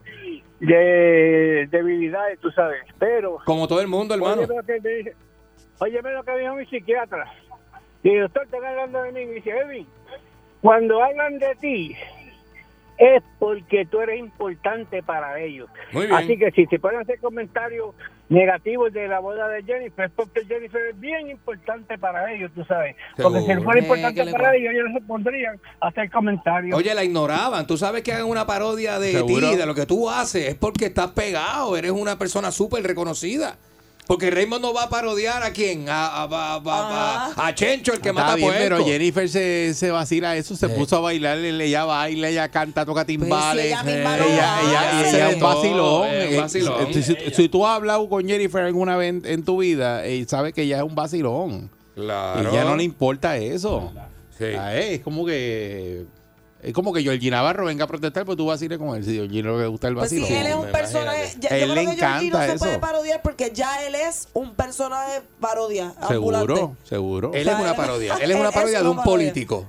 [0.60, 2.82] de debilidades, tú sabes.
[3.00, 4.42] Pero Como todo el mundo, hermano.
[4.42, 5.12] Óyeme lo que me
[5.80, 7.32] óyeme lo que dijo mi psiquiatra.
[8.04, 9.26] Y doctor, están hablando de mí.
[9.26, 9.86] Me dice, Edwin,
[10.60, 11.96] cuando hablan de ti,
[13.02, 15.68] es porque tú eres importante para ellos.
[15.92, 16.16] Muy bien.
[16.16, 17.94] Así que si se pueden hacer comentarios
[18.28, 22.64] negativos de la boda de Jennifer, es porque Jennifer es bien importante para ellos, tú
[22.64, 22.94] sabes.
[23.16, 23.64] Porque si Seguro.
[23.64, 26.76] fuera Eh, importante para ellos, ellos no se pondrían a hacer comentarios.
[26.78, 27.66] Oye, la ignoraban.
[27.66, 29.50] Tú sabes que hagan una parodia de Seguro.
[29.50, 30.48] ti, de lo que tú haces.
[30.48, 31.76] Es porque estás pegado.
[31.76, 33.58] Eres una persona súper reconocida.
[34.06, 35.88] Porque Raymond no va a parodiar a quién?
[35.88, 38.76] A, a, a- a- a- a Chencho, el que Está mata bien, puerco.
[38.76, 40.72] pero Jennifer se, se vacila eso, se Sí.
[40.76, 43.64] puso a bailar, ella baila, ella canta, toca timbales.
[43.66, 46.08] ella ella, misma lo ella, es un vacilón.
[46.10, 46.92] Eh, vacilón.
[46.92, 50.24] Si, si- si tú has hablado con Jennifer alguna vez en, en tu vida, eh,
[50.28, 51.70] sabes que ella es un vacilón.
[51.94, 52.50] Claro.
[52.50, 53.92] Y ya no le importa eso.
[54.36, 54.46] Sí.
[54.58, 56.04] Ah, Es como que
[56.62, 59.04] Es como que Georgie Navarro venga a protestar, pues tú vaciles con él.
[59.04, 60.26] Si Georgie no le gusta el Pues vacilo.
[60.28, 61.34] sí, él es un personaje.
[61.40, 62.64] Ya, yo Él le creo que Georgie no encanta se eso.
[62.64, 65.92] puede parodiar porque ya él es un personaje parodia.
[66.00, 66.46] ambulante.
[66.54, 67.30] Seguro, seguro.
[67.34, 68.14] Él es una parodia.
[68.22, 69.12] Él es una parodia es de un parodia.
[69.32, 69.66] político.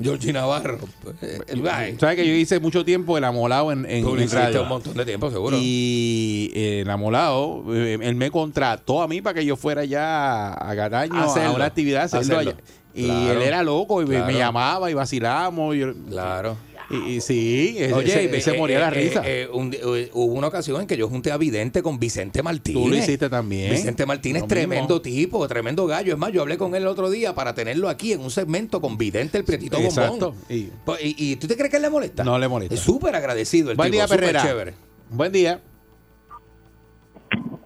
[0.00, 0.78] Georgie Navarro.
[1.20, 1.88] Eh, va.
[1.88, 1.96] eh.
[1.98, 4.62] ¿Sabes que yo hice mucho tiempo el amolado en, en, en hiciste radio?
[4.62, 5.56] un montón de tiempo, seguro.
[5.60, 10.52] Y eh, el amolado, eh, él me contrató a mí para que yo fuera ya
[10.52, 11.54] a Garaño a, Hacerlo.
[11.56, 12.02] una actividad.
[12.02, 12.50] a hacerlo Hacerlo.
[12.52, 12.60] allá.
[12.96, 13.32] Y Claro.
[13.32, 14.26] él era loco y me- Claro.
[14.32, 15.76] me llamaba y vacilamos.
[15.76, 16.56] Y, yo- Claro.
[16.88, 19.22] y, y sí, Oye, se, eh, se moría eh, la eh, risa.
[19.26, 22.82] eh, un eh, hubo una ocasión en que yo junté a Vidente con Vicente Martínez.
[22.82, 23.70] Tú lo hiciste también.
[23.72, 25.00] Vicente Martínez, Lo tremendo mismo.
[25.02, 26.12] tipo, tremendo gallo.
[26.14, 28.80] Es más, yo hablé con él el otro día para tenerlo aquí en un segmento
[28.80, 30.30] con Vidente, el prietito Exacto.
[30.32, 30.44] bombón.
[30.48, 32.24] Y- Pues, ¿Y, y tú te crees que él le molesta?
[32.24, 32.74] No le molesta.
[32.74, 34.42] Es súper agradecido el Buen tipo, día, Perrera.
[34.42, 34.74] chévere.
[35.10, 35.60] Buen día.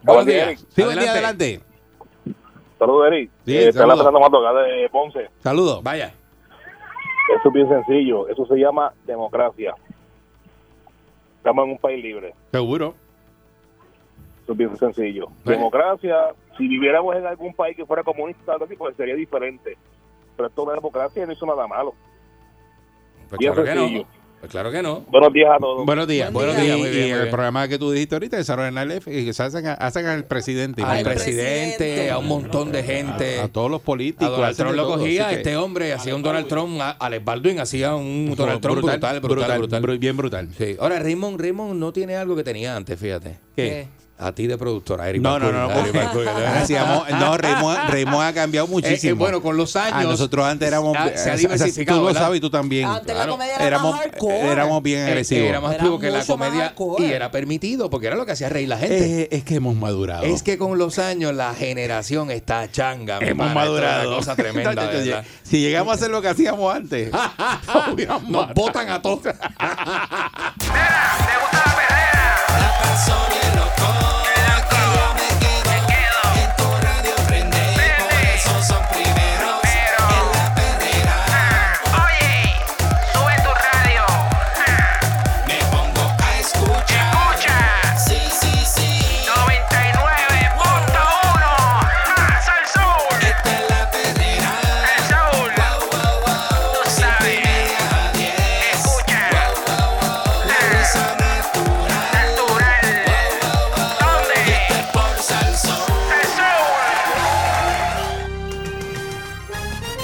[0.03, 0.65] Buenos día, días.
[0.75, 1.61] Sí, buen día, adelante.
[2.81, 3.29] Saludos, Eric.
[3.45, 5.29] Sí, Eh, está Mato, acá de Ponce.
[5.37, 5.83] Saludos.
[5.83, 6.07] Vaya.
[6.07, 8.27] Eso es bien sencillo.
[8.27, 9.75] Eso se llama democracia.
[11.37, 12.33] Estamos en un país libre.
[12.51, 12.95] Seguro.
[14.41, 15.27] Eso es bien sencillo.
[15.45, 19.77] Democracia, si viviéramos en algún país que fuera comunista, algo así, pues sería diferente.
[20.35, 21.93] Pero esto no es democracia y no hizo nada malo.
[23.29, 24.05] Pues Bien claro que no.
[24.41, 25.05] Pues claro que no.
[25.07, 25.85] Buenos días a todos.
[25.85, 26.33] Buenos días.
[26.33, 26.73] Buen Buenos día.
[26.75, 26.79] días.
[26.79, 27.29] Muy Y, bien, y muy el bien.
[27.31, 30.81] programa que tú dijiste ahorita, desarrollan el F, que se hacen, hacen al presidente.
[30.81, 33.39] Al presidente, a un montón de gente.
[33.39, 34.31] A todos los A políticos.
[34.31, 37.59] Donald hacen Trump lo cogía, que- este hombre hacía un Donald Trump, a Alex Baldwin
[37.59, 39.83] hacía un Donald Trump brutal, brutal, brutal.
[39.83, 40.49] bru- Bien brutal.
[40.57, 40.75] Sí.
[40.79, 43.37] Ahora, Raymond, Raymond no tiene algo que tenía antes, fíjate.
[43.55, 43.87] ¿Qué?
[44.21, 45.71] A ti de productora, Eric No, no, no.
[45.71, 49.09] Eric te- Hacíamos- no, Raymond, Raymond ha cambiado muchísimo.
[49.09, 49.93] Eh, eh, bueno, con los años.
[49.95, 50.95] Ah, nosotros antes éramos.
[50.97, 52.85] ah, se ha diversificado, Tú lo sabes y tú también.
[52.87, 53.31] Antes la Claro.
[53.33, 54.51] comedia era Éramos, más hardcore.
[54.51, 55.49] éramos bien Eh, agresivos.
[55.49, 58.49] Era más Era puro que la comedia y era permitido porque era lo que hacía
[58.49, 59.21] reír la gente.
[59.23, 60.23] Eh, es que hemos madurado.
[60.23, 63.19] Es que con los años la generación está changa.
[63.19, 63.47] mi hemos.
[63.47, 64.07] Esto es madurado.
[64.09, 65.25] Una cosa tremenda, ¿verdad?
[65.43, 67.11] si llegamos a hacer lo que hacíamos antes,
[68.29, 69.21] Nos botan a todos.
[69.23, 69.33] Mira,
[71.17, 72.37] ¿te gusta la perrera?
[72.79, 74.00] Me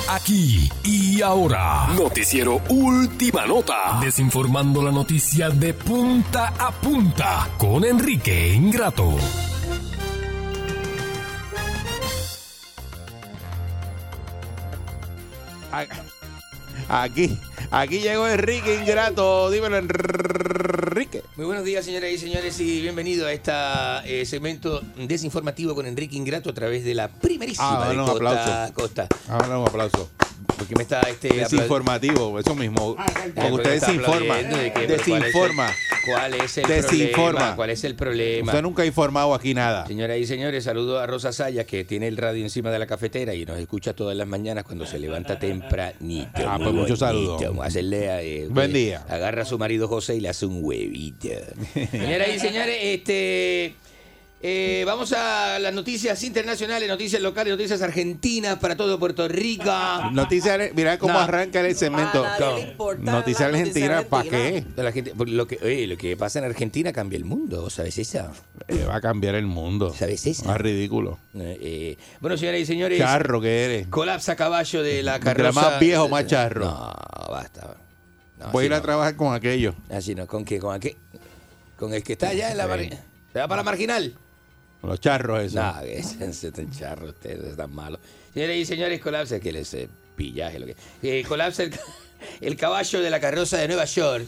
[0.09, 1.87] Aquí y ahora.
[1.87, 3.99] Noticiero Última Nota.
[4.01, 9.15] Desinformando la noticia de punta a punta con Enrique Ingrato.
[16.87, 17.37] Aquí,
[17.69, 19.51] aquí llegó Enrique Ingrato.
[19.51, 20.56] Dímelo, Enrique.
[21.38, 26.49] Muy buenos días, señoras y señores, y bienvenido a este segmento desinformativo con Enrique Ingrato
[26.49, 29.07] a través de la primerísima Ah, de Costa Costa.
[29.29, 30.09] Ahora un aplauso.
[30.57, 32.95] Porque me está este apla- Desinformativo, eso mismo.
[32.97, 33.05] Ah,
[33.35, 34.15] Porque usted desinforma.
[34.35, 35.71] aplaudiendo de que, pues, Desinforma.
[36.05, 37.13] ¿Cuál es el Desinforma.
[37.31, 37.55] problema?
[37.55, 38.45] ¿Cuál es el problema?
[38.51, 39.85] Usted nunca ha informado aquí nada.
[39.87, 43.33] Señoras y señores, saludo a Rosa Sayas, que tiene el radio encima de la cafetera
[43.35, 46.41] y nos escucha todas las mañanas cuando se levanta tempranito.
[46.47, 47.41] Ah, pues muchos saludos.
[47.41, 49.05] Vamos a hacerle, eh, Buen eh, día.
[49.09, 51.27] Agarra a su marido José y le hace un huevito.
[51.91, 53.75] Señoras y señores, este...
[54.39, 59.71] eh, vamos a las noticias internacionales, noticias locales, noticias argentinas para todo Puerto Rico.
[60.11, 61.19] Noticias, mira cómo No.
[61.19, 62.23] arranca el segmento.
[62.99, 64.63] Noticias argentinas, ¿para qué?
[64.75, 67.97] De la gente- lo, que, oye, lo que pasa en Argentina cambia el mundo, ¿sabes
[67.97, 68.31] eso?
[68.67, 69.93] Eh, va a cambiar el mundo.
[69.97, 70.45] ¿Sabes eso?
[70.45, 71.17] Más ridículo.
[71.35, 73.88] Eh, eh, bueno, señoras y señores, Charro que eres.
[73.88, 75.51] colapsa caballo de la carroza.
[75.61, 76.65] más viejo, más charro.
[76.65, 76.93] No,
[77.31, 77.75] basta.
[78.39, 79.73] No, Voy a ir a trabajar con aquello.
[79.89, 80.59] Así no, ¿con qué?
[80.59, 80.95] ¿Con aquel?
[81.75, 82.67] ¿Con el que está allá en la?
[82.67, 84.13] ¿Se va para la marginal?
[84.88, 85.55] Los charros esos.
[85.55, 87.99] No, que es tan charro ustedes, están malos.
[88.33, 90.75] Señoras y señores, colapsa, que les eh, pillaje lo que.
[91.03, 91.73] Eh, colapsa el,
[92.41, 94.25] el caballo de la carroza de Nueva York.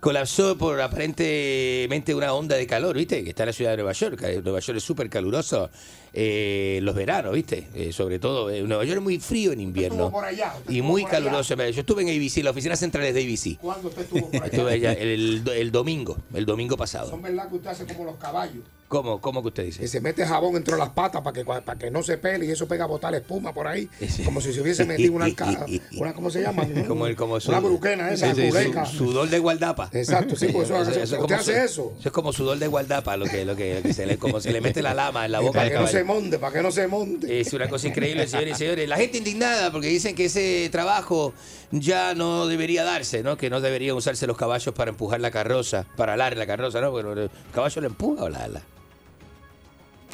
[0.00, 3.22] Colapsó por aparentemente una onda de calor, ¿viste?
[3.22, 4.20] Que está en la ciudad de Nueva York.
[4.42, 5.70] Nueva York es súper caluroso
[6.12, 7.68] eh, los veranos, ¿viste?
[7.74, 10.10] Eh, sobre todo, eh, Nueva York es muy frío en invierno.
[10.10, 11.54] por allá, Y muy por caluroso.
[11.56, 13.58] Yo estuve en ABC, las oficinas centrales de ABC.
[13.60, 14.46] ¿Cuándo usted estuvo por allá?
[14.46, 17.10] Estuve allá el, el domingo, el domingo pasado.
[17.10, 18.62] Son verdad que usted hace como los caballos.
[18.88, 19.78] ¿Cómo, ¿Cómo que usted dice?
[19.82, 22.50] Que se mete jabón entre las patas para que, para que no se pele y
[22.50, 23.88] eso pega a botar espuma por ahí.
[24.24, 25.64] Como si se hubiese metido una, alca-
[25.96, 26.66] una ¿cómo se llama?
[26.88, 29.90] Como el, como Una bruquena esa, Sí, su- sudor de gualdapa.
[29.92, 31.94] Exacto, sí, pues eso- eso- es usted como hace su- eso.
[32.00, 34.40] Eso es como sudor de gualdapa, lo que, lo que, lo que se le, como
[34.40, 36.70] se le mete la lama en la boca del no se monte, para que no
[36.70, 37.40] se monte.
[37.40, 38.88] Es una cosa increíble, señores y señores.
[38.88, 41.34] La gente indignada porque dicen que ese trabajo
[41.70, 43.36] ya no debería darse, ¿no?
[43.36, 46.90] Que no deberían usarse los caballos para empujar la carroza, para alar la carroza, ¿no?
[46.90, 48.62] Porque el caballo le empuja o la ala.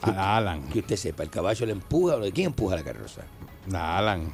[0.02, 0.68] A Alan.
[0.68, 2.20] Que usted sepa, ¿el caballo le empuja o?
[2.32, 3.22] ¿Quién empuja la carroza?
[3.72, 4.32] A Alan.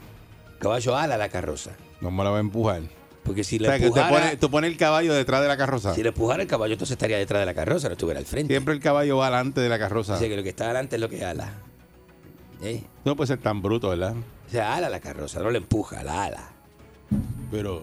[0.53, 1.73] El caballo ala la carroza.
[2.01, 2.83] ¿Cómo la va a empujar?
[3.23, 5.95] Porque si O le sea, que pone, tú pones el caballo detrás de la carroza.
[5.95, 8.53] si le empujara el caballo, entonces estaría detrás de la carroza, no estuviera al frente.
[8.53, 10.15] Siempre el caballo va delante de la carroza.
[10.15, 11.53] Dice que lo que está delante es lo que ala.
[12.63, 12.83] ¿Eh?
[13.05, 14.15] No puede ser tan bruto, ¿verdad?
[14.49, 16.49] O sea, ala la carroza, no le empuja, la ala.
[17.51, 17.83] Pero.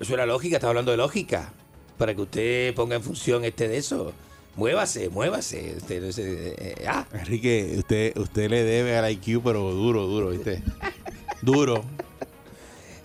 [0.00, 1.52] Eso es la lógica, estamos hablando de lógica.
[1.96, 4.12] Para que usted ponga en función este de eso.
[4.56, 5.74] Muévase, muévase.
[5.76, 10.30] Usted, no se- eh, ah, Enrique, usted, usted le debe al IQ, pero duro, duro,
[10.30, 10.62] ¿viste?
[11.42, 11.84] duro.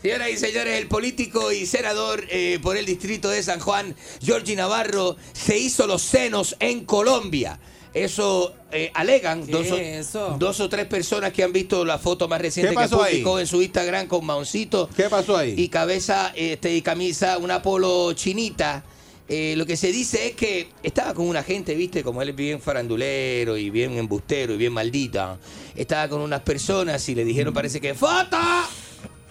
[0.01, 4.55] Señoras y señores, el político y senador eh, por el distrito de San Juan, Giorgi
[4.55, 7.59] Navarro, se hizo los senos en Colombia.
[7.93, 10.37] Eso eh, alegan ¿Qué dos o, es eso?
[10.39, 12.89] dos o tres personas que han visto la foto más reciente ¿Qué que ahí?
[12.89, 14.89] publicó en su Instagram con Maoncito.
[14.95, 15.55] ¿Qué pasó ahí?
[15.57, 18.83] Y cabeza este, y camisa, una polo chinita.
[19.27, 22.35] Eh, lo que se dice es que estaba con una gente, viste, como él es
[22.35, 25.37] bien farandulero y bien embustero y bien maldita.
[25.75, 28.37] Estaba con unas personas y le dijeron, parece que ¡Foto!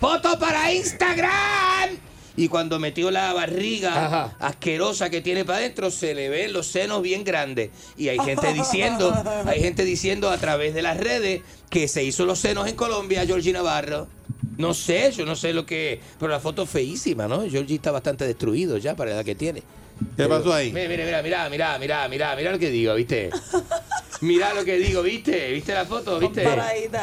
[0.01, 1.99] ¡Foto para Instagram!
[2.37, 4.37] Y cuando metió la barriga Ajá.
[4.39, 7.71] asquerosa que tiene para adentro, se le ven los senos bien grandes.
[7.97, 9.13] Y hay gente diciendo,
[9.45, 13.27] hay gente diciendo a través de las redes que se hizo los senos en Colombia,
[13.27, 14.07] Georgie Navarro.
[14.57, 16.01] No sé, yo no sé lo que.
[16.21, 17.43] Pero la foto es feísima, ¿no?
[17.49, 19.65] Georgie está bastante destruido ya para la edad que tiene.
[20.17, 20.73] ¿Qué pasó ahí?
[20.73, 23.31] Mira, mira, mira, mira, mira, mira, mira, lo que digo, ¿viste?
[24.21, 25.53] Mira lo que digo, ¿viste?
[25.53, 26.19] ¿Viste la foto?
[26.19, 26.45] ¿Viste?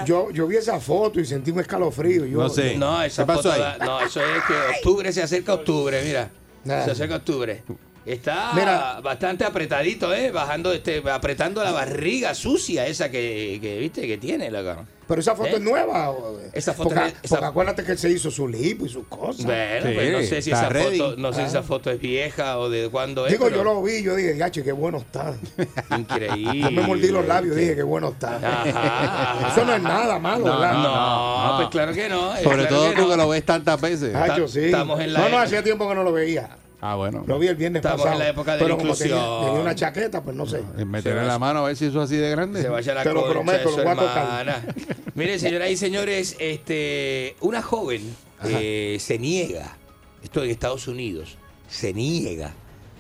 [0.06, 2.26] Yo, yo vi esa foto y sentí un escalofrío.
[2.26, 2.76] Yo, No sé.
[2.76, 3.78] No, esa ¿Qué pasó foto ahí?
[3.80, 6.30] no, eso es que octubre se acerca octubre, mira.
[6.66, 6.84] Nah.
[6.84, 7.64] Se acerca octubre.
[8.06, 9.00] Está Mira.
[9.02, 10.30] bastante apretadito, ¿eh?
[10.30, 14.86] Bajando, este, apretando la barriga sucia esa que, que viste, que tiene, loco.
[15.08, 15.56] Pero esa foto ¿Eh?
[15.56, 16.10] es nueva.
[16.10, 18.90] o- Esa foto porque, es- esa- porque acuérdate que él se hizo su lipo y
[18.90, 19.46] sus cosas.
[19.46, 20.98] Bueno, Sí, pues no sé si esa ready.
[20.98, 23.32] foto, no sé si esa foto es vieja o de cuándo es.
[23.34, 25.34] Digo, pero yo lo vi, yo dije, gacho, qué bueno está.
[25.98, 26.60] Increíble.
[26.62, 28.38] Yo me mordí los labios y dije, qué bueno está.
[28.38, 29.48] Ajá, ajá.
[29.52, 30.74] Eso no es nada malo, ¿verdad?
[30.74, 32.36] No, pues claro que no.
[32.36, 33.10] eh, Sobre claro todo que tú no.
[33.10, 34.14] que lo ves tantas veces.
[34.14, 34.66] Gacho, sí.
[34.66, 36.50] estamos en la no, no, hacía tiempo que no lo veía.
[36.92, 37.24] Ah, bueno.
[37.26, 38.22] Lo vi el viernes Estamos pasado.
[38.22, 39.46] en la época de pero la como tenía, inclusión.
[39.46, 40.62] tenía una chaqueta, pues no sé.
[40.86, 42.62] Meterle la mano a ver si eso es así de grande.
[42.62, 44.74] Se vaya la Te lo prometo, lo voy a tocar.
[45.16, 48.02] Miren, señoras y señores, este, una joven
[48.44, 49.78] eh, se niega,
[50.24, 51.38] esto en Estados Unidos,
[51.68, 52.54] se niega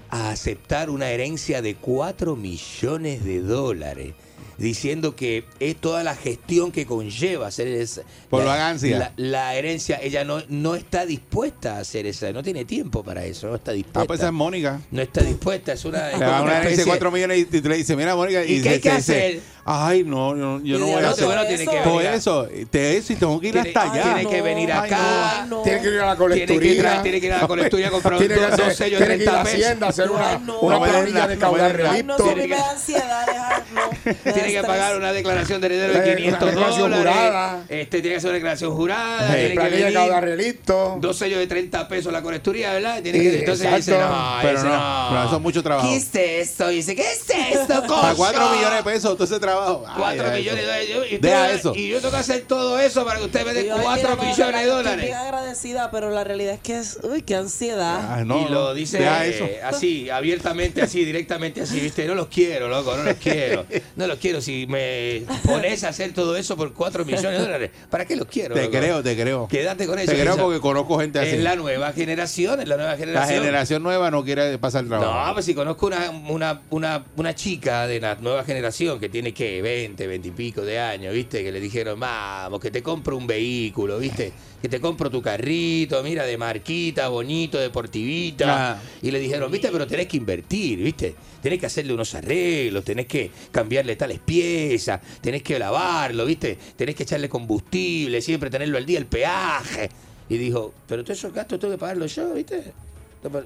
[0.09, 4.13] a aceptar una herencia de 4 millones de dólares,
[4.57, 8.97] diciendo que es toda la gestión que conlleva hacer esa, Por la, vagancia.
[8.97, 13.25] La, la herencia, ella no, no está dispuesta a hacer esa, no tiene tiempo para
[13.25, 14.01] eso, no está dispuesta.
[14.01, 14.79] Ah, pues esa es Mónica.
[14.91, 17.37] no está dispuesta, es una, es Le da como una herencia de especie- 4 millones
[17.39, 18.43] y tú le dices, mira, Mónica.
[18.45, 19.39] ¿Y qué hay que se- hacer?
[19.67, 21.25] Ay, no, yo, yo no Y voy a de hacer.
[21.25, 23.91] bueno, tiene que Todo venir a- eso, te eso y tengo que ir Tiene- hasta
[23.91, 24.03] allá.
[24.15, 25.41] tiene que venir Ay, acá.
[25.41, 25.61] Ay, no.
[25.63, 26.99] Tiene que ir a la Tiene que, ir colecturía.
[26.99, 29.05] a, tiene que ir a la colecturía a comprar Tiene que, hacer- dos sellos de
[29.07, 29.59] tiene que ir a 30 pesos.
[29.65, 30.59] Hacienda a hacer una, no.
[30.59, 33.81] una No planilla ir, de no caudal no, a me da ansiedad, no.
[34.33, 37.13] Tiene que pagar una declaración de heredero de Eh, una 500 declaración dólares.
[37.13, 37.63] jurada.
[37.69, 39.27] Este, tiene que hacer una declaración jurada.
[39.27, 39.33] Sí.
[39.33, 39.85] Tiene que planilla
[40.21, 40.59] de venir
[40.99, 43.01] dos sellos de 30 pesos la colecturía, ¿verdad?
[43.01, 45.25] Tiene Sí, que, entonces dice, no, Pero no, no.
[45.27, 45.87] eso es mucho trabajo.
[45.89, 46.71] ¿Qué es esto?
[46.71, 48.01] Y dice, ¿qué es esto, coño?
[48.01, 49.83] Para 4 millones de pesos, todo ese trabajo.
[49.87, 51.11] Ay, 4 deja millones de dólares.
[51.11, 51.75] Y, Deja tú- eso.
[51.75, 53.83] y yo tengo que hacer todo eso para que usted me dé Y yo, ay,
[53.83, 55.05] 4 mira, no, millones de Estoy dólares.
[55.05, 57.99] bien agradecida, pero la realidad es que es, uy, qué ansiedad.
[58.09, 59.47] Ah, no, y lo dice eh, eso.
[59.65, 62.05] así, abiertamente, así, directamente así, ¿viste?
[62.05, 63.65] No los quiero, loco, no los quiero.
[63.95, 64.41] No los quiero.
[64.41, 68.27] Si me pones a hacer todo eso por 4 millones de dólares, ¿para qué los
[68.27, 68.53] quiero?
[68.55, 68.77] Te loco?
[68.77, 69.47] creo, te creo.
[69.47, 70.11] Quédate con eso.
[70.11, 71.29] Te creo Esa- porque conozco gente así.
[71.35, 73.39] Es la nueva generación, es la nueva La generación.
[73.43, 75.27] generación nueva no quiere pasar trabajo.
[75.27, 79.33] No, pues si conozco una, una, una, una chica de la nueva generación que tiene
[79.33, 81.43] que 20, 20 y pico de años, ¿viste?
[81.43, 84.33] Que le dijeron, vamos, que te compro un vehículo, ¿viste?
[84.65, 88.81] Que te compro tu carrito, mira, de marquita, bonito, deportivita.
[88.99, 89.69] Y le dijeron, ¿viste?
[89.71, 91.13] Pero tenés que invertir, ¿viste?
[91.39, 96.57] Tenés que hacerle unos arreglos, tenés que cambiarle tales piezas, tenés que lavarlo, ¿viste?
[96.75, 99.87] Tenés que echarle combustible, siempre tenerlo al día, el peaje.
[100.29, 102.73] Y dijo, pero todos esos gastos tengo que pagarlos yo, ¿viste?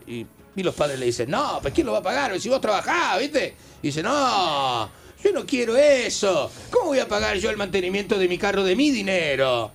[0.07, 0.25] Y,
[0.55, 2.39] y los padres le dicen, no, pues ¿quién lo va a pagar?
[2.39, 3.55] Si vos trabajás, ¿viste?
[3.83, 4.89] Y dice, no,
[5.21, 6.49] yo no quiero eso.
[6.71, 9.73] ¿Cómo voy a pagar yo el mantenimiento de mi carro de mi dinero?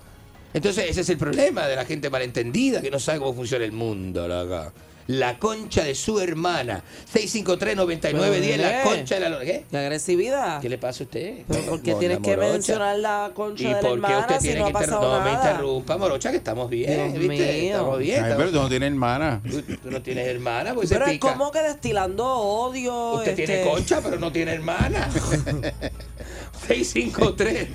[0.55, 3.73] Entonces ese es el problema de la gente malentendida que no sabe cómo funciona el
[3.73, 4.71] mundo, loco.
[5.07, 6.81] La concha de su hermana.
[7.13, 9.39] 653-9910, la concha de la.
[9.41, 9.63] ¿Qué?
[9.69, 10.61] ¿Qué agresividad?
[10.61, 11.43] ¿Qué le pasa a usted?
[11.47, 12.51] ¿Pero por qué tienes que Morocha.
[12.53, 14.73] mencionar la concha ¿Y de la por qué hermana usted si tiene no ha que
[14.73, 15.51] pasado No me nada?
[15.51, 17.53] interrumpa, Morocha, que estamos bien, Dios ¿viste?
[17.61, 17.71] mío.
[17.75, 18.23] Estamos bien.
[18.23, 19.41] Ay, pero tú no tienes hermana.
[19.47, 21.33] Tú, tú no tienes hermana, pues Pero se es pica.
[21.33, 23.13] como que destilando odio.
[23.17, 25.07] Usted tiene este, concha, pero no tiene hermana.
[26.67, 27.67] 653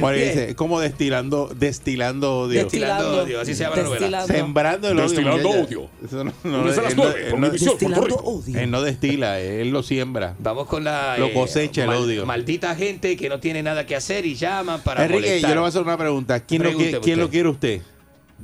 [0.00, 2.62] Bueno, dice, es como destilando, destilando odio.
[2.62, 4.26] Destilando odio, así se llama la novela.
[4.26, 5.08] Sembrando el odio.
[5.08, 5.88] Destilando odio.
[6.04, 8.58] Eso no, no, las él no- nueve, él por no- Destilando odio.
[8.58, 10.34] Él no destila, él lo siembra.
[10.38, 11.16] Vamos con la.
[11.18, 12.26] Lo cosecha el odio.
[12.26, 15.50] Maldita gente que no tiene nada que hacer y llaman para Enrique, molestar.
[15.50, 16.40] yo le voy a hacer una pregunta.
[16.40, 17.16] ¿Quién, lo ¿quién usted.
[17.16, 17.82] lo quiere usted?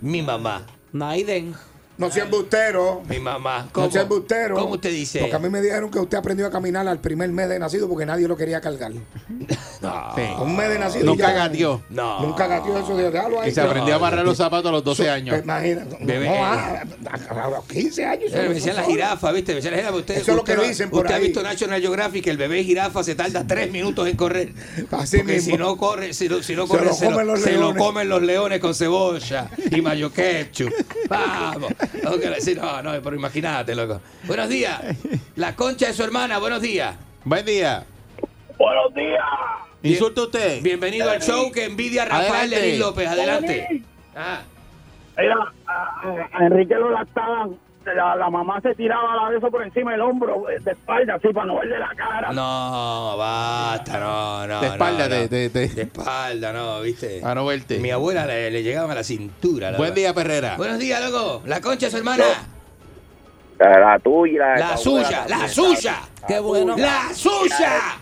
[0.00, 0.66] Mi mamá.
[0.92, 1.54] Naiden.
[1.98, 3.02] No sea embustero.
[3.08, 3.64] Mi mamá.
[3.64, 4.54] No ¿Cómo, sea embustero.
[4.54, 5.18] ¿Cómo usted dice?
[5.18, 7.88] Porque a mí me dijeron que usted aprendió a caminar al primer mes de nacido
[7.88, 8.92] porque nadie lo quería cargar.
[9.80, 10.12] No.
[10.16, 10.22] Sí.
[10.40, 11.04] Un mes de nacido.
[11.04, 11.82] Nunca gateó.
[11.90, 12.20] No.
[12.20, 13.50] Nunca gateó eso de déjalo ahí.
[13.50, 15.38] Y se aprendió a amarrar los zapatos a los 12 años.
[15.42, 15.96] Imagínate.
[16.00, 18.32] Bebé, no, a, a- a los 15 años.
[18.32, 19.52] Me decían la jirafa, ¿viste?
[19.52, 19.96] Me decían la jirafa.
[19.98, 22.64] Usted, Eso es lo que dicen por Usted ha visto National Geographic que el bebé
[22.64, 24.52] jirafa se tarda tres minutos en correr.
[24.90, 25.52] Así mismo.
[25.52, 27.58] si no corre, si no, si no Se corre, se, lo, comen los se lo
[27.60, 27.82] leones.
[27.82, 30.72] comen los leones con cebolla y mayo ketchup.
[31.08, 31.72] Vamos.
[32.02, 34.00] No, no, pero imagínate, loco.
[34.24, 34.80] Buenos días.
[35.36, 36.96] La concha de su hermana, buenos días.
[37.24, 37.84] Buen día.
[38.58, 39.22] Buenos días.
[39.82, 40.62] ¿Insulta usted?
[40.62, 42.60] Bienvenido al show que envidia a Rafael Adelante.
[42.60, 43.08] Lenín López.
[43.08, 43.82] Adelante.
[44.16, 44.40] Ah,
[45.16, 45.36] Mira,
[45.66, 47.56] a, Enrique lo lactaban.
[47.96, 51.14] La, la mamá se tiraba la de eso por encima del hombro, eh, de espalda,
[51.14, 52.32] así para no verle la cara.
[52.32, 54.60] no, basta, no, no.
[54.60, 55.20] De espalda, no, no.
[55.22, 57.22] de- de- de- De espalda, no, ¿viste?
[57.24, 57.78] A no verte.
[57.78, 59.70] Mi abuela le, le llegaba a la cintura.
[59.70, 59.82] loco.
[59.84, 60.56] Buen día, Perrera.
[60.58, 61.42] Buenos días, loco.
[61.46, 62.24] La concha de su hermana.
[63.58, 65.96] La tuya, la de La suya, la suya.
[66.26, 66.76] Qué bueno.
[66.76, 67.98] La suya.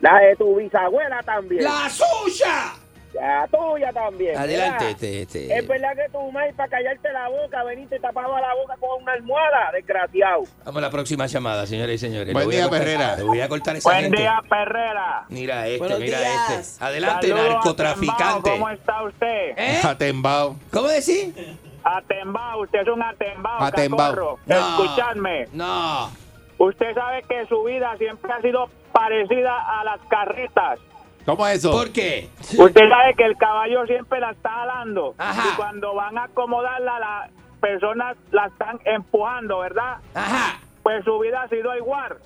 [0.00, 1.62] La, de tu bisabuela también.
[1.64, 2.72] La suya.
[3.12, 4.38] La tuya también.
[4.38, 5.58] Adelante, Mira, este, este.
[5.58, 9.12] Es verdad que tu madre para callarte la boca, veniste tapaba la boca con una
[9.12, 10.44] almohada, desgraciado.
[10.64, 12.32] Vamos a la próxima llamada, señoras y señores.
[12.32, 13.16] Buen día, cortar- Perrera.
[13.16, 14.18] Le voy a cortar esa Buen gente.
[14.18, 15.24] día, Perrera.
[15.28, 16.50] Mira este, Buenos mira días.
[16.50, 16.84] este.
[16.84, 18.50] Adelante, Saludos narcotraficante.
[18.50, 19.58] Tembao, ¿Cómo está usted?
[19.58, 19.80] ¿Eh?
[19.84, 20.56] Atembao.
[20.72, 21.34] ¿Cómo decís?
[21.82, 24.38] Atembao, usted es un atembao, Atembao.
[24.46, 24.56] No.
[24.56, 25.48] Escuchadme.
[25.52, 26.10] No.
[26.58, 30.78] Usted sabe que su vida siempre ha sido parecida a las carretas.
[31.24, 31.70] ¿Cómo es eso?
[31.70, 32.28] ¿Por qué?
[32.40, 35.14] Usted sabe que el caballo siempre la está jalando.
[35.18, 35.50] Ajá.
[35.52, 37.30] Y cuando van a acomodarla, las
[37.60, 39.98] personas la están empujando, ¿verdad?
[40.14, 40.60] Ajá.
[40.82, 42.16] Pues su vida ha sido igual.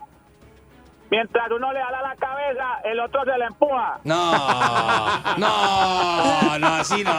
[1.10, 4.00] Mientras uno le jala la cabeza, el otro se le empuja.
[4.04, 4.32] No,
[5.36, 7.12] no, no, así no.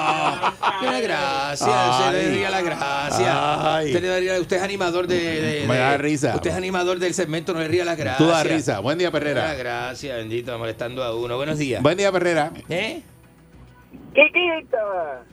[0.82, 3.76] Tiene gracia, se le daría la gracia.
[3.76, 3.88] Ay.
[3.88, 6.36] Usted, le daría- usted es animador de, de- Me de- da risa.
[6.36, 8.18] Usted es animador del segmento, no le ría la gracia.
[8.18, 8.80] Tú das risa.
[8.80, 9.54] Buen día, Perrera.
[9.54, 11.38] gracia, bendito, molestando a uno.
[11.38, 11.82] Buenos días.
[11.82, 12.52] Buen día, Perrera.
[12.68, 13.02] ¿Eh?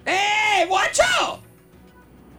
[0.06, 1.42] ¡Eh, guacho!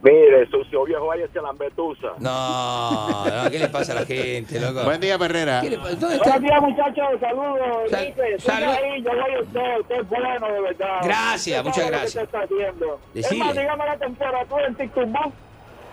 [0.04, 2.08] Mire, sucio viejo, váyase a la betusa.
[2.18, 4.84] No, no, ¿qué le pasa a la gente, loco?
[4.84, 5.62] Buen día, Perrera.
[5.62, 5.94] ¿Qué le pasa?
[5.94, 6.30] ¿Dónde está?
[6.38, 7.20] Buenos días, muchachos.
[7.20, 8.68] Saludos, Sal- salud.
[8.68, 9.80] Ahí, yo voy a usted.
[9.80, 11.00] Usted es bueno, de verdad.
[11.04, 12.24] Gracias, muchas gracias.
[12.24, 13.00] está haciendo.
[13.14, 15.32] Es más, dígame la temperatura en Tictumbú.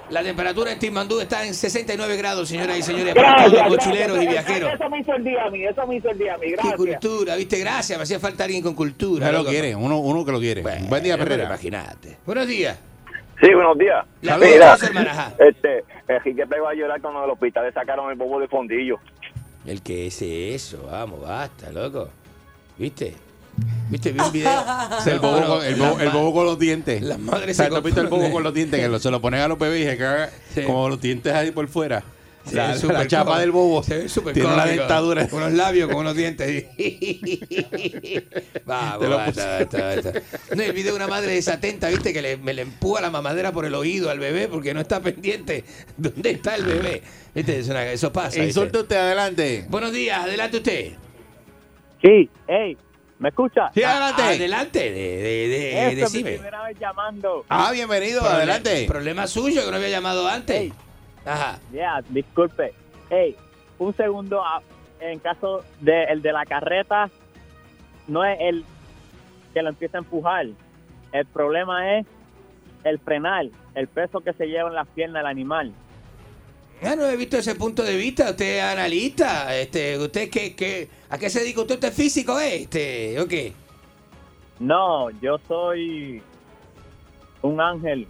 [0.10, 3.72] La temperatura en Timbandú está en 69 grados, señoras y señores, para todos Gracias, los
[3.72, 3.88] gracias.
[3.88, 4.74] mochileros y viajeros.
[4.74, 6.46] Eso me hizo el día a mí, eso me hizo el día a mí.
[6.48, 6.76] Qué Gracias.
[6.76, 7.60] cultura, ¿viste?
[7.60, 9.28] Gracias, me hacía falta alguien con cultura.
[9.28, 10.64] Usted lo quiere, uno, uno que lo quiere.
[10.64, 11.46] Bueno, Buen día, Perrera.
[11.46, 12.18] Imagínate.
[12.26, 12.78] Buenos días.
[13.42, 14.06] Sí, buenos días.
[14.30, 15.34] Ajá.
[15.40, 19.00] Este, Enrique pegó a llorar cuando en el hospital le sacaron el bobo de fondillo.
[19.66, 22.10] El que es eso, vamos, basta, loco.
[22.78, 23.16] ¿Viste?
[23.90, 24.12] ¿Viste?
[24.12, 24.52] Vi un video.
[25.00, 27.02] Es el bobo, con, el, bobo, el bobo con los dientes.
[27.02, 28.80] Las madres O sea, se ¿tú has visto el bobo con los dientes?
[28.80, 30.64] Que lo- se lo ponen a los bebés y se caga Sí.
[30.64, 32.04] como los dientes ahí por fuera.
[32.46, 34.80] Se la, chapa del bobo Se ve súper tiene una cómico.
[34.80, 35.28] dentadura.
[35.32, 36.66] Unos labios con unos dientes.
[38.66, 40.14] Vamos, basta, basta, basta.
[40.56, 43.52] No, el video de una madre desatenta, viste, que le, me le empuja la mamadera
[43.52, 45.64] por el oído al bebé porque no está pendiente.
[45.98, 47.02] ¿Dónde está el bebé?
[47.34, 48.30] Viste, es una- eso pasa.
[48.30, 48.46] ¿viste?
[48.48, 49.66] Insulte usted adelante.
[49.70, 50.92] Buenos días, adelante usted.
[52.02, 52.78] Sí, hey,
[53.20, 53.70] ¿me escucha?
[53.74, 54.22] Sí, adelante.
[54.24, 56.32] Adelante, de, de, de, Esta es mi decime.
[56.34, 57.46] primera vez llamando.
[57.50, 58.86] Ah, bienvenido, Problema- adelante.
[58.88, 60.74] Problema suyo que no había llamado antes.
[61.26, 61.60] Ajá.
[61.72, 62.74] Ya, disculpe.
[63.10, 63.36] Hey,
[63.80, 64.42] un segundo.
[64.44, 64.62] ah,
[65.00, 67.10] En caso de el de la carreta,
[68.08, 68.64] no es el
[69.54, 70.48] que lo empieza a empujar.
[71.12, 72.06] El problema es
[72.84, 73.46] el frenar,
[73.76, 75.74] el peso que se lleva en las piernas del animal.
[76.82, 78.32] Ya no he visto ese punto de vista.
[78.32, 79.56] Usted es analista.
[79.56, 81.76] Este, usted qué, qué, ¿A qué se dedica usted?
[81.76, 82.64] ¿Usted es físico, eh?
[82.64, 83.54] Este, ¿O qué?
[84.60, 86.22] No, yo soy
[87.44, 88.08] un ángel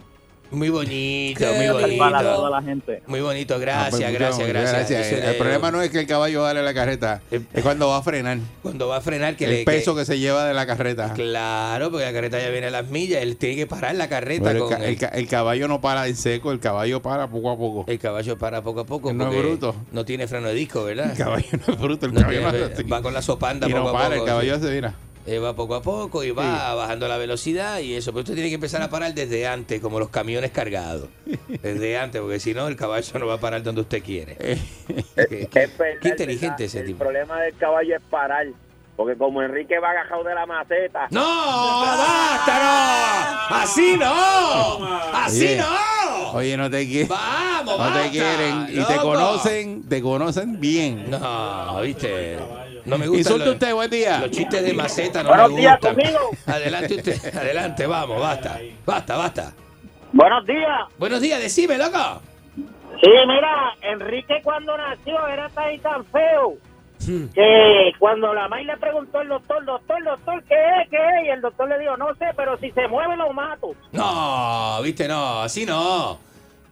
[0.52, 1.98] Muy bonito, Qué muy bonito.
[1.98, 3.02] Para toda la gente.
[3.06, 4.18] Muy bonito, Ah, gracias, pues, muchas
[4.48, 4.48] gracias,
[4.90, 5.12] gracias.
[5.24, 8.38] El problema no es que el caballo dale la carreta, es cuando va a frenar.
[8.62, 9.64] Cuando va a frenar, que el le.
[9.64, 11.12] peso que- que, se lleva de la carreta.
[11.14, 14.44] Claro, porque la carreta ya viene a las millas, él tiene que parar la carreta
[14.44, 17.28] Pero el, con ca- el ca- el caballo no para en seco, el caballo para
[17.28, 17.84] poco a poco.
[17.90, 19.12] El caballo para poco a poco.
[19.12, 19.74] No es bruto.
[19.92, 21.12] No tiene freno de disco, ¿verdad?
[21.12, 23.84] El caballo no es bruto, el No caballo tiene- va con la sopanda Y poco
[23.84, 24.20] no a para, poco.
[24.20, 24.64] el caballo sí.
[24.66, 24.94] hace, mira.
[25.24, 28.10] Eh, va poco a poco y va bajando la velocidad y eso.
[28.12, 31.08] Pero usted tiene que empezar a parar desde antes, como los camiones cargados.
[31.62, 34.36] Desde antes, porque si no, el caballo no va a parar donde usted quiere.
[34.40, 34.58] Eh,
[35.50, 37.04] Qué, Es verdad, qué inteligente es ese tipo.
[37.04, 38.46] El problema del caballo es parar.
[38.96, 41.06] Porque como Enrique va agajado de la maceta.
[41.10, 41.20] ¡No!
[41.22, 42.58] ¡Basta,
[43.48, 43.56] no!
[43.56, 44.98] ¡Así no!
[45.14, 46.32] ¡Así no!
[46.32, 47.08] Oye, no te quieren.
[47.08, 48.66] ¡Vamos, No basta, te quieren.
[48.70, 51.10] Y te conocen, te conocen bien.
[51.10, 52.36] No, viste.
[52.84, 53.18] No me gusta.
[53.20, 54.18] Insulte usted, buen día.
[54.20, 55.94] Los chistes de maceta no Buenos me días, gustan.
[55.94, 56.18] conmigo.
[56.46, 58.60] Adelante usted, adelante, vamos, basta.
[58.84, 59.52] Basta, basta.
[60.12, 60.80] Buenos días.
[60.98, 62.20] Buenos días, decime, loco.
[62.56, 66.54] Sí, mira, Enrique cuando nació era tan y tan feo
[67.34, 70.88] que cuando la May le preguntó al doctor, doctor, doctor, ¿qué es?
[70.88, 71.26] ¿Qué es?
[71.26, 73.74] Y el doctor le dijo, no sé, pero si se mueve lo mato.
[73.90, 76.18] No, viste, no, así no.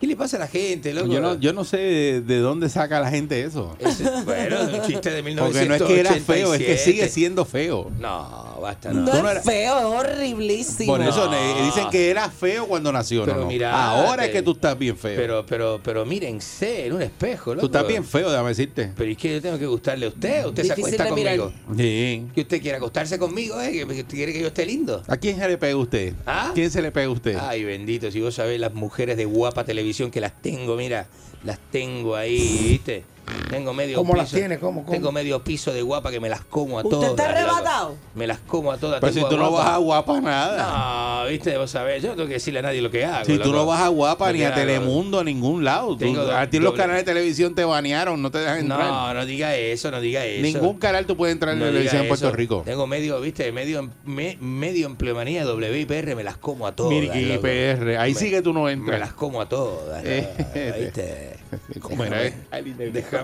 [0.01, 1.09] ¿Qué le pasa a la gente, loco?
[1.13, 3.77] Yo no, yo no sé de, de dónde saca la gente eso.
[3.79, 5.39] Ese- bueno, un chiste de 1987.
[5.43, 7.91] Porque no es que era feo, es que sigue siendo feo.
[8.01, 9.31] No, basta, No, no.
[9.31, 10.93] Es feo, es horriblísimo.
[10.97, 11.65] Por eso No.
[11.67, 13.27] dicen que era feo cuando nació.
[13.27, 13.77] Pero no, mirate.
[13.77, 15.17] Ahora es que tú estás bien feo.
[15.17, 17.61] Pero, pero, pero mírense en un espejo, loco.
[17.61, 18.93] tú estás bien feo, déjame decirte.
[18.97, 20.47] Pero es que yo tengo que gustarle a usted.
[20.47, 21.53] Usted se acuesta conmigo.
[21.77, 22.25] Sí.
[22.35, 23.71] Que usted quiere acostarse conmigo, ¿eh?
[23.87, 25.03] Que quiere que yo esté lindo.
[25.09, 26.15] ¿A quién se le pega usted?
[26.25, 26.53] ¿Ah?
[26.55, 27.37] ¿Quién se le pega a usted?
[27.39, 31.07] Ay, bendito, si vos sabés las mujeres de guapa televisión que las tengo, mira,
[31.45, 33.05] las tengo ahí, ¿viste?
[33.51, 34.23] Tengo medio ¿Cómo piso.
[34.23, 34.59] las tiene?
[34.59, 34.93] ¿Cómo, cómo?
[34.93, 37.11] Tengo medio piso de guapa que me las como a ¿Usted todas.
[37.11, 37.39] está loco.
[37.39, 37.97] arrebatado?
[38.15, 39.01] Me las como a todas.
[39.01, 39.65] Pero si tú no guapa.
[39.65, 41.23] vas a guapa nada.
[41.25, 43.25] No, viste, vos sabés, yo no tengo que decirle a nadie lo que hago.
[43.25, 44.55] Si tú no vas a guapa ni a.
[44.55, 45.97] Telemundo, a ningún lado.
[46.37, 48.81] A ti los canales de televisión te banearon, no te dejan entrar.
[48.81, 50.43] No, no diga eso, no diga eso.
[50.43, 52.31] Ningún canal tú puedes entrar en televisión en Puerto.
[52.33, 52.63] Rico.
[52.65, 56.93] Tengo medio, viste, medio, me- medio empleomanía WIPR, me las como a todas.
[56.93, 57.43] Mirki loco.
[57.43, 59.01] PR, ahí Me- sí que tú no Me entras.
[59.01, 60.05] las como a todas.
[60.05, 61.81] Eh, ¿viste?
[61.81, 62.31] ¿Cómo era?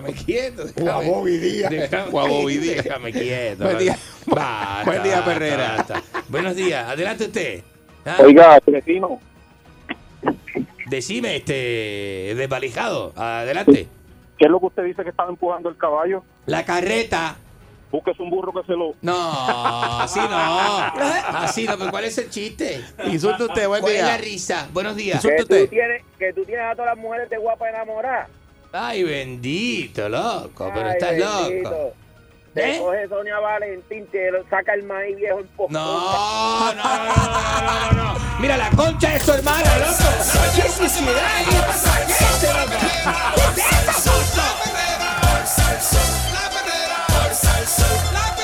[0.01, 0.63] Déjame quieto.
[0.63, 1.69] O a déjame- Bobby Díaz.
[1.71, 2.83] Déjame, O a Bobby Díaz.
[2.83, 3.63] déjame quieto.
[3.63, 3.97] Buen día.
[4.25, 5.75] Basta, Buen día, Perrera.
[5.77, 6.01] basta.
[6.29, 7.63] Buenos días, adelante usted.
[8.05, 9.19] Ah, Oiga, vecino,
[10.89, 13.11] Decime, este, desvalijado.
[13.15, 13.87] Adelante.
[14.37, 16.23] ¿qué es lo que usted dice que estaba empujando el caballo?
[16.45, 17.37] La carreta.
[17.91, 18.93] Búsquese un burro que se lo...
[19.01, 20.27] No, así no.
[20.29, 22.81] Así no, pero ¿cuál es el chiste?
[23.05, 24.17] Insulte usted, buen ¿Cuál es la día.
[24.17, 24.69] risa?
[24.73, 25.15] Buenos días.
[25.23, 25.69] Insulte usted.
[25.69, 28.29] tienes, que tú tienes a todas las mujeres de guapa enamoradas.
[28.71, 31.69] Ay, bendito, loco, pero Ay, estás bendito.
[31.69, 31.93] loco.
[32.53, 32.79] Te ¿Eh?
[32.79, 35.71] coge Sonia Valentín, te lo- saca el maíz viejo en poco.
[35.71, 38.19] No, no, no, no, no, no, no.
[38.39, 40.09] Mira la concha de su hermana, loco.
[40.55, 41.45] ¡Qué suciedad!
[41.47, 41.55] ¿Qué
[42.45, 43.53] es loco?
[43.55, 44.41] ¿Qué es esto, susto?
[47.17, 48.36] Puerto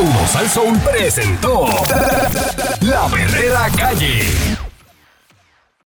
[0.00, 1.66] 1.1 Salsoul presentó
[2.80, 4.49] La Verdadera Calle.